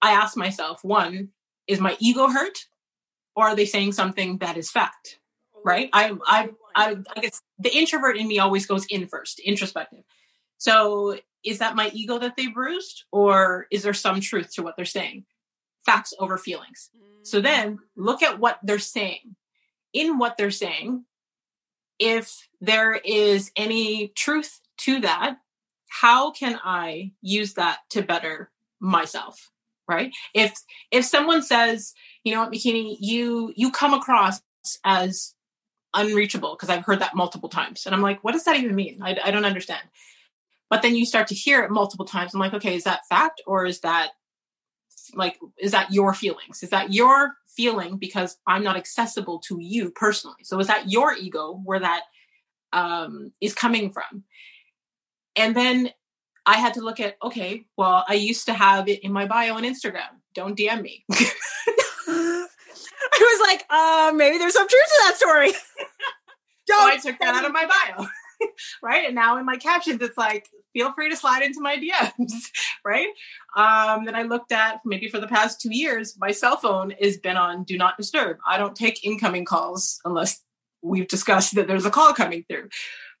I 0.00 0.12
ask 0.12 0.36
myself, 0.36 0.84
one, 0.84 1.30
is 1.66 1.80
my 1.80 1.96
ego 2.00 2.28
hurt? 2.28 2.58
Or 3.34 3.48
are 3.48 3.56
they 3.56 3.66
saying 3.66 3.92
something 3.92 4.38
that 4.38 4.56
is 4.56 4.70
fact 4.70 5.18
right? 5.66 5.90
I 5.92 6.12
i 6.26 6.48
i, 6.74 6.96
I 7.16 7.20
guess 7.20 7.42
the 7.58 7.76
introvert 7.76 8.16
in 8.16 8.28
me 8.28 8.38
always 8.38 8.66
goes 8.66 8.86
in 8.86 9.08
first 9.08 9.40
introspective. 9.40 10.04
So 10.58 11.18
is 11.44 11.58
that 11.58 11.76
my 11.76 11.90
ego 11.92 12.18
that 12.18 12.36
they 12.36 12.46
bruised? 12.46 13.04
Or 13.12 13.66
is 13.70 13.82
there 13.82 13.92
some 13.92 14.20
truth 14.20 14.54
to 14.54 14.62
what 14.62 14.76
they're 14.76 14.84
saying? 14.84 15.26
Facts 15.84 16.14
over 16.18 16.38
feelings. 16.38 16.90
So 17.24 17.40
then 17.40 17.78
look 17.96 18.22
at 18.22 18.38
what 18.38 18.58
they're 18.62 18.78
saying. 18.78 19.36
In 19.92 20.18
what 20.18 20.36
they're 20.36 20.50
saying 20.50 21.04
if 21.98 22.48
there 22.60 22.94
is 22.94 23.50
any 23.56 24.08
truth 24.08 24.60
to 24.76 25.00
that 25.00 25.38
how 25.88 26.30
can 26.30 26.58
i 26.62 27.10
use 27.22 27.54
that 27.54 27.78
to 27.88 28.02
better 28.02 28.50
myself 28.80 29.50
right 29.88 30.12
if 30.34 30.54
if 30.90 31.04
someone 31.04 31.42
says 31.42 31.94
you 32.24 32.34
know 32.34 32.40
what 32.40 32.52
Makini 32.52 32.96
you 33.00 33.52
you 33.56 33.70
come 33.70 33.94
across 33.94 34.40
as 34.84 35.34
unreachable 35.96 36.54
because 36.54 36.68
I've 36.68 36.84
heard 36.84 37.00
that 37.00 37.16
multiple 37.16 37.48
times. 37.48 37.86
And 37.86 37.94
I'm 37.94 38.02
like, 38.02 38.22
what 38.22 38.32
does 38.32 38.44
that 38.44 38.56
even 38.56 38.74
mean? 38.74 39.00
I, 39.02 39.16
I 39.24 39.30
don't 39.30 39.44
understand. 39.44 39.82
But 40.68 40.82
then 40.82 40.94
you 40.94 41.06
start 41.06 41.28
to 41.28 41.34
hear 41.34 41.62
it 41.62 41.70
multiple 41.70 42.04
times. 42.04 42.34
I'm 42.34 42.40
like, 42.40 42.54
okay, 42.54 42.74
is 42.74 42.84
that 42.84 43.06
fact 43.08 43.40
or 43.46 43.66
is 43.66 43.80
that 43.80 44.10
like, 45.14 45.38
is 45.58 45.72
that 45.72 45.92
your 45.92 46.12
feelings? 46.12 46.62
Is 46.62 46.70
that 46.70 46.92
your 46.92 47.34
feeling 47.48 47.96
because 47.96 48.36
I'm 48.46 48.64
not 48.64 48.76
accessible 48.76 49.38
to 49.46 49.58
you 49.60 49.90
personally? 49.90 50.42
So 50.42 50.58
is 50.58 50.66
that 50.66 50.90
your 50.90 51.14
ego 51.14 51.60
where 51.64 51.80
that 51.80 52.02
um, 52.72 53.32
is 53.40 53.54
coming 53.54 53.90
from? 53.90 54.24
And 55.36 55.54
then 55.56 55.90
I 56.46 56.58
had 56.58 56.74
to 56.74 56.80
look 56.80 57.00
at, 57.00 57.16
okay, 57.22 57.66
well, 57.76 58.04
I 58.08 58.14
used 58.14 58.46
to 58.46 58.54
have 58.54 58.88
it 58.88 59.02
in 59.04 59.12
my 59.12 59.26
bio 59.26 59.54
on 59.54 59.64
Instagram. 59.64 60.08
Don't 60.34 60.56
DM 60.56 60.80
me. 60.80 61.04
I 62.08 62.48
was 63.18 63.48
like, 63.48 63.64
uh, 63.68 64.12
maybe 64.14 64.38
there's 64.38 64.54
some 64.54 64.68
truth 64.68 64.86
to 64.86 65.02
that 65.06 65.16
story. 65.16 65.52
Don't. 66.66 67.00
So 67.00 67.08
I 67.08 67.12
took 67.12 67.20
that 67.20 67.34
out 67.34 67.44
of 67.44 67.52
my 67.52 67.66
bio. 67.66 68.06
right. 68.82 69.06
And 69.06 69.14
now 69.14 69.38
in 69.38 69.44
my 69.44 69.56
captions, 69.56 70.00
it's 70.02 70.16
like, 70.16 70.48
feel 70.72 70.92
free 70.92 71.10
to 71.10 71.16
slide 71.16 71.42
into 71.42 71.60
my 71.60 71.76
DMs. 71.76 72.32
right. 72.84 73.08
Um, 73.56 74.04
then 74.04 74.14
I 74.14 74.22
looked 74.22 74.52
at 74.52 74.80
maybe 74.84 75.08
for 75.08 75.18
the 75.18 75.26
past 75.26 75.60
two 75.60 75.74
years, 75.74 76.16
my 76.18 76.30
cell 76.30 76.56
phone 76.56 76.92
has 77.00 77.16
been 77.16 77.36
on 77.36 77.64
do 77.64 77.76
not 77.76 77.96
disturb. 77.96 78.38
I 78.46 78.58
don't 78.58 78.76
take 78.76 79.04
incoming 79.04 79.44
calls 79.44 80.00
unless 80.04 80.42
we've 80.82 81.08
discussed 81.08 81.54
that 81.54 81.66
there's 81.66 81.86
a 81.86 81.90
call 81.90 82.12
coming 82.12 82.44
through. 82.48 82.68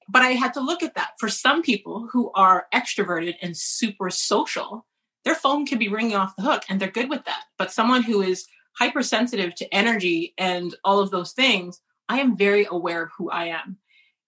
But 0.08 0.22
I 0.22 0.30
had 0.30 0.54
to 0.54 0.60
look 0.60 0.82
at 0.82 0.94
that. 0.94 1.12
For 1.18 1.28
some 1.28 1.62
people 1.62 2.08
who 2.12 2.30
are 2.32 2.66
extroverted 2.72 3.34
and 3.42 3.56
super 3.56 4.10
social, 4.10 4.86
their 5.24 5.34
phone 5.34 5.66
can 5.66 5.78
be 5.78 5.88
ringing 5.88 6.16
off 6.16 6.36
the 6.36 6.42
hook 6.42 6.62
and 6.68 6.80
they're 6.80 6.90
good 6.90 7.10
with 7.10 7.24
that. 7.24 7.44
But 7.58 7.72
someone 7.72 8.02
who 8.02 8.22
is 8.22 8.46
hypersensitive 8.78 9.54
to 9.56 9.74
energy 9.74 10.34
and 10.38 10.74
all 10.84 11.00
of 11.00 11.10
those 11.10 11.32
things, 11.32 11.80
I 12.08 12.20
am 12.20 12.36
very 12.36 12.66
aware 12.70 13.04
of 13.04 13.10
who 13.18 13.30
I 13.30 13.46
am. 13.46 13.78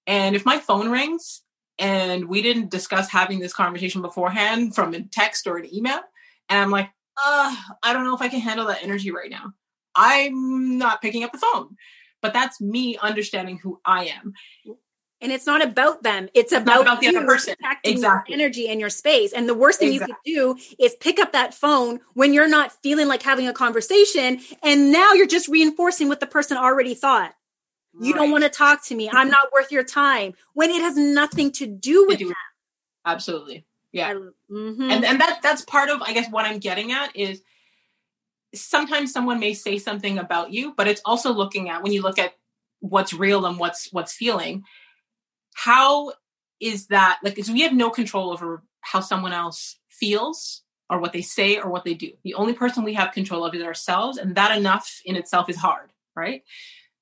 And 0.07 0.35
if 0.35 0.45
my 0.45 0.59
phone 0.59 0.91
rings 0.91 1.43
and 1.79 2.29
we 2.29 2.43
didn't 2.43 2.71
discuss 2.71 3.11
having 3.11 3.39
this 3.39 3.53
conversation 3.53 4.03
beforehand 4.03 4.75
from 4.75 4.95
a 4.95 5.03
text 5.03 5.47
or 5.47 5.59
an 5.59 5.73
email, 5.73 6.01
and 6.49 6.59
I'm 6.59 6.71
like, 6.71 6.89
uh, 7.25 7.55
I 7.83 7.93
don't 7.93 8.05
know 8.05 8.15
if 8.15 8.23
I 8.23 8.29
can 8.29 8.41
handle 8.41 8.67
that 8.67 8.83
energy 8.83 9.13
right 9.13 9.31
now. 9.31 9.53
I'm 9.95 10.79
not 10.79 11.03
picking 11.03 11.23
up 11.23 11.33
the 11.33 11.39
phone. 11.39 11.77
But 12.21 12.33
that's 12.33 12.61
me 12.61 12.97
understanding 12.97 13.59
who 13.63 13.81
I 13.85 14.07
am 14.07 14.33
and 15.21 15.33
it's 15.33 15.47
not 15.47 15.63
about 15.63 16.03
them. 16.03 16.29
It's, 16.35 16.53
it's 16.53 16.63
about, 16.63 16.83
about 16.83 17.01
the 17.01 17.09
other 17.09 17.25
person. 17.25 17.55
exactly. 17.85 18.35
energy 18.35 18.69
and 18.69 18.81
your 18.81 18.91
space. 18.91 19.33
And 19.33 19.49
the 19.49 19.55
worst 19.55 19.81
thing 19.81 19.93
exactly. 19.93 20.17
you 20.25 20.55
could 20.55 20.59
do 20.59 20.75
is 20.85 20.95
pick 20.97 21.19
up 21.19 21.33
that 21.33 21.55
phone 21.55 22.01
when 22.15 22.33
you're 22.33 22.49
not 22.49 22.73
feeling 22.83 23.09
like 23.09 23.23
having 23.23 23.49
a 23.49 23.53
conversation 23.53 24.41
and 24.63 24.93
now 24.93 25.13
you're 25.13 25.27
just 25.27 25.49
reinforcing 25.49 26.09
what 26.09 26.21
the 26.21 26.27
person 26.27 26.57
already 26.57 26.95
thought. 26.95 27.35
You 28.01 28.13
right. 28.13 28.21
don't 28.21 28.31
want 28.31 28.45
to 28.45 28.51
talk 28.51 28.85
to 28.87 28.95
me. 28.95 29.11
I'm 29.13 29.29
not 29.29 29.53
worth 29.53 29.73
your 29.73 29.83
time. 29.83 30.35
When 30.55 30.71
it 30.71 30.81
has 30.81 30.97
nothing 30.97 31.51
to 31.53 31.67
do 31.67 32.07
with 32.07 32.21
that. 32.21 32.35
absolutely. 33.05 33.65
Yeah. 33.91 34.15
Mm-hmm. 34.51 34.91
and 34.91 35.05
and 35.05 35.21
that 35.21 35.41
that's 35.43 35.63
part 35.63 35.91
of 35.91 36.01
i 36.01 36.15
guess 36.15 36.31
what 36.31 36.47
i'm 36.47 36.59
getting 36.59 36.91
at 36.91 37.15
is 37.15 37.43
sometimes 38.55 39.13
someone 39.13 39.41
may 39.41 39.53
say 39.53 39.77
something 39.77 40.19
about 40.19 40.53
you 40.55 40.73
but 40.75 40.89
it's 40.89 41.03
also 41.05 41.33
looking 41.33 41.69
at 41.69 41.83
when 41.83 41.93
you 41.93 42.01
look 42.01 42.19
at 42.19 42.33
what's 42.81 43.13
real 43.13 43.45
and 43.45 43.59
what's 43.59 43.93
what's 43.93 44.15
feeling 44.15 44.65
how 45.65 46.13
is 46.61 46.87
that 46.87 47.19
like 47.25 47.37
we 47.49 47.63
have 47.63 47.73
no 47.73 47.91
control 47.91 48.31
over 48.31 48.63
how 48.81 49.01
someone 49.01 49.33
else 49.33 49.79
feels 49.89 50.63
or 50.89 51.01
what 51.01 51.13
they 51.13 51.21
say 51.21 51.59
or 51.59 51.69
what 51.69 51.85
they 51.85 51.95
do. 51.95 52.13
The 52.25 52.35
only 52.35 52.53
person 52.53 52.85
we 52.85 52.95
have 52.95 53.13
control 53.13 53.45
of 53.45 53.55
is 53.55 53.63
ourselves 53.63 54.19
and 54.19 54.37
that 54.37 54.57
enough 54.57 55.01
in 55.05 55.17
itself 55.17 55.49
is 55.49 55.57
hard 55.57 55.91
right? 56.17 56.43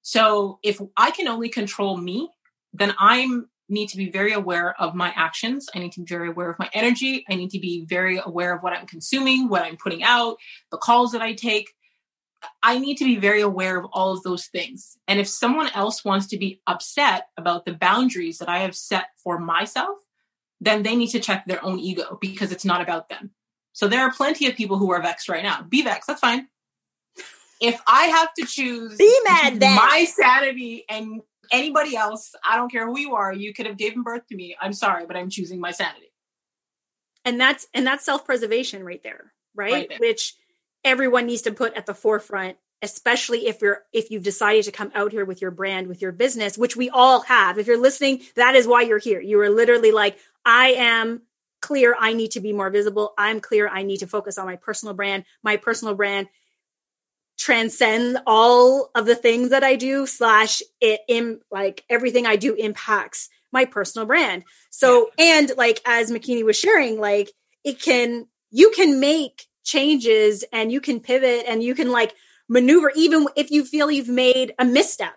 So 0.02 0.58
if 0.62 0.80
i 0.96 1.10
can 1.10 1.28
only 1.28 1.48
control 1.48 1.96
me 1.96 2.30
then 2.72 2.94
i'm 2.98 3.48
need 3.68 3.88
to 3.88 3.96
be 3.96 4.10
very 4.10 4.32
aware 4.32 4.80
of 4.80 4.94
my 4.94 5.12
actions. 5.16 5.68
I 5.74 5.80
need 5.80 5.90
to 5.92 6.00
be 6.00 6.06
very 6.06 6.28
aware 6.28 6.48
of 6.50 6.56
my 6.56 6.70
energy. 6.72 7.24
I 7.28 7.34
need 7.34 7.50
to 7.50 7.58
be 7.58 7.84
very 7.84 8.20
aware 8.24 8.54
of 8.54 8.62
what 8.62 8.72
i'm 8.72 8.86
consuming 8.86 9.48
what 9.48 9.62
i'm 9.62 9.76
putting 9.76 10.02
out 10.02 10.36
the 10.70 10.78
calls 10.78 11.12
that 11.12 11.22
i 11.22 11.32
take 11.32 11.74
I 12.62 12.78
need 12.78 12.96
to 12.98 13.04
be 13.04 13.16
very 13.16 13.40
aware 13.40 13.78
of 13.78 13.86
all 13.92 14.12
of 14.12 14.22
those 14.22 14.46
things. 14.46 14.98
And 15.08 15.18
if 15.18 15.28
someone 15.28 15.68
else 15.74 16.04
wants 16.04 16.26
to 16.28 16.38
be 16.38 16.60
upset 16.66 17.28
about 17.36 17.64
the 17.64 17.72
boundaries 17.72 18.38
that 18.38 18.48
I 18.48 18.58
have 18.58 18.74
set 18.74 19.06
for 19.22 19.38
myself, 19.38 19.98
then 20.60 20.82
they 20.82 20.96
need 20.96 21.08
to 21.08 21.20
check 21.20 21.44
their 21.46 21.64
own 21.64 21.78
ego 21.78 22.18
because 22.20 22.52
it's 22.52 22.64
not 22.64 22.80
about 22.80 23.08
them. 23.08 23.30
So 23.72 23.88
there 23.88 24.00
are 24.00 24.12
plenty 24.12 24.46
of 24.46 24.54
people 24.54 24.78
who 24.78 24.90
are 24.92 25.02
vexed 25.02 25.28
right 25.28 25.42
now. 25.42 25.62
Be 25.62 25.82
vexed, 25.82 26.06
that's 26.06 26.20
fine. 26.20 26.48
If 27.60 27.80
I 27.86 28.04
have 28.04 28.32
to 28.34 28.46
choose 28.46 28.96
be 28.96 29.18
mad 29.24 29.60
then. 29.60 29.76
my 29.76 30.04
sanity 30.08 30.84
and 30.88 31.22
anybody 31.50 31.96
else, 31.96 32.34
I 32.44 32.56
don't 32.56 32.70
care 32.70 32.86
who 32.86 32.98
you 32.98 33.14
are, 33.14 33.32
you 33.32 33.54
could 33.54 33.66
have 33.66 33.76
given 33.76 34.02
birth 34.02 34.26
to 34.28 34.36
me. 34.36 34.56
I'm 34.60 34.72
sorry, 34.72 35.06
but 35.06 35.16
I'm 35.16 35.30
choosing 35.30 35.60
my 35.60 35.70
sanity. 35.70 36.12
And 37.24 37.40
that's 37.40 37.66
and 37.74 37.86
that's 37.86 38.04
self-preservation 38.04 38.84
right 38.84 39.02
there, 39.02 39.32
right? 39.54 39.72
right 39.72 39.88
there. 39.88 39.98
Which 39.98 40.34
everyone 40.86 41.26
needs 41.26 41.42
to 41.42 41.52
put 41.52 41.74
at 41.74 41.84
the 41.84 41.94
forefront 41.94 42.56
especially 42.82 43.46
if 43.46 43.62
you're 43.62 43.82
if 43.92 44.10
you've 44.10 44.22
decided 44.22 44.64
to 44.64 44.72
come 44.72 44.92
out 44.94 45.10
here 45.10 45.24
with 45.24 45.40
your 45.40 45.50
brand 45.50 45.86
with 45.86 46.02
your 46.02 46.12
business 46.12 46.58
which 46.58 46.76
we 46.76 46.90
all 46.90 47.22
have. 47.22 47.58
If 47.58 47.66
you're 47.66 47.80
listening 47.80 48.22
that 48.34 48.54
is 48.54 48.66
why 48.66 48.82
you're 48.82 48.98
here. 48.98 49.20
You 49.20 49.40
are 49.40 49.50
literally 49.50 49.92
like 49.92 50.18
i 50.44 50.68
am 50.72 51.22
clear 51.60 51.96
i 51.98 52.12
need 52.12 52.32
to 52.32 52.40
be 52.40 52.52
more 52.52 52.70
visible. 52.70 53.14
I'm 53.16 53.40
clear 53.40 53.68
i 53.68 53.82
need 53.82 53.98
to 53.98 54.06
focus 54.06 54.38
on 54.38 54.46
my 54.46 54.56
personal 54.56 54.94
brand. 54.94 55.24
My 55.42 55.56
personal 55.56 55.94
brand 55.94 56.28
transcends 57.38 58.18
all 58.26 58.90
of 58.94 59.06
the 59.06 59.14
things 59.14 59.50
that 59.50 59.64
i 59.64 59.76
do 59.76 60.06
slash 60.06 60.62
it 60.80 61.00
in 61.08 61.40
like 61.50 61.84
everything 61.90 62.26
i 62.26 62.36
do 62.36 62.54
impacts 62.54 63.28
my 63.52 63.64
personal 63.64 64.06
brand. 64.06 64.44
So 64.70 65.10
yeah. 65.18 65.38
and 65.38 65.52
like 65.56 65.80
as 65.86 66.10
Makini 66.10 66.44
was 66.44 66.58
sharing 66.58 67.00
like 67.00 67.30
it 67.64 67.80
can 67.80 68.26
you 68.50 68.70
can 68.70 69.00
make 69.00 69.46
changes 69.66 70.44
and 70.52 70.72
you 70.72 70.80
can 70.80 71.00
pivot 71.00 71.44
and 71.46 71.62
you 71.62 71.74
can 71.74 71.90
like 71.90 72.14
maneuver 72.48 72.90
even 72.96 73.26
if 73.36 73.50
you 73.50 73.64
feel 73.64 73.90
you've 73.90 74.08
made 74.08 74.54
a 74.58 74.64
misstep 74.64 75.16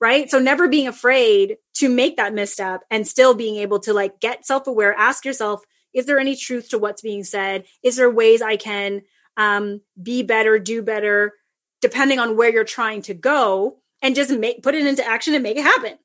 right? 0.00 0.30
So 0.30 0.38
never 0.38 0.68
being 0.68 0.86
afraid 0.86 1.56
to 1.76 1.88
make 1.88 2.18
that 2.18 2.34
misstep 2.34 2.82
and 2.90 3.08
still 3.08 3.32
being 3.32 3.56
able 3.56 3.78
to 3.80 3.94
like 3.94 4.20
get 4.20 4.44
self-aware 4.44 4.92
ask 4.92 5.24
yourself 5.24 5.62
is 5.94 6.06
there 6.06 6.18
any 6.18 6.36
truth 6.36 6.70
to 6.70 6.78
what's 6.78 7.00
being 7.00 7.24
said? 7.24 7.64
Is 7.82 7.96
there 7.96 8.10
ways 8.10 8.42
i 8.42 8.56
can 8.56 9.02
um, 9.36 9.80
be 10.00 10.22
better 10.22 10.58
do 10.58 10.82
better 10.82 11.32
depending 11.80 12.18
on 12.18 12.36
where 12.36 12.52
you're 12.52 12.64
trying 12.64 13.02
to 13.02 13.14
go 13.14 13.78
and 14.02 14.14
just 14.14 14.30
make 14.30 14.62
put 14.62 14.74
it 14.74 14.86
into 14.86 15.06
action 15.06 15.34
and 15.34 15.42
make 15.42 15.56
it 15.56 15.62
happen? 15.62 15.96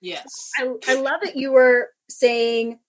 Yes. 0.00 0.26
I, 0.58 0.74
I 0.88 0.94
love 0.94 1.20
that 1.22 1.36
you 1.36 1.52
were 1.52 1.90
saying 2.08 2.80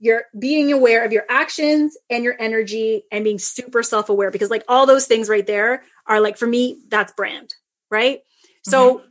you're 0.00 0.24
being 0.38 0.72
aware 0.72 1.04
of 1.04 1.12
your 1.12 1.24
actions 1.28 1.96
and 2.08 2.22
your 2.24 2.36
energy 2.40 3.02
and 3.10 3.24
being 3.24 3.38
super 3.38 3.82
self-aware 3.82 4.30
because 4.30 4.50
like 4.50 4.64
all 4.68 4.86
those 4.86 5.06
things 5.06 5.28
right 5.28 5.46
there 5.46 5.82
are 6.06 6.20
like 6.20 6.36
for 6.36 6.46
me 6.46 6.78
that's 6.88 7.12
brand 7.12 7.54
right? 7.90 8.18
Mm-hmm. 8.18 8.70
so 8.70 9.02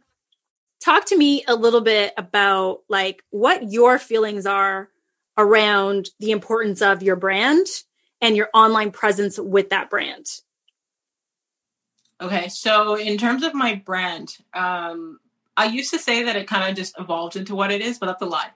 talk 0.83 1.05
to 1.05 1.17
me 1.17 1.43
a 1.47 1.55
little 1.55 1.81
bit 1.81 2.13
about 2.17 2.81
like 2.89 3.23
what 3.29 3.71
your 3.71 3.99
feelings 3.99 4.45
are 4.45 4.89
around 5.37 6.09
the 6.19 6.31
importance 6.31 6.81
of 6.81 7.03
your 7.03 7.15
brand 7.15 7.67
and 8.21 8.35
your 8.35 8.49
online 8.53 8.91
presence 8.91 9.37
with 9.37 9.69
that 9.69 9.89
brand. 9.89 10.25
Okay 12.21 12.47
so 12.47 12.95
in 12.95 13.17
terms 13.17 13.43
of 13.43 13.53
my 13.53 13.75
brand 13.75 14.35
um 14.53 15.19
i 15.55 15.65
used 15.65 15.91
to 15.91 15.99
say 15.99 16.23
that 16.23 16.35
it 16.35 16.47
kind 16.47 16.67
of 16.67 16.75
just 16.75 16.99
evolved 16.99 17.35
into 17.35 17.55
what 17.55 17.71
it 17.71 17.81
is 17.81 17.99
but 17.99 18.07
that's 18.07 18.21
a 18.23 18.25
lie 18.25 18.49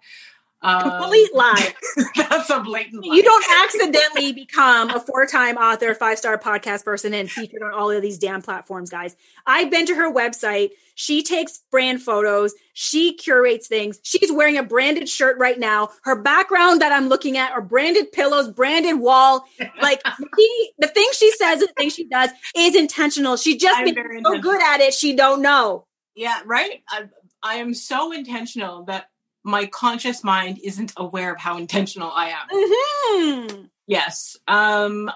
Complete 0.63 1.31
um, 1.31 1.37
lie. 1.37 1.73
that's 2.15 2.49
a 2.51 2.59
blatant 2.59 3.03
lie. 3.03 3.15
You 3.15 3.23
don't 3.23 3.45
accidentally 3.63 4.31
become 4.31 4.91
a 4.91 4.99
four-time 4.99 5.57
author, 5.57 5.95
five-star 5.95 6.37
podcast 6.37 6.85
person, 6.85 7.15
and 7.15 7.29
featured 7.31 7.63
on 7.63 7.73
all 7.73 7.89
of 7.89 8.01
these 8.03 8.19
damn 8.19 8.43
platforms, 8.43 8.91
guys. 8.91 9.15
I've 9.47 9.71
been 9.71 9.87
to 9.87 9.95
her 9.95 10.13
website. 10.13 10.69
She 10.93 11.23
takes 11.23 11.63
brand 11.71 12.03
photos. 12.03 12.53
She 12.73 13.13
curates 13.13 13.67
things. 13.67 13.99
She's 14.03 14.31
wearing 14.31 14.57
a 14.57 14.63
branded 14.63 15.09
shirt 15.09 15.39
right 15.39 15.57
now. 15.57 15.89
Her 16.03 16.21
background 16.21 16.81
that 16.81 16.91
I'm 16.91 17.07
looking 17.07 17.37
at 17.37 17.51
are 17.53 17.61
branded 17.61 18.11
pillows, 18.11 18.47
branded 18.49 18.99
wall. 18.99 19.45
Like 19.81 20.01
she, 20.37 20.71
the 20.77 20.87
thing 20.87 21.07
she 21.13 21.31
says, 21.31 21.61
and 21.61 21.69
the 21.69 21.73
thing 21.75 21.89
she 21.89 22.07
does 22.07 22.29
is 22.55 22.75
intentional. 22.75 23.35
She 23.35 23.57
just 23.57 23.79
I'm 23.79 23.85
been 23.85 24.23
so 24.23 24.39
good 24.39 24.61
at 24.61 24.79
it, 24.81 24.93
she 24.93 25.15
don't 25.15 25.41
know. 25.41 25.87
Yeah, 26.15 26.39
right. 26.45 26.83
I, 26.87 27.05
I 27.41 27.55
am 27.55 27.73
so 27.73 28.11
intentional 28.11 28.83
that 28.83 29.07
my 29.43 29.65
conscious 29.67 30.23
mind 30.23 30.59
isn't 30.63 30.93
aware 30.97 31.33
of 31.33 31.39
how 31.39 31.57
intentional 31.57 32.11
I 32.13 32.29
am. 32.29 33.49
Mm-hmm. 33.49 33.63
Yes. 33.87 34.37
Um, 34.47 35.11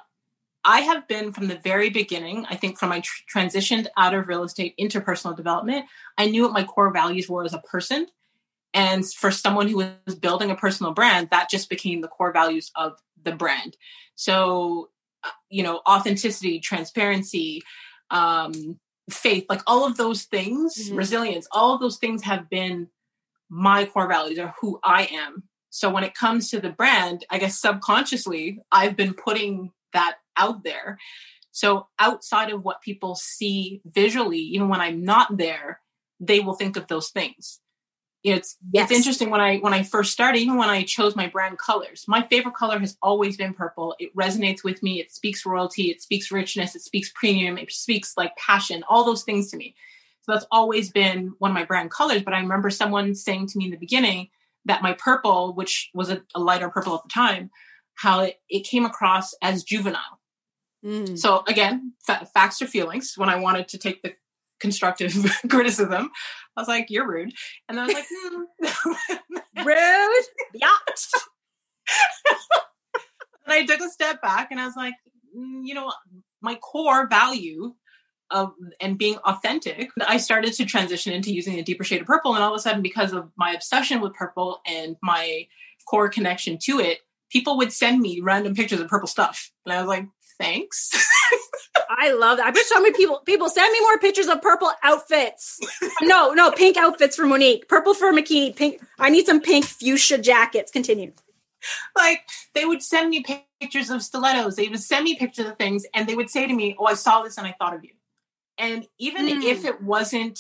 I 0.64 0.82
have 0.82 1.08
been 1.08 1.32
from 1.32 1.48
the 1.48 1.58
very 1.58 1.92
beginning, 1.92 2.46
I 2.50 2.56
think 2.56 2.80
from 2.80 2.90
my 2.90 3.02
tr- 3.02 3.22
transitioned 3.34 3.86
out 3.98 4.16
of 4.16 4.28
real 4.28 4.44
estate 4.44 4.74
into 4.78 5.00
personal 5.00 5.36
development, 5.36 5.86
I 6.18 6.26
knew 6.26 6.42
what 6.42 6.54
my 6.54 6.64
core 6.64 6.92
values 6.92 7.30
were 7.30 7.44
as 7.44 7.54
a 7.54 7.60
person. 7.60 8.08
And 8.74 9.10
for 9.10 9.32
someone 9.32 9.68
who 9.68 9.86
was 10.06 10.16
building 10.16 10.52
a 10.52 10.56
personal 10.56 10.92
brand, 10.92 11.30
that 11.30 11.50
just 11.50 11.70
became 11.70 12.02
the 12.02 12.08
core 12.08 12.34
values 12.34 12.72
of 12.76 13.00
the 13.24 13.32
brand. 13.32 13.78
So, 14.16 14.90
uh, 15.24 15.30
you 15.50 15.64
know, 15.64 15.82
authenticity, 15.88 16.60
transparency, 16.60 17.62
um, 18.10 18.80
faith, 19.10 19.46
like 19.50 19.62
all 19.68 19.86
of 19.86 19.98
those 19.98 20.24
things, 20.24 20.90
Mhm. 20.90 20.98
resilience, 20.98 21.48
all 21.52 21.76
of 21.76 21.80
those 21.80 21.98
things 21.98 22.24
have 22.24 22.50
been 22.50 22.90
my 23.50 23.86
core 23.86 24.08
values 24.08 24.39
or 24.39 24.54
who 24.62 24.80
I 24.84 25.08
am. 25.12 25.43
So 25.70 25.89
when 25.89 26.04
it 26.04 26.14
comes 26.16 26.50
to 26.52 26.60
the 26.60 26.70
brand, 26.70 27.26
I 27.30 27.38
guess 27.38 27.60
subconsciously, 27.60 28.60
I've 28.72 28.96
been 28.96 29.14
putting 29.14 29.72
that 29.93 30.16
out 30.38 30.64
there. 30.64 30.98
So 31.52 31.88
outside 32.00 32.52
of 32.52 32.64
what 32.64 32.82
people 32.82 33.16
see 33.16 33.82
visually, 33.86 34.39
even 34.39 34.70
when 34.70 34.82
I'm 34.82 35.04
not 35.04 35.38
there, 35.38 35.82
they 36.20 36.39
will 36.39 36.54
think 36.54 36.78
of 36.78 36.88
those 36.88 37.10
things. 37.10 37.60
It's 38.24 38.58
Yes. 38.72 38.89
it's 38.89 38.98
interesting 38.98 39.30
when 39.30 39.39
I 39.39 39.58
when 39.58 39.74
I 39.74 39.84
first 39.84 40.12
started, 40.12 40.39
even 40.39 40.58
when 40.58 40.70
I 40.70 40.84
chose 40.84 41.16
my 41.16 41.28
brand 41.28 41.60
colors, 41.60 42.06
my 42.08 42.26
favorite 42.28 42.56
color 42.56 42.80
has 42.80 42.98
always 43.02 43.38
been 43.38 43.54
purple. 43.54 43.96
It 44.00 44.16
resonates 44.16 44.64
with 44.64 44.82
me. 44.82 45.00
It 45.00 45.12
speaks 45.12 45.46
royalty. 45.46 45.91
It 45.91 46.02
speaks 46.02 46.32
richness. 46.32 46.76
It 46.76 46.82
speaks 46.82 47.12
premium. 47.14 47.58
It 47.58 47.72
speaks 47.72 48.18
like 48.18 48.36
passion. 48.36 48.84
All 48.89 49.06
those 49.06 49.24
things 49.24 49.52
to 49.52 49.58
me. 49.58 49.76
So 50.26 50.32
that's 50.32 50.48
always 50.52 50.92
been 50.92 51.34
one 51.38 51.52
of 51.52 51.56
my 51.56 51.66
brand 51.66 51.92
colors. 51.92 52.24
But 52.24 52.34
I 52.34 52.40
remember 52.40 52.72
someone 52.72 53.14
saying 53.14 53.48
to 53.48 53.60
me 53.60 53.66
in 53.66 53.72
the 53.72 53.78
beginning 53.78 54.30
that 54.66 54.82
my 54.82 54.94
purple, 54.94 55.54
which 55.54 55.92
was 55.94 56.10
a, 56.10 56.24
a 56.34 56.40
lighter 56.40 56.70
purple 56.70 56.96
at 56.96 57.04
the 57.04 57.10
time, 57.10 57.52
how 57.94 58.22
it, 58.22 58.40
it 58.50 58.62
came 58.62 58.86
across 58.86 59.36
as 59.44 59.64
juvenile. 59.64 60.20
Mm. 60.84 61.18
So 61.18 61.44
again, 61.48 61.94
fa- 62.06 62.28
facts 62.34 62.62
or 62.62 62.66
feelings. 62.66 63.14
When 63.16 63.30
I 63.30 63.36
wanted 63.36 63.68
to 63.70 63.78
take 63.78 64.02
the 64.02 64.16
constructive 64.60 65.14
criticism, 65.50 66.10
I 66.58 66.62
was 66.62 66.68
like, 66.68 66.88
"You're 66.90 67.08
rude," 67.08 67.34
and 67.70 67.80
I 67.80 67.86
was 67.86 67.94
like, 67.94 68.06
hmm. 68.10 69.34
Rude. 69.64 70.26
Yeah. 70.54 70.76
and 73.46 73.54
I 73.54 73.66
took 73.66 73.80
a 73.80 73.90
step 73.90 74.22
back 74.22 74.50
and 74.52 74.60
I 74.60 74.66
was 74.66 74.76
like, 74.76 74.96
mm, 75.36 75.62
you 75.64 75.74
know, 75.74 75.92
my 76.42 76.56
core 76.56 77.08
value 77.08 77.74
of 78.32 78.54
and 78.80 78.98
being 78.98 79.18
authentic, 79.18 79.90
I 80.06 80.18
started 80.18 80.54
to 80.54 80.66
transition 80.66 81.14
into 81.14 81.34
using 81.34 81.60
a 81.60 81.64
deeper 81.64 81.84
shade 81.84 82.02
of 82.02 82.08
purple. 82.08 82.34
And 82.36 82.44
all 82.44 82.54
of 82.54 82.58
a 82.58 82.62
sudden, 82.62 82.82
because 82.82 83.14
of 83.14 83.32
my 83.36 83.52
obsession 83.52 84.02
with 84.02 84.14
purple 84.14 84.62
and 84.66 84.96
my 85.02 85.48
core 85.88 86.10
connection 86.10 86.58
to 86.64 86.80
it, 86.80 87.00
people 87.30 87.58
would 87.58 87.72
send 87.72 88.02
me 88.02 88.22
random 88.22 88.56
pictures 88.56 88.80
of 88.80 88.88
purple 88.88 89.08
stuff. 89.08 89.52
And 89.66 89.74
I 89.74 89.80
was 89.80 89.88
like, 89.88 90.08
thanks. 90.40 90.92
I 91.90 92.14
love 92.14 92.38
that. 92.38 92.48
I've 92.48 92.54
bet 92.54 92.66
so 92.66 92.82
many 92.82 92.94
people 92.94 93.22
people 93.26 93.50
send 93.50 93.72
me 93.72 93.80
more 93.82 93.98
pictures 94.00 94.28
of 94.28 94.42
purple 94.42 94.72
outfits. 94.84 95.60
No, 96.02 96.34
no, 96.34 96.52
pink 96.52 96.78
outfits 96.78 97.16
for 97.16 97.26
Monique. 97.26 97.68
Purple 97.68 97.94
for 97.94 98.12
Makini. 98.12 98.56
Pink. 98.56 98.82
I 99.00 99.10
need 99.10 99.26
some 99.26 99.42
pink 99.42 99.66
fuchsia 99.66 100.18
jackets. 100.18 100.72
Continue. 100.72 101.12
like 101.96 102.22
they 102.54 102.66
would 102.66 102.82
send 102.84 103.10
me 103.10 103.24
pictures 103.60 103.90
of 103.90 104.02
stilettos. 104.04 104.56
They 104.56 104.68
would 104.68 104.80
send 104.80 105.04
me 105.04 105.16
pictures 105.16 105.48
of 105.48 105.58
things 105.58 105.86
and 105.94 106.08
they 106.08 106.16
would 106.16 106.30
say 106.30 106.48
to 106.48 106.54
me, 106.54 106.76
Oh, 106.80 106.86
I 106.86 106.94
saw 106.94 107.24
this 107.24 107.38
and 107.38 107.48
I 107.48 107.56
thought 107.58 107.76
of 107.76 107.84
you. 107.84 107.92
And 108.58 108.88
even 108.99 109.28
Hmm. 109.28 109.41
if 109.41 109.66
it 109.66 109.82
wasn't 109.82 110.39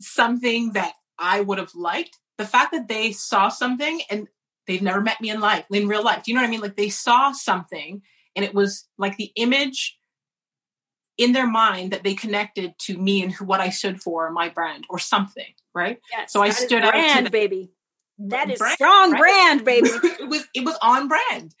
something 0.00 0.72
that 0.72 0.94
I 1.18 1.40
would 1.40 1.58
have 1.58 1.74
liked, 1.74 2.18
the 2.38 2.46
fact 2.46 2.72
that 2.72 2.88
they 2.88 3.12
saw 3.12 3.48
something 3.48 4.02
and 4.10 4.28
they've 4.66 4.82
never 4.82 5.00
met 5.00 5.20
me 5.20 5.30
in 5.30 5.40
life, 5.40 5.64
in 5.70 5.88
real 5.88 6.02
life, 6.02 6.24
do 6.24 6.30
you 6.30 6.34
know 6.34 6.42
what 6.42 6.48
I 6.48 6.50
mean? 6.50 6.60
Like 6.60 6.76
they 6.76 6.88
saw 6.88 7.32
something 7.32 8.02
and 8.34 8.44
it 8.44 8.54
was 8.54 8.88
like 8.98 9.16
the 9.16 9.30
image 9.36 9.96
in 11.16 11.32
their 11.32 11.46
mind 11.46 11.92
that 11.92 12.02
they 12.02 12.14
connected 12.14 12.76
to 12.80 12.98
me 12.98 13.22
and 13.22 13.32
who, 13.32 13.44
what 13.44 13.60
I 13.60 13.70
stood 13.70 14.02
for, 14.02 14.30
my 14.30 14.48
brand 14.48 14.84
or 14.90 14.98
something, 14.98 15.52
right? 15.74 16.00
Yes, 16.10 16.32
So 16.32 16.42
I 16.42 16.48
stood 16.50 16.82
out 16.82 16.90
to 16.92 16.98
brand, 16.98 17.26
the- 17.26 17.30
baby. 17.30 17.70
That 18.18 18.48
is 18.50 18.58
Brand, 18.58 18.74
strong 18.74 19.10
right? 19.12 19.18
brand, 19.20 19.64
baby. 19.64 19.88
it 20.02 20.28
was 20.28 20.46
it 20.54 20.64
was 20.64 20.76
on 20.80 21.08
brand. 21.08 21.54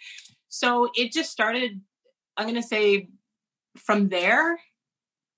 So 0.48 0.88
it 0.94 1.12
just 1.12 1.30
started, 1.32 1.80
I'm 2.36 2.46
gonna 2.46 2.62
say 2.62 3.08
from 3.76 4.08
there 4.08 4.60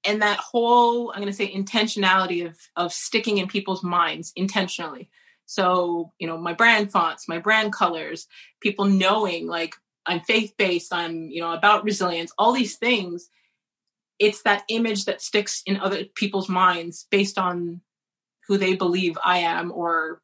and 0.06 0.22
that 0.22 0.38
whole 0.38 1.12
I'm 1.12 1.20
gonna 1.20 1.32
say 1.32 1.52
intentionality 1.52 2.46
of 2.46 2.56
of 2.76 2.92
sticking 2.92 3.38
in 3.38 3.48
people's 3.48 3.82
minds 3.82 4.32
intentionally. 4.36 5.10
So, 5.46 6.12
you 6.18 6.26
know, 6.26 6.36
my 6.36 6.52
brand 6.54 6.90
fonts, 6.90 7.28
my 7.28 7.38
brand 7.38 7.72
colors, 7.72 8.26
people 8.60 8.84
knowing 8.84 9.46
like 9.46 9.74
I'm 10.04 10.20
faith-based, 10.20 10.92
I'm, 10.92 11.30
you 11.30 11.40
know, 11.40 11.52
about 11.52 11.84
resilience, 11.84 12.32
all 12.38 12.52
these 12.52 12.76
things. 12.76 13.28
It's 14.18 14.42
that 14.42 14.64
image 14.68 15.04
that 15.04 15.20
sticks 15.20 15.62
in 15.66 15.76
other 15.76 16.04
people's 16.04 16.48
minds 16.48 17.06
based 17.10 17.38
on 17.38 17.80
who 18.48 18.56
they 18.56 18.74
believe 18.74 19.18
I 19.24 19.38
am 19.38 19.70
or 19.72 20.20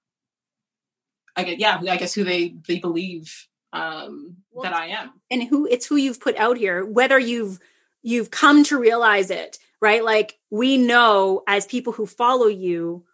I 1.36 1.44
guess, 1.44 1.58
yeah, 1.58 1.80
I 1.88 1.96
guess 1.96 2.14
who 2.14 2.24
they 2.24 2.54
they 2.66 2.78
believe 2.78 3.48
um, 3.72 4.36
Well, 4.50 4.64
that 4.64 4.74
I 4.74 4.86
am. 4.88 5.12
and 5.30 5.42
who 5.44 5.66
it's 5.66 5.86
who 5.86 5.96
you've 5.96 6.20
put 6.20 6.36
out 6.36 6.58
here 6.58 6.84
whether 6.84 7.18
you've 7.18 7.58
you've 8.02 8.30
come 8.30 8.64
to 8.64 8.78
realize 8.78 9.30
it 9.30 9.58
right 9.82 10.02
like 10.02 10.38
we 10.50 10.78
know 10.78 11.42
as 11.46 11.66
people 11.66 11.92
who 11.92 12.06
follow 12.06 12.46
you 12.46 13.04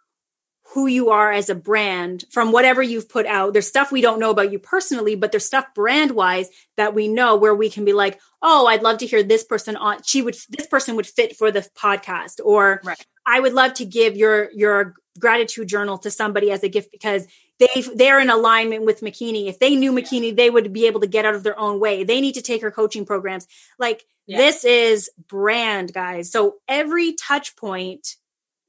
who 0.73 0.85
you 0.85 1.09
are 1.09 1.31
as 1.31 1.49
a 1.49 1.55
brand 1.55 2.23
from 2.29 2.51
whatever 2.51 2.81
you've 2.81 3.09
put 3.09 3.25
out 3.25 3.51
there's 3.53 3.67
stuff 3.67 3.91
we 3.91 4.01
don't 4.01 4.19
know 4.19 4.29
about 4.29 4.51
you 4.51 4.59
personally 4.59 5.15
but 5.15 5.31
there's 5.31 5.45
stuff 5.45 5.65
brand 5.73 6.11
wise 6.11 6.47
that 6.77 6.93
we 6.93 7.07
know 7.07 7.35
where 7.35 7.55
we 7.55 7.69
can 7.69 7.83
be 7.83 7.91
like 7.91 8.19
oh 8.41 8.67
i'd 8.67 8.83
love 8.83 8.99
to 8.99 9.07
hear 9.07 9.23
this 9.23 9.43
person 9.43 9.75
on 9.75 10.01
she 10.03 10.21
would 10.21 10.37
this 10.49 10.67
person 10.67 10.95
would 10.95 11.07
fit 11.07 11.35
for 11.35 11.51
the 11.51 11.67
podcast 11.75 12.39
or 12.45 12.79
Right. 12.83 13.03
i 13.25 13.39
would 13.39 13.53
love 13.53 13.73
to 13.73 13.85
give 13.85 14.15
your 14.15 14.51
your 14.51 14.93
gratitude 15.19 15.67
journal 15.67 15.97
to 15.97 16.11
somebody 16.11 16.51
as 16.51 16.63
a 16.63 16.69
gift 16.69 16.91
because 16.91 17.25
they 17.59 17.81
they're 17.95 18.19
in 18.19 18.29
alignment 18.29 18.85
with 18.85 19.01
Makini. 19.01 19.47
If 19.47 19.59
they 19.59 19.75
knew 19.75 19.91
Makini, 19.91 20.35
they 20.35 20.49
would 20.49 20.71
be 20.73 20.87
able 20.87 21.01
to 21.01 21.07
get 21.07 21.25
out 21.25 21.35
of 21.35 21.43
their 21.43 21.59
own 21.59 21.79
way. 21.79 22.03
They 22.03 22.21
need 22.21 22.35
to 22.35 22.41
take 22.41 22.61
her 22.61 22.71
coaching 22.71 23.05
programs. 23.05 23.47
Like 23.77 24.05
Yeah. 24.27 24.37
this 24.37 24.63
is 24.65 25.09
brand, 25.27 25.93
guys. 25.93 26.31
So 26.31 26.55
every 26.67 27.13
touch 27.13 27.55
point 27.55 28.15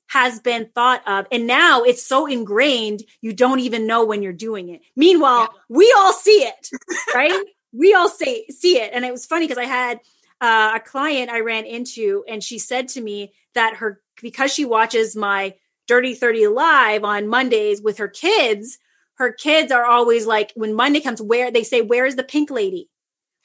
has 0.08 0.40
been 0.40 0.68
thought 0.74 1.06
of 1.06 1.26
and 1.30 1.46
now 1.46 1.82
it's 1.82 2.04
so 2.04 2.26
ingrained 2.26 3.02
you 3.20 3.32
don't 3.32 3.60
even 3.60 3.86
know 3.86 4.04
when 4.04 4.22
you're 4.22 4.32
doing 4.32 4.68
it. 4.68 4.80
Meanwhile, 4.96 5.50
Yeah. 5.52 5.60
we 5.68 5.94
all 5.96 6.12
see 6.12 6.42
it, 6.42 6.70
right? 7.14 7.44
we 7.72 7.94
all 7.94 8.08
say 8.08 8.46
see 8.48 8.78
it. 8.78 8.90
And 8.92 9.04
it 9.04 9.12
was 9.12 9.24
funny 9.26 9.46
because 9.46 9.58
I 9.62 9.66
had 9.66 10.00
uh, 10.40 10.72
a 10.76 10.80
client 10.80 11.30
I 11.30 11.40
ran 11.40 11.64
into 11.64 12.24
and 12.26 12.42
she 12.42 12.58
said 12.58 12.88
to 12.88 13.00
me 13.00 13.32
that 13.54 13.76
her 13.76 14.00
because 14.20 14.52
she 14.52 14.64
watches 14.64 15.14
my 15.14 15.54
Dirty 15.90 16.14
30 16.14 16.46
live 16.46 17.02
on 17.02 17.26
Mondays 17.26 17.82
with 17.82 17.98
her 17.98 18.06
kids, 18.06 18.78
her 19.16 19.32
kids 19.32 19.72
are 19.72 19.84
always 19.84 20.24
like, 20.24 20.52
when 20.54 20.72
Monday 20.72 21.00
comes, 21.00 21.20
where 21.20 21.50
they 21.50 21.64
say, 21.64 21.82
Where's 21.82 22.14
the 22.14 22.22
pink 22.22 22.48
lady? 22.48 22.88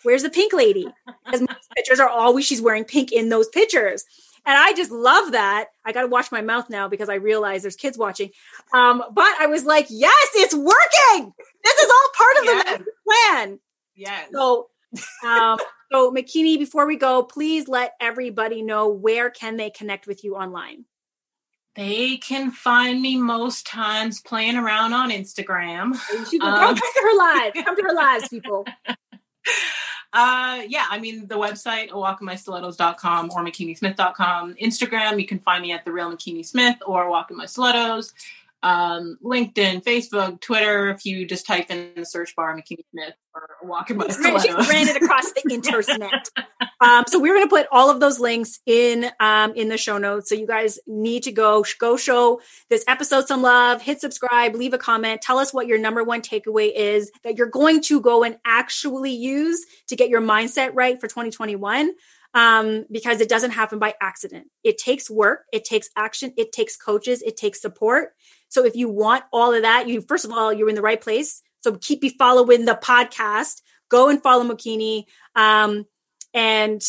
Where's 0.03 0.21
the 0.21 0.29
pink 0.29 0.53
lady? 0.53 0.87
Because 1.25 1.41
most 1.41 1.67
pictures 1.75 1.99
are 1.99 2.07
always 2.07 2.45
she's 2.45 2.61
wearing 2.61 2.83
pink 2.83 3.11
in 3.11 3.29
those 3.29 3.47
pictures. 3.49 4.05
And 4.45 4.55
I 4.55 4.73
just 4.73 4.91
love 4.91 5.31
that. 5.31 5.69
I 5.83 5.91
got 5.91 6.03
to 6.03 6.07
watch 6.07 6.31
my 6.31 6.41
mouth 6.41 6.69
now 6.69 6.87
because 6.87 7.09
I 7.09 7.15
realize 7.15 7.63
there's 7.63 7.75
kids 7.75 7.97
watching. 7.97 8.29
Um, 8.75 9.03
but 9.11 9.33
I 9.39 9.47
was 9.47 9.65
like, 9.65 9.87
yes, 9.89 10.29
it's 10.35 10.53
working. 10.53 11.33
This 11.63 11.77
is 11.79 11.89
all 11.89 12.09
part 12.15 12.37
of 12.37 12.43
Yes. 12.45 12.77
the 12.77 12.85
plan. 13.09 13.59
Yes. 13.95 14.29
So, 14.31 14.67
um, 15.25 15.57
so 15.91 16.11
Makini, 16.13 16.59
before 16.59 16.85
we 16.85 16.95
go, 16.95 17.23
please 17.23 17.67
let 17.67 17.93
everybody 17.99 18.61
know 18.61 18.89
where 18.89 19.31
can 19.31 19.57
they 19.57 19.71
connect 19.71 20.05
with 20.05 20.23
you 20.23 20.35
online. 20.35 20.85
They 21.75 22.17
can 22.17 22.51
find 22.51 23.01
me 23.01 23.17
most 23.17 23.67
times 23.67 24.21
playing 24.21 24.55
around 24.55 24.93
on 24.93 25.09
Instagram. 25.11 25.95
Should 26.29 26.39
go, 26.39 26.47
Um, 26.47 26.59
come 26.59 26.75
to 26.77 27.01
her 27.03 27.17
live. 27.17 27.53
Come 27.65 27.75
to 27.75 27.83
her 27.83 27.93
lives, 27.93 28.29
people. 28.29 28.65
Uh, 30.13 30.61
yeah, 30.69 30.85
I 30.89 30.97
mean, 30.99 31.27
the 31.27 31.35
website, 31.35 31.89
walkinmystilettos.com 31.89 33.31
or 33.35 33.43
makini-smith.com. 33.43 34.55
Instagram, 34.55 35.19
you 35.19 35.27
can 35.27 35.39
find 35.39 35.61
me 35.61 35.73
at 35.73 35.83
The 35.83 35.91
Real 35.91 36.09
Makini 36.09 36.45
Smith 36.45 36.77
or 36.85 37.09
Walk 37.09 37.31
in 37.31 37.35
My 37.37 37.45
Stilettos. 37.45 38.13
Um, 38.65 39.19
LinkedIn, 39.23 39.83
Facebook, 39.83 40.41
Twitter, 40.41 40.89
if 40.89 41.05
you 41.05 41.27
just 41.27 41.45
type 41.45 41.69
in 41.69 41.91
the 41.95 42.03
search 42.03 42.35
bar 42.35 42.51
Makini 42.57 42.83
Smith 42.89 43.13
or 43.35 43.47
Walk 43.61 43.91
in 43.91 43.97
My 43.97 44.07
She's 44.07 44.17
Stilettos. 44.17 44.65
branded 44.65 44.95
across 44.95 45.31
the 45.33 45.43
internet. 45.53 46.29
Um, 46.81 47.03
so 47.07 47.19
we're 47.19 47.35
going 47.35 47.45
to 47.45 47.49
put 47.55 47.67
all 47.71 47.91
of 47.91 47.99
those 47.99 48.19
links 48.19 48.59
in 48.65 49.05
um, 49.19 49.53
in 49.53 49.69
the 49.69 49.77
show 49.77 49.99
notes. 49.99 50.29
So 50.29 50.35
you 50.35 50.47
guys 50.47 50.79
need 50.87 51.21
to 51.23 51.31
go 51.31 51.63
go 51.79 51.95
show 51.95 52.41
this 52.71 52.83
episode 52.87 53.27
some 53.27 53.43
love, 53.43 53.83
hit 53.83 54.01
subscribe, 54.01 54.55
leave 54.55 54.73
a 54.73 54.79
comment, 54.79 55.21
tell 55.21 55.37
us 55.37 55.53
what 55.53 55.67
your 55.67 55.77
number 55.77 56.03
one 56.03 56.21
takeaway 56.21 56.73
is 56.75 57.11
that 57.23 57.37
you're 57.37 57.45
going 57.45 57.81
to 57.83 58.01
go 58.01 58.23
and 58.23 58.37
actually 58.45 59.11
use 59.13 59.63
to 59.89 59.95
get 59.95 60.09
your 60.09 60.21
mindset 60.21 60.71
right 60.73 60.99
for 60.99 61.07
2021. 61.07 61.91
Um, 62.33 62.85
because 62.91 63.21
it 63.21 63.29
doesn't 63.29 63.51
happen 63.51 63.79
by 63.79 63.93
accident. 64.01 64.47
It 64.61 64.77
takes 64.77 65.09
work, 65.09 65.45
it 65.53 65.63
takes 65.63 65.89
action, 65.95 66.33
it 66.35 66.51
takes 66.51 66.75
coaches, 66.75 67.21
it 67.21 67.37
takes 67.37 67.61
support. 67.61 68.09
So 68.49 68.65
if 68.65 68.75
you 68.75 68.89
want 68.89 69.23
all 69.33 69.53
of 69.53 69.63
that, 69.63 69.87
you 69.87 70.01
first 70.01 70.25
of 70.25 70.31
all, 70.31 70.53
you're 70.53 70.69
in 70.69 70.75
the 70.75 70.81
right 70.81 70.99
place. 70.99 71.41
So 71.61 71.75
keep 71.75 72.03
you 72.03 72.11
following 72.11 72.65
the 72.65 72.79
podcast. 72.81 73.61
Go 73.89 74.09
and 74.09 74.21
follow 74.21 74.43
Makini 74.43 75.03
um, 75.35 75.85
and 76.33 76.81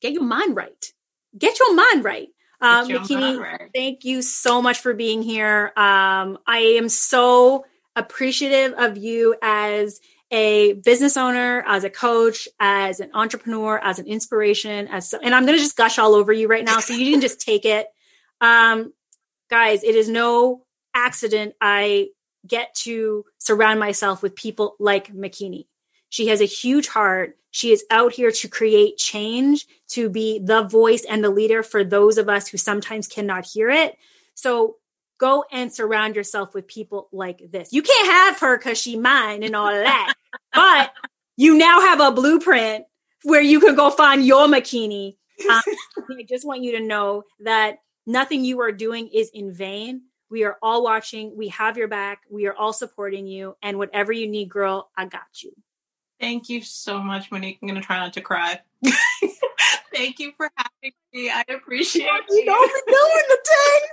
get 0.00 0.12
your 0.12 0.24
mind 0.24 0.56
right. 0.56 0.92
Get 1.36 1.58
your 1.58 1.74
mind 1.74 2.04
right. 2.04 2.28
Um, 2.60 2.88
Get 2.88 3.08
your 3.08 3.20
Makini, 3.20 3.20
mind 3.20 3.40
right. 3.40 3.70
thank 3.74 4.04
you 4.04 4.22
so 4.22 4.60
much 4.60 4.80
for 4.80 4.92
being 4.92 5.22
here. 5.22 5.72
Um, 5.76 6.38
I 6.46 6.76
am 6.78 6.88
so 6.88 7.64
appreciative 7.94 8.72
of 8.72 8.96
you 8.96 9.36
as 9.42 10.00
a 10.30 10.74
business 10.74 11.16
owner, 11.16 11.64
as 11.66 11.84
a 11.84 11.90
coach, 11.90 12.48
as 12.58 13.00
an 13.00 13.10
entrepreneur, 13.14 13.78
as 13.78 13.98
an 13.98 14.06
inspiration, 14.06 14.88
as 14.88 15.14
and 15.14 15.34
I'm 15.34 15.46
going 15.46 15.56
to 15.56 15.62
just 15.62 15.76
gush 15.76 15.98
all 15.98 16.14
over 16.14 16.32
you 16.32 16.48
right 16.48 16.64
now, 16.64 16.80
so 16.80 16.94
you 16.94 17.12
can 17.12 17.20
just 17.20 17.40
take 17.40 17.64
it. 17.64 17.86
Um, 18.40 18.92
guys, 19.48 19.82
it 19.82 19.94
is 19.94 20.08
no 20.08 20.64
accident 20.94 21.54
I 21.60 22.08
get 22.46 22.74
to 22.74 23.24
surround 23.38 23.80
myself 23.80 24.22
with 24.22 24.34
people 24.34 24.76
like 24.78 25.12
Makini. 25.12 25.66
She 26.08 26.28
has 26.28 26.40
a 26.40 26.46
huge 26.46 26.88
heart. 26.88 27.36
She 27.50 27.72
is 27.72 27.84
out 27.90 28.12
here 28.12 28.30
to 28.30 28.48
create 28.48 28.96
change, 28.96 29.66
to 29.88 30.08
be 30.08 30.38
the 30.38 30.62
voice 30.62 31.04
and 31.04 31.22
the 31.22 31.30
leader 31.30 31.62
for 31.62 31.84
those 31.84 32.18
of 32.18 32.28
us 32.28 32.48
who 32.48 32.56
sometimes 32.56 33.06
cannot 33.06 33.46
hear 33.46 33.70
it. 33.70 33.96
So 34.34 34.76
go 35.18 35.44
and 35.50 35.72
surround 35.72 36.16
yourself 36.16 36.54
with 36.54 36.66
people 36.66 37.08
like 37.12 37.42
this. 37.50 37.72
You 37.72 37.82
can't 37.82 38.08
have 38.08 38.40
her 38.40 38.56
because 38.56 38.78
she 38.78 38.96
mine 38.96 39.42
and 39.42 39.56
all 39.56 39.70
that, 39.70 40.14
but 40.54 40.92
you 41.36 41.56
now 41.56 41.80
have 41.80 42.00
a 42.00 42.12
blueprint 42.12 42.84
where 43.24 43.42
you 43.42 43.60
can 43.60 43.74
go 43.74 43.90
find 43.90 44.24
your 44.24 44.46
Makini. 44.46 45.16
Um, 45.48 45.62
I 46.18 46.24
just 46.28 46.44
want 46.44 46.64
you 46.64 46.72
to 46.72 46.80
know 46.80 47.22
that 47.44 47.78
nothing 48.08 48.44
you 48.44 48.60
are 48.60 48.72
doing 48.72 49.08
is 49.08 49.30
in 49.32 49.52
vain. 49.52 50.02
We 50.30 50.44
are 50.44 50.56
all 50.62 50.82
watching. 50.82 51.36
We 51.36 51.48
have 51.48 51.76
your 51.76 51.88
back. 51.88 52.22
We 52.30 52.46
are 52.46 52.54
all 52.54 52.72
supporting 52.72 53.26
you. 53.26 53.56
And 53.62 53.78
whatever 53.78 54.12
you 54.12 54.26
need, 54.26 54.48
girl, 54.48 54.90
I 54.96 55.04
got 55.04 55.42
you. 55.42 55.52
Thank 56.18 56.48
you 56.48 56.62
so 56.62 57.00
much, 57.00 57.30
Monique. 57.30 57.58
I'm 57.62 57.68
going 57.68 57.80
to 57.80 57.86
try 57.86 57.98
not 57.98 58.12
to 58.14 58.20
cry. 58.20 58.60
Thank 59.94 60.18
you 60.18 60.32
for 60.36 60.50
having 60.56 60.92
me. 61.12 61.30
I 61.30 61.44
appreciate 61.48 62.08
you. 62.28 62.36
You 62.36 62.44
be 62.44 62.92
doing 62.92 63.22
the 63.28 63.38
thing. 63.46 63.90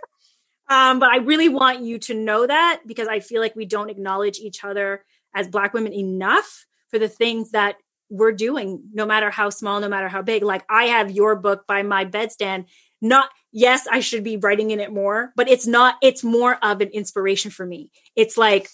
Um, 0.68 1.00
but 1.00 1.10
I 1.10 1.18
really 1.18 1.50
want 1.50 1.82
you 1.82 2.00
to 2.00 2.14
know 2.14 2.48
that 2.48 2.82
because 2.88 3.08
I 3.08 3.20
feel 3.20 3.42
like 3.42 3.56
we 3.56 3.66
don't 3.66 3.90
acknowledge 3.90 4.40
each 4.40 4.64
other 4.64 5.06
as 5.36 5.48
Black 5.48 5.74
women 5.74 5.94
enough 5.94 6.66
for 6.90 6.98
the 6.98 7.08
things 7.08 7.52
that 7.52 7.76
we're 8.10 8.32
doing, 8.32 8.84
no 8.94 9.06
matter 9.06 9.30
how 9.30 9.50
small, 9.50 9.80
no 9.80 9.90
matter 9.90 10.08
how 10.08 10.22
big. 10.22 10.44
Like 10.44 10.64
I 10.70 10.86
have 10.86 11.12
your 11.12 11.36
book 11.36 11.66
by 11.68 11.84
my 11.84 12.06
bedstand. 12.06 12.66
Not, 13.02 13.30
yes, 13.52 13.88
I 13.92 14.00
should 14.00 14.24
be 14.24 14.38
writing 14.38 14.72
in 14.72 14.80
it 14.80 14.92
more, 14.92 15.32
but 15.36 15.50
it's 15.50 15.68
not, 15.68 15.96
it's 16.02 16.24
more 16.24 16.56
of 16.64 16.82
an 16.82 16.90
inspiration 16.90 17.52
for 17.52 17.66
me. 17.66 17.92
It's 18.16 18.38
like, 18.38 18.68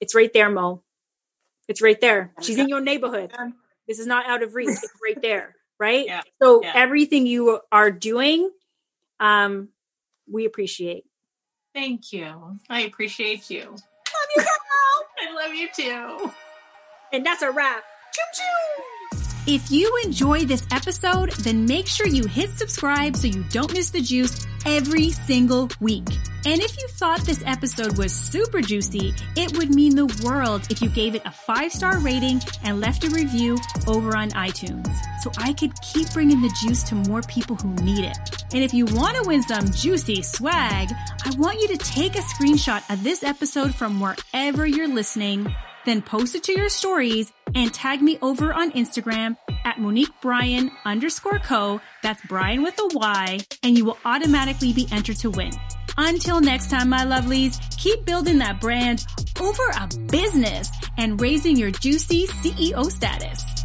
it's 0.00 0.14
right 0.14 0.32
there, 0.32 0.50
Mo. 0.50 0.82
It's 1.68 1.82
right 1.82 2.00
there. 2.00 2.32
She's 2.40 2.58
in 2.58 2.68
your 2.68 2.80
neighborhood. 2.80 3.32
This 3.86 3.98
is 3.98 4.06
not 4.06 4.26
out 4.26 4.42
of 4.42 4.54
reach. 4.54 4.68
It's 4.70 4.92
right 5.02 5.20
there. 5.20 5.54
Right. 5.80 6.04
Yeah. 6.04 6.20
So 6.42 6.62
Yeah. 6.62 6.72
everything 6.74 7.26
you 7.26 7.58
are 7.72 7.90
doing, 7.90 8.50
um, 9.18 9.70
we 10.30 10.44
appreciate. 10.44 11.04
Thank 11.74 12.12
you. 12.12 12.58
I 12.68 12.80
appreciate 12.82 13.48
you. 13.48 13.62
Love 13.62 13.80
you, 14.36 14.42
girl. 14.42 15.06
I 15.22 15.32
love 15.46 15.54
you 15.54 15.68
too. 15.74 16.32
And 17.14 17.24
that's 17.24 17.40
a 17.40 17.50
wrap. 17.50 17.82
Choo 18.12 18.22
choo. 18.34 18.82
If 19.52 19.68
you 19.68 20.00
enjoy 20.04 20.44
this 20.44 20.64
episode, 20.70 21.32
then 21.32 21.66
make 21.66 21.88
sure 21.88 22.06
you 22.06 22.24
hit 22.24 22.50
subscribe 22.50 23.16
so 23.16 23.26
you 23.26 23.42
don't 23.50 23.72
miss 23.72 23.90
the 23.90 24.00
juice 24.00 24.46
every 24.64 25.10
single 25.10 25.68
week. 25.80 26.06
And 26.46 26.60
if 26.60 26.78
you 26.78 26.86
thought 26.86 27.22
this 27.22 27.42
episode 27.44 27.98
was 27.98 28.12
super 28.12 28.60
juicy, 28.60 29.12
it 29.34 29.58
would 29.58 29.74
mean 29.74 29.96
the 29.96 30.06
world 30.24 30.68
if 30.70 30.80
you 30.80 30.88
gave 30.88 31.16
it 31.16 31.22
a 31.24 31.32
five 31.32 31.72
star 31.72 31.98
rating 31.98 32.40
and 32.62 32.80
left 32.80 33.02
a 33.02 33.10
review 33.10 33.58
over 33.88 34.16
on 34.16 34.30
iTunes 34.30 34.88
so 35.20 35.32
I 35.36 35.52
could 35.52 35.72
keep 35.82 36.12
bringing 36.12 36.40
the 36.40 36.56
juice 36.62 36.84
to 36.84 36.94
more 36.94 37.22
people 37.22 37.56
who 37.56 37.74
need 37.84 38.04
it. 38.04 38.44
And 38.52 38.62
if 38.62 38.72
you 38.72 38.84
want 38.84 39.16
to 39.16 39.24
win 39.26 39.42
some 39.42 39.68
juicy 39.72 40.22
swag, 40.22 40.92
I 41.24 41.34
want 41.36 41.60
you 41.60 41.66
to 41.66 41.76
take 41.78 42.14
a 42.14 42.20
screenshot 42.20 42.88
of 42.88 43.02
this 43.02 43.24
episode 43.24 43.74
from 43.74 43.98
wherever 43.98 44.64
you're 44.64 44.86
listening 44.86 45.52
then 45.84 46.02
post 46.02 46.34
it 46.34 46.44
to 46.44 46.52
your 46.52 46.68
stories 46.68 47.32
and 47.54 47.72
tag 47.72 48.02
me 48.02 48.18
over 48.22 48.52
on 48.52 48.72
Instagram 48.72 49.36
at 49.64 49.78
Monique 49.78 50.12
Bryan 50.20 50.70
underscore 50.84 51.38
co. 51.38 51.80
That's 52.02 52.22
Brian 52.26 52.62
with 52.62 52.78
a 52.78 52.88
Y, 52.92 53.38
and 53.62 53.76
you 53.76 53.84
will 53.84 53.98
automatically 54.04 54.72
be 54.72 54.88
entered 54.92 55.16
to 55.18 55.30
win. 55.30 55.52
Until 55.96 56.40
next 56.40 56.70
time, 56.70 56.88
my 56.88 57.04
lovelies, 57.04 57.58
keep 57.76 58.04
building 58.04 58.38
that 58.38 58.60
brand 58.60 59.04
over 59.40 59.62
a 59.78 59.88
business 60.06 60.70
and 60.98 61.20
raising 61.20 61.56
your 61.56 61.70
juicy 61.70 62.26
CEO 62.26 62.90
status. 62.90 63.59